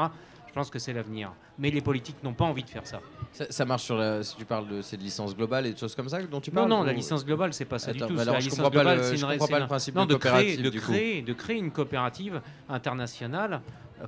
[0.54, 1.34] Je pense que c'est l'avenir.
[1.58, 3.02] Mais les politiques n'ont pas envie de faire ça.
[3.32, 6.08] Ça, marche sur la, si tu parles de cette licence globale et de choses comme
[6.08, 8.14] ça dont tu parles Non, non, la licence globale, c'est pas ça du tout.
[8.14, 11.58] la licence globale, c'est une pas le principe non, de, créer, de, créer, de créer
[11.58, 12.40] une coopérative
[12.70, 13.62] internationale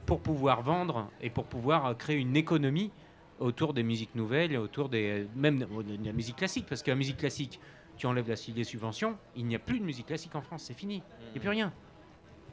[0.05, 2.91] pour pouvoir vendre et pour pouvoir créer une économie
[3.39, 7.17] autour des musiques nouvelles, autour des même de la musique classique, parce que la musique
[7.17, 7.59] classique,
[7.97, 10.75] tu enlèves la, des subventions, il n'y a plus de musique classique en France, c'est
[10.75, 11.73] fini, il n'y a plus rien.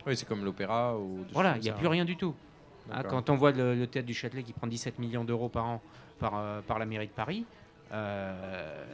[0.07, 1.27] Oui, c'est comme l'opéra ou.
[1.33, 2.35] Voilà, il n'y a plus rien du tout.
[2.91, 5.83] Ah, quand on voit le, théâtre du Châtelet qui prend 17 millions d'euros par an
[6.19, 7.45] par, euh, par la mairie de Paris,
[7.93, 8.85] euh,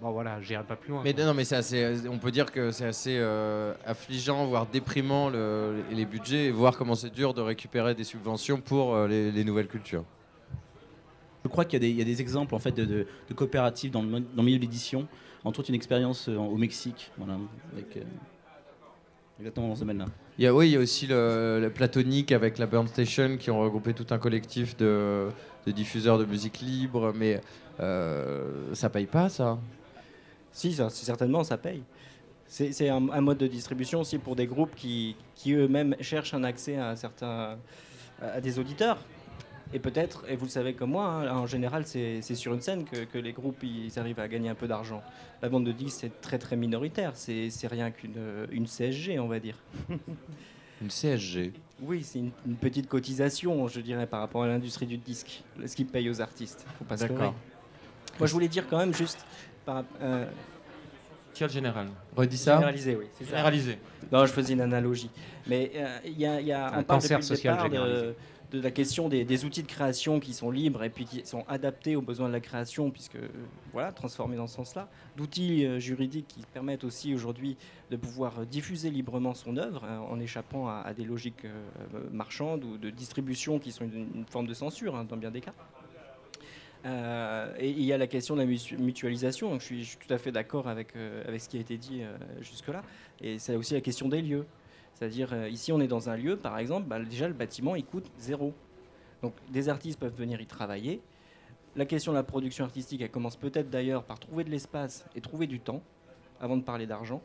[0.00, 1.02] bon voilà, j'irai pas plus loin.
[1.04, 5.30] Mais non, mais c'est assez, on peut dire que c'est assez euh, affligeant, voire déprimant
[5.30, 10.04] les budgets, et voir comment c'est dur de récupérer des subventions pour les, nouvelles cultures.
[11.44, 14.58] Je crois qu'il y, a des exemples en fait de, coopératives dans le, dans milieu
[14.58, 15.06] de l'édition,
[15.44, 17.38] entre autres une expérience au Mexique, voilà,
[17.72, 17.98] avec,
[19.38, 20.06] exactement dans ce domaine-là.
[20.38, 23.50] Il y a, oui, il y a aussi le, Platonique avec la Burn Station qui
[23.50, 25.28] ont regroupé tout un collectif de,
[25.66, 27.40] diffuseurs de musique libre, mais
[27.80, 29.58] euh, ça paye pas ça
[30.52, 31.82] Si, ça, certainement, ça paye.
[32.48, 36.76] C'est un, mode de distribution aussi pour des groupes qui, qui eux-mêmes cherchent un accès
[36.76, 37.58] à, certains,
[38.22, 38.98] à des auditeurs.
[39.72, 42.84] Et peut-être, et vous le savez comme moi, hein, en général, c'est sur une scène
[42.84, 45.02] que, les groupes ils arrivent à gagner un peu d'argent.
[45.42, 47.12] La vente de disques, c'est très très minoritaire.
[47.14, 48.16] C'est rien qu'une
[48.50, 49.56] une CSG, on va dire.
[50.80, 51.52] une CSG
[51.82, 55.86] Oui, c'est une, petite cotisation, je dirais, par rapport à l'industrie du disque, ce qu'ils
[55.86, 56.66] payent aux artistes.
[56.88, 57.34] D'accord.
[58.18, 59.26] Moi, je voulais dire quand même juste.
[59.64, 60.26] Par, euh,
[61.36, 61.88] social général.
[62.16, 63.04] Redis ça Généralisé, oui.
[63.12, 63.30] c'est ça.
[63.30, 63.78] Généralisé.
[64.10, 65.10] Non, je faisais une analogie.
[65.46, 68.06] Mais euh, il y a, il y a Un cancer le social départ généralisé.
[68.06, 68.14] de,
[68.50, 71.96] de la question des, outils de création qui sont libres et puis qui sont adaptés
[71.96, 73.18] aux besoins de la création, puisque
[73.72, 74.88] voilà, transformés dans ce sens-là.
[75.16, 77.56] D'outils euh, juridiques qui permettent aussi aujourd'hui
[77.90, 82.78] de pouvoir diffuser librement son œuvre hein, en échappant à, des logiques euh, marchandes ou
[82.78, 85.54] de distribution qui sont une, forme de censure hein, dans bien des cas.
[86.84, 89.50] Euh, et il y a la question de la mutu- mutualisation.
[89.50, 90.94] Donc je, suis, je suis tout à fait d'accord avec,
[91.26, 92.02] avec ce qui a été dit
[92.40, 92.82] jusque-là.
[93.20, 94.46] Et c'est aussi la question des lieux.
[94.98, 97.84] C'est-à-dire, euh, ici, on est dans un lieu, par exemple, bah, déjà le bâtiment, il
[97.84, 98.54] coûte zéro.
[99.22, 101.00] Donc des artistes peuvent venir y travailler.
[101.74, 105.20] La question de la production artistique, elle commence peut-être d'ailleurs par trouver de l'espace et
[105.20, 105.82] trouver du temps,
[106.40, 107.20] avant de parler d'argent.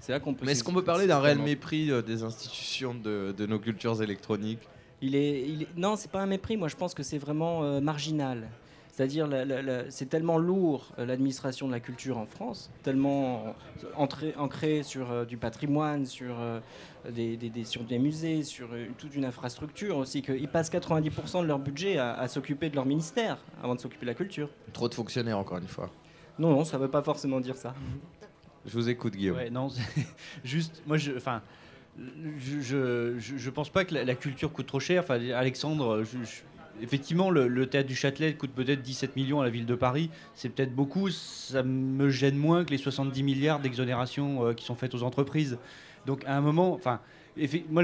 [0.00, 0.44] C'est là qu'on peut.
[0.44, 4.02] Mais est-ce qu'on peut parler d'un réel mépris euh, des institutions de, de nos cultures
[4.02, 4.58] électroniques?
[5.00, 6.56] Il est, il est- non, c'est pas un mépris.
[6.56, 8.48] Moi, je pense que c'est vraiment euh, marginal.
[8.94, 13.56] C'est-à-dire, la- la- la- c'est tellement lourd euh, l'administration de la culture en France, tellement
[13.96, 16.60] entré- ancré sur euh, du patrimoine, sur, euh,
[17.10, 21.42] des, des- des- sur des musées, sur euh, toute une infrastructure aussi, qu'ils passent 90%
[21.42, 24.48] de leur budget à, à s'occuper de leur ministère avant de s'occuper de la culture.
[24.72, 25.90] Trop de fonctionnaires, encore une fois.
[26.38, 27.74] Non, non, ça veut pas forcément dire ça.
[28.64, 29.38] Je vous écoute, Guillaume.
[29.38, 30.06] Ouais, non, c'est-
[30.44, 31.42] juste, moi, je, enfin,
[32.38, 35.02] je, je, je- je pense pas que la, la culture coûte trop cher.
[35.02, 36.42] Enfin, Alexandre, je- je-
[36.82, 40.10] effectivement, le, théâtre du Châtelet coûte peut-être 17 millions à la ville de Paris.
[40.34, 41.10] C'est peut-être beaucoup.
[41.10, 45.58] Ça me gêne moins que les 70 milliards d'exonérations euh, qui sont faites aux entreprises.
[46.06, 47.00] Donc, à un moment, enfin.
[47.68, 47.82] Moi,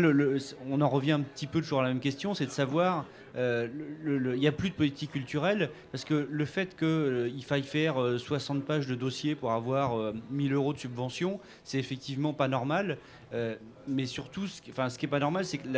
[0.69, 3.05] on en revient un petit peu toujours à la même question, c'est de savoir,
[3.37, 8.19] il n'y a plus de politique culturelle, parce que le fait qu'il faille faire euh,
[8.19, 12.99] 60 pages de dossier pour avoir euh, 1000 euros de subvention, c'est effectivement pas normal.
[13.33, 13.55] Euh,
[13.87, 15.69] mais surtout, ce ce qui est pas normal, c'est que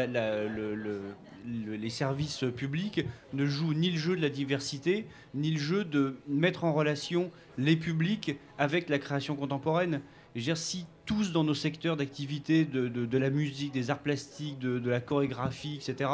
[1.45, 6.17] les services publics ne jouent ni le jeu de la diversité, ni le jeu de
[6.29, 10.01] mettre en relation les publics avec la création contemporaine.
[10.35, 14.59] Je veux si tous dans nos secteurs d'activité, de, de- la musique, des arts plastiques,
[14.59, 16.09] de la chorégraphie, etc.,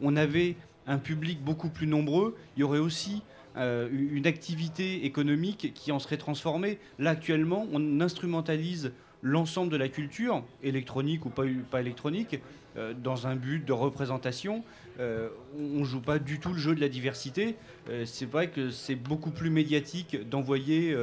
[0.00, 0.54] on avait
[0.86, 3.22] un public beaucoup plus nombreux, il y aurait aussi
[3.56, 6.78] euh, une activité économique qui en serait transformée.
[6.98, 12.40] Là, actuellement, on instrumentalise l'ensemble de la culture, électronique ou pas, électronique,
[12.76, 14.64] euh, dans un but de représentation.
[14.98, 17.56] Euh, on ne joue pas du tout le jeu de la diversité.
[18.04, 20.96] C'est vrai que c'est beaucoup plus médiatique d'envoyer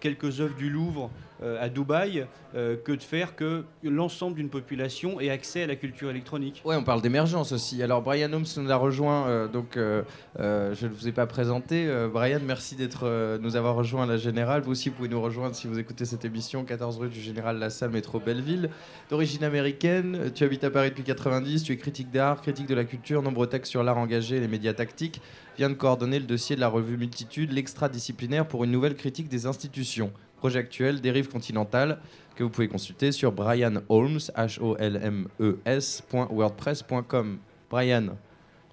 [0.00, 1.10] quelques œuvres du Louvre
[1.42, 6.08] à Dubaï euh, que de faire que l'ensemble d'une population ait accès à la culture
[6.10, 6.62] électronique.
[6.64, 7.82] Ouais, on parle d'émergence aussi.
[7.82, 10.02] Alors Brian Holmes nous a rejoint, euh, donc euh,
[10.38, 11.86] euh, je ne vous ai pas présenté.
[11.88, 14.62] Euh, Brian, merci d'être euh, nous avoir rejoint à la Générale.
[14.62, 17.58] Vous aussi, vous pouvez nous rejoindre si vous écoutez cette émission, 14 rue du Général
[17.58, 18.70] Lassalle, métro Belleville.
[19.10, 22.74] D'origine américaine, euh, tu habites à Paris depuis 90, tu es critique d'art, critique de
[22.74, 25.20] la culture, nombreux textes sur l'art engagé les médias tactiques.
[25.58, 29.46] Vient de coordonner le dossier de la revue Multitude, l'extra-disciplinaire pour une nouvelle critique des
[29.46, 30.12] institutions.
[30.44, 32.00] Projet actuel, dérive continentale,
[32.36, 37.38] que vous pouvez consulter sur Brian Holmes, H-O-L-M-E-S, point wordpress.com.
[37.70, 38.08] Brian,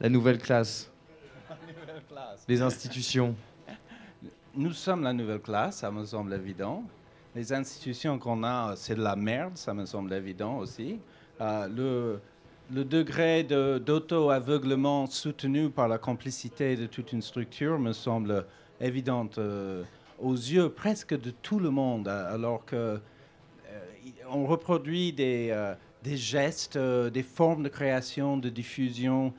[0.02, 0.92] la nouvelle classe,
[2.50, 3.34] les institutions.
[4.54, 6.84] Nous sommes la nouvelle classe, ça me semble évident.
[7.34, 11.00] Les institutions qu'on a, c'est de la merde, ça me semble évident aussi.
[11.40, 12.20] Euh,
[12.70, 18.46] le, degré de- d'auto-aveuglement soutenu par la complicité de toute une structure me semble
[18.82, 19.84] évident euh,
[20.22, 23.00] aux yeux presque de tout le monde, euh, alors que euh,
[24.30, 25.74] on reproduit des, euh,
[26.04, 29.34] des gestes, des formes de création, de diffusion,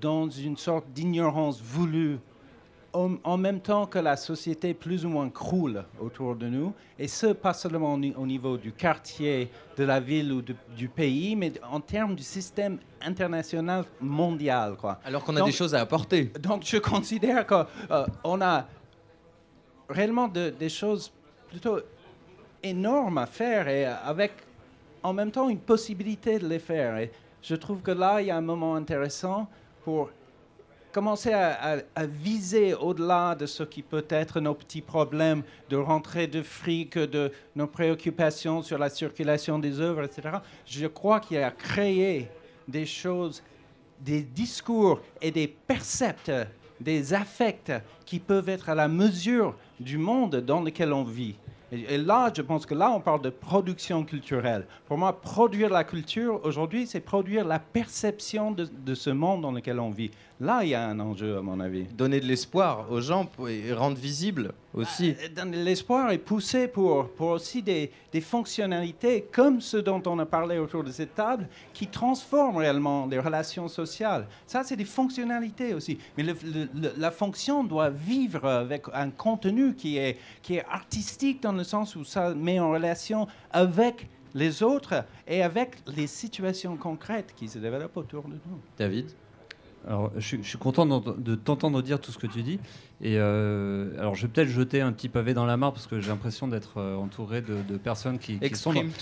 [0.00, 2.18] dans une sorte d'ignorance voulue
[2.94, 7.28] en, même temps que la société plus ou moins croule autour de nous, et ce,
[7.32, 11.34] pas seulement au, ni- au niveau du quartier, de la ville ou de- du pays,
[11.34, 14.76] mais en termes du système international mondial.
[14.76, 15.00] Quoi.
[15.06, 16.24] Alors qu'on a Donc- des choses à apporter.
[16.42, 18.66] Donc je considère qu'on a
[19.88, 21.12] réellement de- des choses
[21.48, 21.78] plutôt
[22.62, 24.32] énormes à faire et avec
[25.02, 26.96] en même temps une possibilité de les faire.
[26.98, 27.10] Et
[27.42, 29.48] je trouve que là, il y a un moment intéressant
[29.84, 30.10] pour
[30.92, 36.42] commencer à viser au-delà de ce qui peut être nos petits problèmes de rentrée de
[36.42, 40.36] fric, de nos préoccupations sur la circulation des œuvres, etc.
[40.66, 42.28] Je crois qu'il y a créé
[42.68, 43.42] des choses,
[44.00, 46.30] des discours et des percepts,
[46.78, 47.72] des affects
[48.04, 51.36] qui peuvent être à la mesure du monde dans lequel on vit.
[51.72, 54.66] Et, là, je pense que là, on parle de production culturelle.
[54.86, 59.80] Pour moi, produire la culture aujourd'hui, c'est produire la perception de ce monde dans lequel
[59.80, 60.10] on vit,
[60.42, 61.84] Là, il y a un enjeu, à mon avis.
[61.84, 65.14] Donner de l'espoir aux gens et rendre visible aussi.
[65.36, 70.26] Bah, l'espoir est poussé pour, pour aussi des, des, fonctionnalités comme ce dont on a
[70.26, 74.26] parlé autour de cette table, qui transforment réellement les relations sociales.
[74.48, 75.96] Ça, c'est des fonctionnalités aussi.
[76.18, 76.24] Mais
[76.96, 81.94] la fonction doit vivre avec un contenu qui est, qui est artistique dans le sens
[81.94, 87.60] où ça met en relation avec les autres et avec les situations concrètes qui se
[87.60, 88.60] développent autour de nous.
[88.76, 89.12] David?
[89.86, 92.60] Alors, je, suis content de t'entendre dire tout ce que tu dis.
[93.04, 95.98] Et euh, alors, je vais peut-être jeter un petit pavé dans la mare parce que
[95.98, 99.00] j'ai l'impression d'être euh, entouré de, personnes qui, sont, dans, qui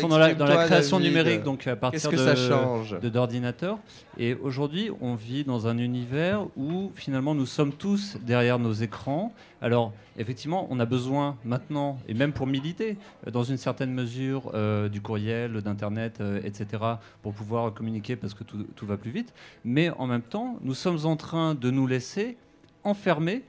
[0.00, 0.34] sont la,
[0.64, 3.78] création numérique, donc à partir que ça change d'ordinateurs.
[4.16, 9.34] Et aujourd'hui, on vit dans un univers où finalement nous sommes tous derrière nos écrans.
[9.60, 12.96] Alors, effectivement, on a besoin maintenant, et même pour militer,
[13.26, 14.50] euh, dans une certaine mesure,
[14.90, 16.66] du courriel, d'Internet, etc.,
[17.22, 19.34] pour pouvoir communiquer parce que tout, tout va plus vite.
[19.62, 22.38] Mais en même temps, nous sommes en train de nous laisser
[22.84, 23.42] enfermés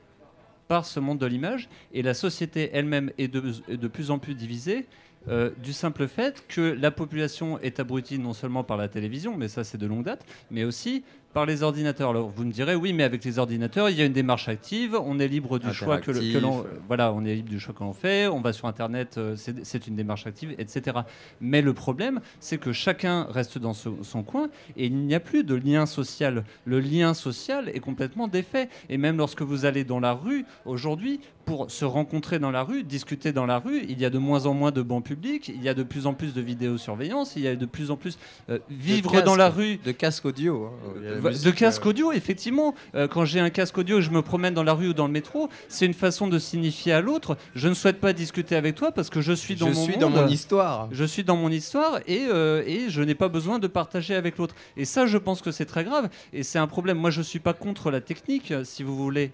[0.67, 1.69] par ce monde de l'image.
[1.93, 4.85] Et la société elle-même est de, plus en plus divisée
[5.27, 9.47] euh, du simple fait que la population est abrutie non seulement par la télévision, mais
[9.47, 11.03] ça c'est de longue date, mais aussi
[11.33, 12.11] par les ordinateurs.
[12.11, 14.97] Alors vous me direz oui, mais avec les ordinateurs, il y a une démarche active,
[15.03, 17.93] on est libre du choix que, l'on voilà, on est libre du choix que l'on
[17.93, 20.97] fait, on va sur internet, euh, c'est une démarche active, etc.
[21.41, 25.43] Mais le problème, c'est que chacun reste dans son coin et il n'y a plus
[25.43, 26.43] de lien social.
[26.65, 28.69] Le lien social est complètement défait.
[28.89, 32.83] Et même lorsque vous allez dans la rue aujourd'hui, pour se rencontrer dans la rue,
[32.83, 35.61] discuter dans la rue, il y a de moins en moins de bancs publics, il
[35.61, 38.17] y a de plus en plus de vidéosurveillance, il y a de plus en plus
[38.49, 39.77] euh, vivre dans la rue.
[39.83, 40.67] De casques audio.
[40.67, 41.19] Hein.
[41.31, 42.75] De casques audio, effectivement.
[42.95, 45.13] Euh, quand j'ai un casque audio, je me promène dans la rue ou dans le
[45.13, 48.91] métro, c'est une façon de signifier à l'autre je ne souhaite pas discuter avec toi
[48.91, 50.89] parce que je suis dans je mon suis dans mon histoire.
[50.91, 54.37] Je suis dans mon histoire et, euh, et je n'ai pas besoin de partager avec
[54.37, 54.55] l'autre.
[54.77, 56.97] Et ça, je pense que c'est très grave et c'est un problème.
[56.97, 59.31] Moi, je ne suis pas contre la technique, si vous voulez,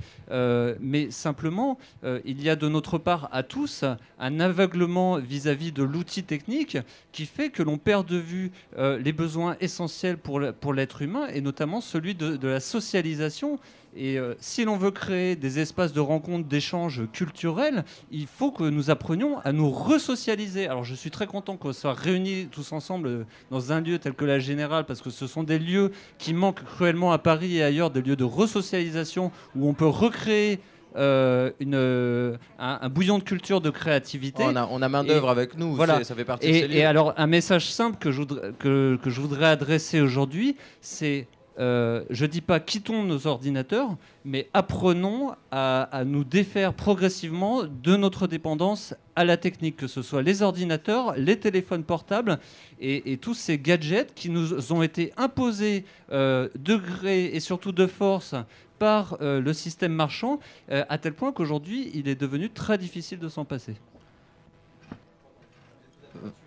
[0.80, 3.84] mais simplement euh, il y a de notre part à tous
[4.20, 6.78] un aveuglement vis-à-vis de l'outil technique
[7.12, 11.42] qui fait que l'on perd de vue euh, les besoins essentiels pour l'être humain et
[11.42, 13.60] notamment celui de, la socialisation.
[13.96, 18.64] Et euh, si l'on veut créer des espaces de rencontre, d'échange culturels, il faut que
[18.64, 20.68] nous apprenions à nous resocialiser.
[20.68, 24.26] Alors je suis très content qu'on soit réunis tous ensemble dans un lieu tel que
[24.26, 27.90] la Générale, parce que ce sont des lieux qui manquent cruellement à Paris et ailleurs,
[27.90, 30.60] des lieux de resocialisation où on peut recréer
[30.96, 34.44] euh, une, euh, un, bouillon de culture, de créativité.
[34.44, 36.04] on a, on a main d'œuvre avec nous, voilà.
[36.04, 39.10] ça fait partie et, de Et alors, un message simple que je voudrais, que, que
[39.12, 41.28] je voudrais adresser aujourd'hui, c'est
[41.60, 47.96] euh, je ne dis pas quittons nos ordinateurs, mais apprenons à, nous défaire progressivement de
[47.98, 52.40] notre dépendance à la technique, que ce soit les ordinateurs, les téléphones portables
[52.80, 57.88] et, tous ces gadgets qui nous ont été imposés euh, de gré et surtout de
[57.88, 58.36] force
[58.78, 63.28] par euh, le système marchand, à tel point qu'aujourd'hui, il est devenu très difficile de
[63.28, 63.76] s'en passer.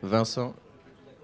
[0.03, 0.55] Vincent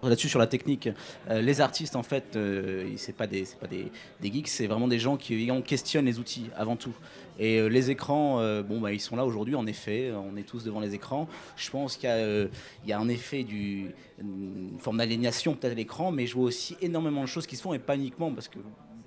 [0.02, 0.88] Là-dessus, sur la technique,
[1.28, 4.86] euh, les artistes, en fait, euh, c'est pas, des, pas des, des geeks, c'est vraiment
[4.88, 6.94] des gens qui questionnent les outils avant tout.
[7.40, 10.80] Et les écrans, bon, bah, ils sont là aujourd'hui, en effet, on est tous devant
[10.80, 11.28] les écrans.
[11.56, 16.10] Je pense qu'il y, y, a un effet du, une forme d'aliénation peut-être à l'écran,
[16.10, 18.58] mais je vois aussi énormément de choses qui se font, et pas uniquement parce que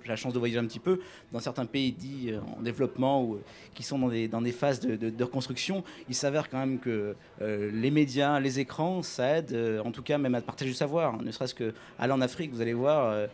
[0.02, 1.00] j'ai la chance de voyager un petit peu,
[1.32, 3.38] dans certains pays dits euh, en développement ou euh,
[3.74, 7.70] qui sont dans des, dans des phases de, reconstruction, il s'avère quand même que euh,
[7.72, 11.22] les médias, les écrans, ça aide, en tout cas même à partager du savoir.
[11.22, 13.28] Ne serait-ce que aller en Afrique, vous allez voir,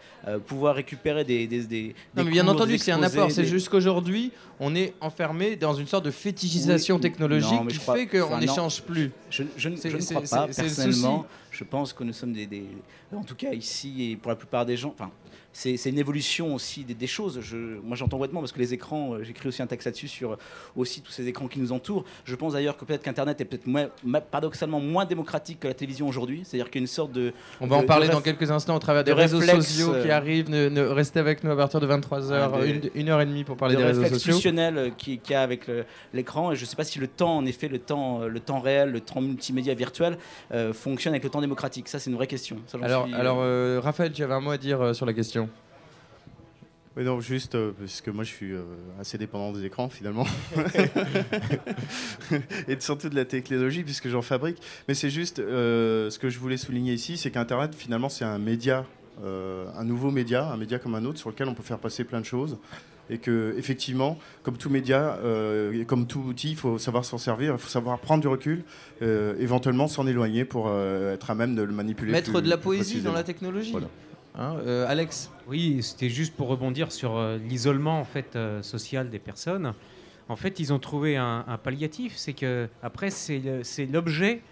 [0.47, 1.47] pouvoir récupérer des.
[1.47, 3.31] des, non, mais bien entendu, c'est un apport.
[3.31, 8.39] C'est juste qu'aujourd'hui, on est enfermé dans une sorte de fétichisation technologique qui fait qu'on
[8.39, 9.11] n'échange plus.
[9.31, 11.27] Je, je, ne crois pas, personnellement.
[11.51, 12.65] Je pense que nous sommes des, des,
[13.12, 14.95] En tout cas, ici, et pour la plupart des gens.
[14.95, 15.11] Enfin,
[15.59, 17.40] c'est une évolution aussi des, choses.
[17.43, 20.32] Je, moi, j'entends complètement parce que les écrans, euh, j'écris aussi un texte là-dessus sur
[20.32, 20.39] euh,
[20.76, 22.05] aussi tous ces écrans qui nous entourent.
[22.24, 23.66] Je pense d'ailleurs que peut-être qu'Internet est peut-être
[24.30, 26.43] paradoxalement moins démocratique que la télévision aujourd'hui.
[26.44, 27.32] C'est-à-dire qu'il y a une sorte de.
[27.60, 30.48] On va en parler dans quelques instants au travers des réseaux sociaux qui euh, arrivent.
[30.48, 33.82] Ne, restez avec nous à partir de 23h, une, heure et demie pour parler des
[33.82, 34.16] réseaux sociaux.
[34.16, 35.68] institutionnel qu'il qui y a avec
[36.14, 36.52] l'écran.
[36.52, 38.90] Et je ne sais pas si le temps, en effet, le temps, le temps réel,
[38.90, 40.18] le temps multimédia virtuel
[40.72, 41.89] fonctionne avec le temps démocratique.
[41.89, 42.59] Ça, c'est une vraie question.
[42.80, 45.48] alors, alors Raphaël, tu avais un mot à dire sur la question
[47.05, 48.62] non, juste euh, parce que moi je suis euh,
[49.01, 50.27] assez dépendant des écrans finalement.
[52.69, 54.59] et surtout de la technologie puisque j'en fabrique.
[54.89, 58.39] Mais c'est juste euh, ce que je voulais souligner ici, c'est qu'Internet finalement c'est un
[58.39, 58.85] média,
[59.25, 62.20] un nouveau média, un média comme un autre sur lequel on peut faire passer plein
[62.20, 62.59] de choses.
[63.11, 65.19] Et que effectivement, comme tout média,
[65.87, 68.65] comme tout outil, il faut savoir s'en servir, il faut savoir prendre du recul,
[69.01, 72.12] éventuellement s'en éloigner pour être à même de le manipuler.
[72.12, 73.75] Mettre de la poésie dans la technologie.
[74.39, 79.10] Hein, euh, Alex Oui, c'était juste pour rebondir sur euh, l'isolement en fait euh, social
[79.10, 79.74] des personnes.
[80.28, 84.43] En fait, ils ont trouvé un, un palliatif, c'est que après c'est l'objet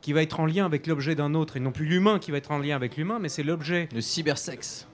[0.00, 2.38] qui va être en lien avec l'objet d'un autre et non plus l'humain qui va
[2.38, 3.88] être en lien avec l'humain, mais c'est l'objet.
[3.94, 4.88] Le cybersexe.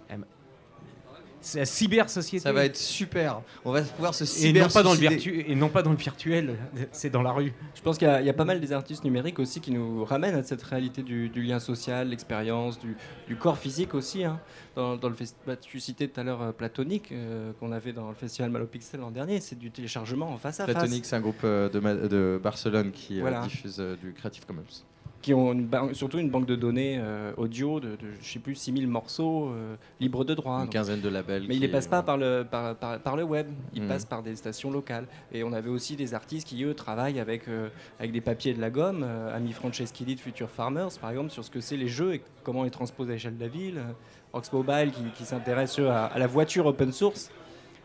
[1.40, 2.43] C'est la cyber-société.
[2.43, 3.43] Ça va être super.
[3.65, 5.97] On va pouvoir se et non, pas dans le virtu- et non pas dans le
[5.97, 6.56] virtuel,
[6.93, 7.52] c'est dans la rue.
[7.74, 9.70] Je pense qu'il y, a- il y a pas mal des artistes numériques aussi qui
[9.70, 12.97] nous ramènent à cette réalité du, du lien social, l'expérience, du,
[13.28, 14.24] du corps physique aussi.
[14.24, 14.40] hein.
[14.74, 17.93] Dans, dans le fest- bah, tu citais tout à l'heure euh, Platonique euh, qu'on avait
[17.93, 19.40] dans le festival Malopixel l'an dernier.
[19.40, 20.74] C'est du téléchargement en face à face.
[20.74, 23.40] Platonique, c'est un groupe euh, de, Barcelone qui euh, Voilà.
[23.43, 24.62] diffuse euh, du Creative Commons.
[25.20, 28.55] Qui ont une surtout une banque de données euh, audio de, de je sais plus
[28.55, 30.59] 6000 morceaux euh, libres de droit.
[30.59, 33.16] Une Donc- quinzaine de labels Mais ils ne passent pas par le, par, par- par
[33.16, 33.89] le web, ils Mhm.
[33.89, 35.07] passent par des stations locales.
[35.32, 37.69] Et on avait aussi des artistes qui, eux, travaillent avec, euh,
[37.99, 39.03] avec des papiers de la gomme.
[39.05, 42.23] Euh, Ami Franceschini de Future Farmers, par exemple, sur ce que c'est les jeux et
[42.45, 43.78] comment ils transposent à l'échelle de la ville.
[43.78, 43.93] Euh,
[44.32, 47.31] Rox Mobile qui, qui s'intéresse eux, à, à la voiture open source.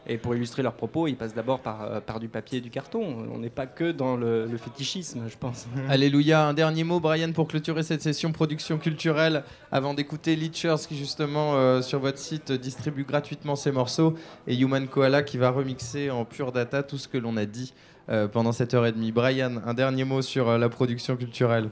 [0.05, 2.69] Et pour illustrer leurs propos, ils passent d'abord par, euh, par du papier et du
[2.69, 3.01] carton.
[3.31, 5.67] On n'est pas que dans le, le fétichisme, je pense.
[5.89, 6.45] Alléluia.
[6.47, 11.55] Un dernier mot, Brian, pour clôturer cette session production culturelle, avant d'écouter Leechers, qui justement
[11.55, 14.15] euh, sur votre site euh, distribue gratuitement ses morceaux,
[14.47, 17.73] et Human Koala qui va remixer en pure data tout ce que l'on a dit
[18.09, 19.13] euh, pendant cette heure et demie.
[19.13, 21.69] Brian, un dernier mot sur euh, la production culturelle.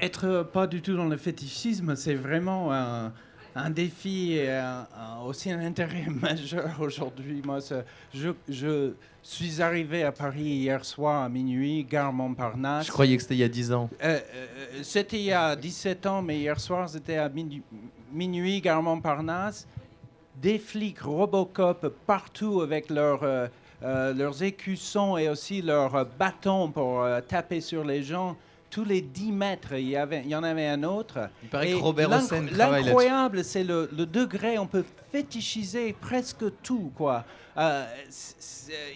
[0.00, 3.12] Être pas du tout dans le fétichisme, c'est vraiment un,
[3.54, 7.42] un défi et un- un- aussi un intérêt majeur aujourd'hui.
[7.44, 7.58] Moi,
[8.14, 8.92] je, je
[9.22, 12.86] suis arrivé à Paris hier soir à minuit, gare Montparnasse.
[12.86, 13.90] Je croyais que c'était il y a 10 ans.
[14.02, 14.46] Euh, euh,
[14.82, 17.62] c'était il y a 17 ans, mais hier soir, c'était à minu-
[18.12, 19.66] minuit, gare Montparnasse.
[20.40, 23.46] Des flics Robocop partout avec leurs, euh,
[23.82, 28.36] euh, leurs écussons et aussi leurs euh, bâtons pour euh, taper sur les gens.
[28.72, 31.28] Tous les 10 mètres, il y, avait, il y en avait un autre.
[31.42, 32.82] Il paraît Et que Robert Hossein travaille.
[32.84, 37.24] L'incroyable, c'est le, le degré, on peut fétichiser presque tout, quoi.
[37.58, 37.84] Euh,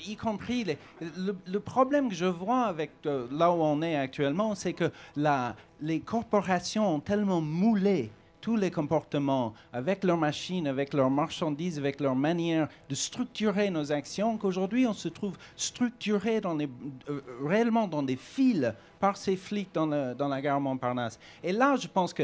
[0.06, 0.78] y compris les-
[1.18, 4.90] le, le problème que je vois avec euh, là où on est actuellement, c'est que
[5.14, 8.10] la, les corporations ont tellement moulé
[8.46, 13.90] tous les comportements avec leurs machines, avec leurs marchandises, avec leur manière de structurer nos
[13.90, 19.86] actions, qu'aujourd'hui on se trouve structuré euh, réellement dans des fils par ces flics dans,
[19.86, 21.18] la gare Montparnasse.
[21.42, 22.22] Et là, je pense que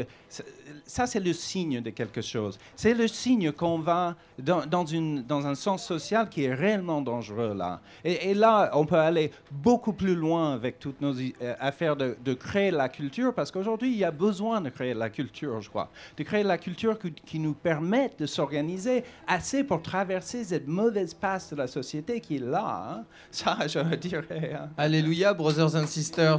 [0.85, 2.57] ça, c'est le signe de quelque chose.
[2.75, 7.79] C'est le signe qu'on va dans, un sens social qui est réellement dangereux là.
[8.03, 12.33] Et, là, on peut aller beaucoup plus loin avec toutes nos euh, affaires de, de
[12.33, 15.89] créer la culture, parce qu'aujourd'hui, il y a besoin de créer la culture, je crois.
[16.17, 21.49] De créer la culture qui, nous permette de s'organiser assez pour traverser cette mauvaise passe
[21.51, 22.97] de la société qui est là.
[22.99, 23.03] hein.
[23.31, 24.53] Ça, je dirais.
[24.53, 24.69] hein.
[24.77, 26.37] Alléluia, Brothers and Sisters.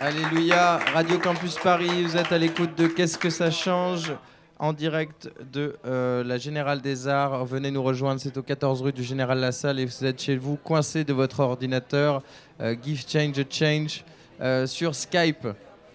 [0.00, 4.12] Alléluia, Radio Campus Paris, vous êtes à l'écoute de Qu'est-ce que ça change?
[4.58, 7.44] En direct de euh, la Générale des Arts.
[7.44, 10.56] Venez nous rejoindre, c'est au 14 rue du Général Lassalle et vous êtes chez vous,
[10.56, 12.22] coincé de votre ordinateur.
[12.60, 14.04] Euh, give change a change
[14.40, 15.46] euh, sur Skype.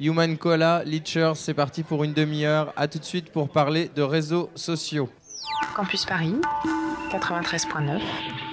[0.01, 2.73] Human Cola, Leechers, c'est parti pour une demi-heure.
[2.75, 5.07] À tout de suite pour parler de réseaux sociaux.
[5.75, 6.33] Campus Paris,
[7.11, 8.50] 93.9.